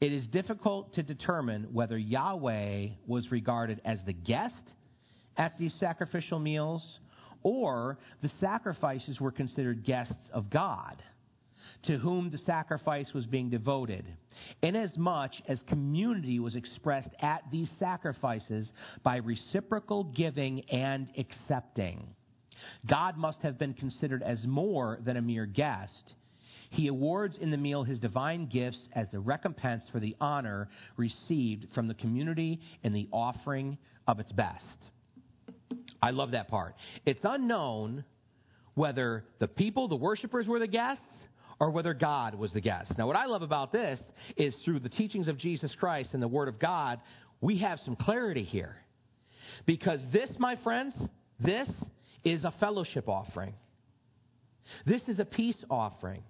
It 0.00 0.12
is 0.12 0.26
difficult 0.26 0.94
to 0.94 1.02
determine 1.02 1.68
whether 1.72 1.96
Yahweh 1.96 2.88
was 3.06 3.30
regarded 3.30 3.80
as 3.84 3.98
the 4.04 4.12
guest 4.12 4.54
at 5.36 5.56
these 5.58 5.74
sacrificial 5.80 6.38
meals, 6.38 6.82
or 7.42 7.98
the 8.22 8.30
sacrifices 8.40 9.20
were 9.20 9.30
considered 9.30 9.84
guests 9.84 10.30
of 10.32 10.50
God, 10.50 11.02
to 11.84 11.98
whom 11.98 12.30
the 12.30 12.38
sacrifice 12.38 13.12
was 13.12 13.26
being 13.26 13.50
devoted, 13.50 14.04
inasmuch 14.62 15.32
as 15.46 15.60
community 15.68 16.38
was 16.38 16.56
expressed 16.56 17.10
at 17.20 17.42
these 17.52 17.70
sacrifices 17.78 18.70
by 19.02 19.16
reciprocal 19.16 20.04
giving 20.04 20.60
and 20.70 21.10
accepting. 21.18 22.06
God 22.86 23.16
must 23.16 23.40
have 23.40 23.58
been 23.58 23.74
considered 23.74 24.22
as 24.22 24.46
more 24.46 24.98
than 25.04 25.16
a 25.16 25.22
mere 25.22 25.46
guest. 25.46 26.14
He 26.70 26.88
awards 26.88 27.36
in 27.40 27.50
the 27.50 27.56
meal 27.56 27.84
his 27.84 28.00
divine 28.00 28.46
gifts 28.46 28.80
as 28.94 29.08
the 29.10 29.20
recompense 29.20 29.84
for 29.92 30.00
the 30.00 30.16
honor 30.20 30.68
received 30.96 31.66
from 31.74 31.88
the 31.88 31.94
community 31.94 32.60
in 32.82 32.92
the 32.92 33.08
offering 33.12 33.76
of 34.06 34.18
its 34.18 34.32
best. 34.32 34.64
I 36.04 36.10
love 36.10 36.32
that 36.32 36.48
part. 36.48 36.74
It's 37.06 37.22
unknown 37.24 38.04
whether 38.74 39.24
the 39.38 39.48
people, 39.48 39.88
the 39.88 39.96
worshipers, 39.96 40.46
were 40.46 40.58
the 40.58 40.66
guests 40.66 41.02
or 41.58 41.70
whether 41.70 41.94
God 41.94 42.34
was 42.34 42.52
the 42.52 42.60
guest. 42.60 42.92
Now, 42.98 43.06
what 43.06 43.16
I 43.16 43.24
love 43.24 43.40
about 43.40 43.72
this 43.72 43.98
is 44.36 44.54
through 44.66 44.80
the 44.80 44.90
teachings 44.90 45.28
of 45.28 45.38
Jesus 45.38 45.74
Christ 45.80 46.10
and 46.12 46.22
the 46.22 46.28
Word 46.28 46.48
of 46.48 46.58
God, 46.58 47.00
we 47.40 47.56
have 47.60 47.80
some 47.86 47.96
clarity 47.96 48.44
here. 48.44 48.76
Because 49.64 50.00
this, 50.12 50.28
my 50.38 50.56
friends, 50.56 50.94
this 51.40 51.70
is 52.22 52.44
a 52.44 52.52
fellowship 52.60 53.08
offering. 53.08 53.54
This 54.84 55.00
is 55.08 55.18
a 55.18 55.24
peace 55.24 55.64
offering. 55.70 56.22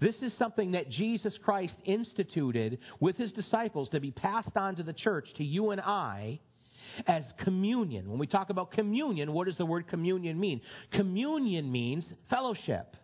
This 0.00 0.16
is 0.22 0.32
something 0.38 0.72
that 0.72 0.88
Jesus 0.88 1.36
Christ 1.44 1.76
instituted 1.84 2.78
with 3.00 3.18
his 3.18 3.32
disciples 3.32 3.90
to 3.90 4.00
be 4.00 4.12
passed 4.12 4.56
on 4.56 4.76
to 4.76 4.82
the 4.82 4.94
church, 4.94 5.28
to 5.36 5.44
you 5.44 5.72
and 5.72 5.80
I, 5.82 6.40
as 7.06 7.24
communion. 7.44 8.08
When 8.08 8.18
we 8.18 8.26
talk 8.26 8.50
about 8.50 8.72
communion, 8.72 9.32
what 9.32 9.46
does 9.46 9.56
the 9.56 9.66
word 9.66 9.88
communion 9.88 10.38
mean? 10.38 10.60
Communion 10.92 11.70
means 11.70 12.04
fellowship. 12.30 12.96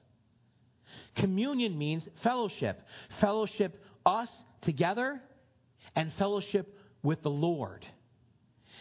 Communion 1.16 1.76
means 1.76 2.06
fellowship. 2.22 2.80
Fellowship 3.20 3.80
us 4.04 4.28
together 4.62 5.20
and 5.96 6.12
fellowship 6.18 6.78
with 7.02 7.22
the 7.22 7.30
Lord. 7.30 7.86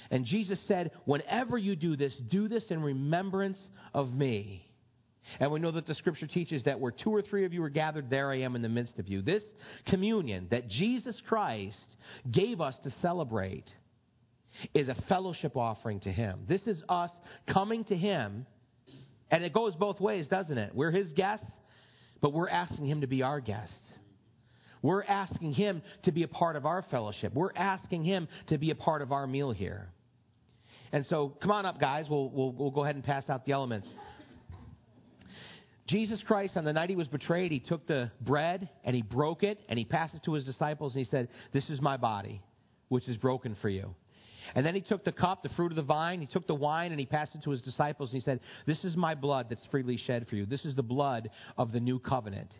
And 0.09 0.25
Jesus 0.25 0.59
said, 0.67 0.91
Whenever 1.05 1.57
you 1.57 1.75
do 1.75 1.95
this, 1.95 2.13
do 2.29 2.47
this 2.47 2.63
in 2.69 2.81
remembrance 2.81 3.59
of 3.93 4.13
me. 4.13 4.69
And 5.39 5.51
we 5.51 5.59
know 5.59 5.71
that 5.71 5.87
the 5.87 5.95
scripture 5.95 6.27
teaches 6.27 6.63
that 6.63 6.79
where 6.79 6.91
two 6.91 7.09
or 7.09 7.21
three 7.21 7.45
of 7.45 7.53
you 7.53 7.63
are 7.63 7.69
gathered, 7.69 8.09
there 8.09 8.29
I 8.31 8.41
am 8.41 8.55
in 8.55 8.61
the 8.61 8.69
midst 8.69 8.99
of 8.99 9.07
you. 9.07 9.21
This 9.21 9.43
communion 9.87 10.47
that 10.51 10.67
Jesus 10.67 11.15
Christ 11.27 11.77
gave 12.29 12.59
us 12.59 12.75
to 12.83 12.93
celebrate 13.01 13.71
is 14.73 14.87
a 14.87 14.95
fellowship 15.07 15.55
offering 15.55 15.99
to 16.01 16.11
Him. 16.11 16.45
This 16.47 16.61
is 16.65 16.81
us 16.89 17.11
coming 17.47 17.83
to 17.85 17.95
Him, 17.95 18.45
and 19.31 19.43
it 19.43 19.53
goes 19.53 19.75
both 19.75 19.99
ways, 19.99 20.27
doesn't 20.27 20.57
it? 20.57 20.73
We're 20.73 20.91
His 20.91 21.11
guests, 21.13 21.45
but 22.21 22.33
we're 22.33 22.49
asking 22.49 22.85
Him 22.85 23.01
to 23.01 23.07
be 23.07 23.21
our 23.21 23.39
guest. 23.39 23.73
We're 24.81 25.03
asking 25.03 25.53
Him 25.53 25.81
to 26.03 26.11
be 26.11 26.23
a 26.23 26.27
part 26.27 26.55
of 26.55 26.65
our 26.65 26.83
fellowship. 26.91 27.33
We're 27.33 27.55
asking 27.55 28.03
Him 28.03 28.27
to 28.47 28.57
be 28.57 28.71
a 28.71 28.75
part 28.75 29.01
of 29.01 29.11
our 29.11 29.25
meal 29.25 29.51
here. 29.51 29.89
And 30.91 31.05
so, 31.07 31.35
come 31.41 31.51
on 31.51 31.65
up, 31.65 31.79
guys. 31.79 32.05
We'll, 32.09 32.29
we'll, 32.29 32.51
we'll 32.51 32.71
go 32.71 32.83
ahead 32.83 32.95
and 32.95 33.03
pass 33.03 33.27
out 33.27 33.45
the 33.45 33.53
elements. 33.53 33.87
Jesus 35.87 36.21
Christ, 36.25 36.55
on 36.55 36.63
the 36.63 36.71
night 36.71 36.89
he 36.89 36.95
was 36.95 37.07
betrayed, 37.07 37.51
he 37.51 37.59
took 37.59 37.85
the 37.87 38.09
bread 38.21 38.69
and 38.83 38.95
he 38.95 39.01
broke 39.01 39.43
it 39.43 39.59
and 39.67 39.77
he 39.77 39.83
passed 39.83 40.13
it 40.15 40.23
to 40.23 40.33
his 40.33 40.45
disciples 40.45 40.93
and 40.93 41.03
he 41.03 41.09
said, 41.09 41.27
This 41.51 41.69
is 41.69 41.81
my 41.81 41.97
body, 41.97 42.41
which 42.87 43.07
is 43.09 43.17
broken 43.17 43.57
for 43.61 43.69
you. 43.69 43.93
And 44.55 44.65
then 44.65 44.75
he 44.75 44.81
took 44.81 45.03
the 45.03 45.11
cup, 45.11 45.43
the 45.43 45.49
fruit 45.49 45.71
of 45.71 45.75
the 45.75 45.81
vine, 45.81 46.21
he 46.21 46.27
took 46.27 46.47
the 46.47 46.55
wine, 46.55 46.91
and 46.91 46.99
he 46.99 47.05
passed 47.05 47.35
it 47.35 47.43
to 47.43 47.51
his 47.51 47.61
disciples, 47.61 48.11
and 48.11 48.21
he 48.21 48.25
said, 48.25 48.39
This 48.65 48.83
is 48.83 48.95
my 48.95 49.15
blood 49.15 49.47
that's 49.49 49.65
freely 49.71 49.97
shed 49.97 50.27
for 50.27 50.35
you. 50.35 50.45
This 50.45 50.65
is 50.65 50.75
the 50.75 50.83
blood 50.83 51.29
of 51.57 51.71
the 51.71 51.79
new 51.79 51.99
covenant. 51.99 52.51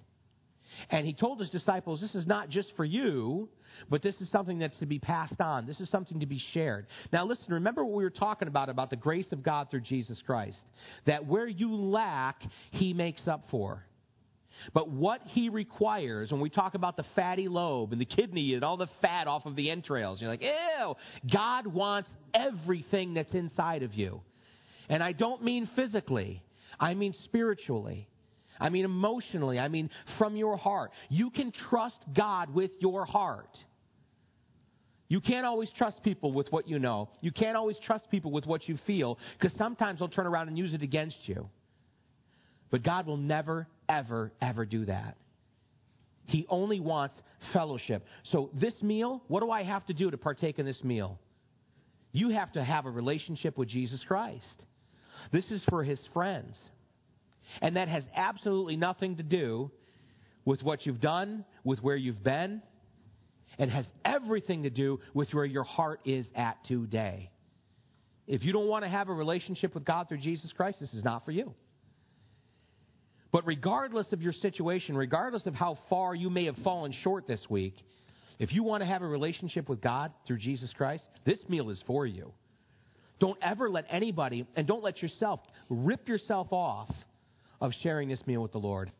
And 0.90 1.06
he 1.06 1.14
told 1.14 1.40
his 1.40 1.50
disciples, 1.50 2.02
This 2.02 2.16
is 2.16 2.26
not 2.26 2.50
just 2.50 2.72
for 2.76 2.86
you, 2.86 3.50
but 3.90 4.02
this 4.02 4.16
is 4.22 4.30
something 4.30 4.60
that's 4.60 4.78
to 4.80 4.86
be 4.86 5.00
passed 5.00 5.40
on. 5.40 5.66
This 5.66 5.80
is 5.80 5.90
something 5.90 6.20
to 6.20 6.26
be 6.26 6.42
shared. 6.54 6.88
Now, 7.12 7.26
listen, 7.26 7.46
remember 7.50 7.84
what 7.84 7.96
we 7.96 8.04
were 8.04 8.10
talking 8.10 8.48
about, 8.48 8.70
about 8.70 8.90
the 8.90 8.96
grace 8.96 9.32
of 9.32 9.44
God 9.44 9.70
through 9.70 9.82
Jesus 9.82 10.22
Christ. 10.26 10.60
That 11.06 11.26
where 11.26 11.48
you 11.48 11.76
lack, 11.76 12.42
he 12.72 12.94
makes 12.94 13.28
up 13.28 13.46
for. 13.50 13.84
But 14.74 14.90
what 14.90 15.22
he 15.26 15.50
requires, 15.50 16.32
when 16.32 16.42
we 16.42 16.50
talk 16.50 16.76
about 16.76 16.98
the 16.98 17.06
fatty 17.16 17.48
lobe 17.48 17.92
and 17.92 18.00
the 18.00 18.06
kidney 18.06 18.54
and 18.54 18.64
all 18.64 18.78
the 18.78 18.90
fat 19.02 19.28
off 19.28 19.46
of 19.46 19.56
the 19.56 19.70
entrails, 19.70 20.22
you're 20.22 20.30
like, 20.30 20.42
ew, 20.42 20.96
God 21.32 21.68
wants 21.68 22.10
everything 22.34 23.14
that's 23.14 23.34
inside 23.34 23.84
of 23.84 23.94
you. 23.94 24.22
And 24.90 25.04
I 25.04 25.12
don't 25.12 25.44
mean 25.44 25.70
physically, 25.76 26.42
I 26.80 26.94
mean 26.94 27.14
spiritually. 27.26 28.08
I 28.60 28.70
mean 28.70 28.86
emotionally. 28.86 29.60
I 29.60 29.68
mean 29.68 29.90
from 30.18 30.36
your 30.36 30.56
heart. 30.58 30.92
You 31.10 31.32
can 31.32 31.52
trust 31.70 31.98
God 32.16 32.54
with 32.54 32.72
your 32.80 33.04
heart. 33.04 33.58
You 35.10 35.22
can't 35.22 35.46
always 35.46 35.70
trust 35.78 36.02
people 36.04 36.32
with 36.32 36.52
what 36.52 36.68
you 36.68 36.80
know. 36.80 37.10
You 37.22 37.32
can't 37.32 37.58
always 37.58 37.78
trust 37.86 38.10
people 38.10 38.32
with 38.32 38.46
what 38.46 38.68
you 38.68 38.78
feel 38.88 39.20
because 39.40 39.56
sometimes 39.58 40.00
they'll 40.00 40.08
turn 40.08 40.28
around 40.28 40.48
and 40.48 40.58
use 40.58 40.74
it 40.74 40.82
against 40.82 41.18
you. 41.28 41.50
But 42.72 42.84
God 42.84 43.06
will 43.06 43.18
never, 43.18 43.68
ever, 43.90 44.32
ever 44.42 44.66
do 44.66 44.86
that. 44.86 45.18
He 46.26 46.46
only 46.50 46.80
wants 46.80 47.16
fellowship. 47.52 48.06
So, 48.32 48.50
this 48.54 48.74
meal, 48.82 49.24
what 49.28 49.42
do 49.42 49.52
I 49.52 49.64
have 49.64 49.86
to 49.88 49.94
do 49.94 50.10
to 50.10 50.18
partake 50.18 50.60
in 50.60 50.66
this 50.66 50.82
meal? 50.84 51.20
You 52.12 52.30
have 52.30 52.52
to 52.54 52.64
have 52.64 52.86
a 52.86 52.90
relationship 52.90 53.58
with 53.58 53.68
Jesus 53.68 54.04
Christ. 54.08 54.46
This 55.32 55.46
is 55.52 55.62
for 55.70 55.84
his 55.84 56.00
friends. 56.14 56.58
And 57.62 57.76
that 57.76 57.88
has 57.88 58.04
absolutely 58.16 58.78
nothing 58.78 59.18
to 59.18 59.24
do 59.24 59.72
with 60.46 60.64
what 60.64 60.86
you've 60.86 61.02
done, 61.02 61.44
with 61.64 61.82
where 61.82 61.96
you've 61.96 62.24
been. 62.24 62.62
It 63.58 63.70
has 63.70 63.86
everything 64.06 64.64
to 64.64 64.70
do 64.70 65.00
with 65.14 65.34
where 65.34 65.46
your 65.46 65.64
heart 65.64 66.02
is 66.06 66.28
at 66.36 66.64
today. 66.66 67.30
If 68.28 68.44
you 68.44 68.54
don't 68.54 68.68
want 68.68 68.86
to 68.86 68.90
have 68.90 69.10
a 69.10 69.14
relationship 69.14 69.74
with 69.74 69.84
God 69.84 70.08
through 70.08 70.20
Jesus 70.20 70.52
Christ, 70.54 70.80
this 70.80 70.94
is 70.94 71.04
not 71.04 71.26
for 71.26 71.32
you. 71.32 71.54
But 73.34 73.48
regardless 73.48 74.14
of 74.14 74.22
your 74.22 74.32
situation, 74.32 74.96
regardless 74.96 75.48
of 75.48 75.56
how 75.56 75.80
far 75.90 76.14
you 76.14 76.30
may 76.30 76.46
have 76.46 76.56
fallen 76.64 76.94
short 77.02 77.28
this 77.28 77.42
week, 77.50 77.74
if 78.38 78.54
you 78.54 78.64
want 78.64 78.82
to 78.82 78.86
have 78.86 79.02
a 79.02 79.08
relationship 79.08 79.68
with 79.68 79.82
God 79.82 80.14
through 80.28 80.38
Jesus 80.38 80.72
Christ, 80.78 81.04
this 81.26 81.40
meal 81.50 81.72
is 81.72 81.84
for 81.88 82.06
you. 82.06 82.32
Don't 83.20 83.38
ever 83.42 83.70
let 83.72 83.86
anybody, 83.90 84.46
and 84.56 84.68
don't 84.68 84.84
let 84.84 85.02
yourself 85.02 85.40
rip 85.70 86.08
yourself 86.08 86.48
off 86.52 86.92
of 87.60 87.72
sharing 87.82 88.08
this 88.08 88.26
meal 88.28 88.42
with 88.42 88.52
the 88.52 88.60
Lord. 88.60 88.92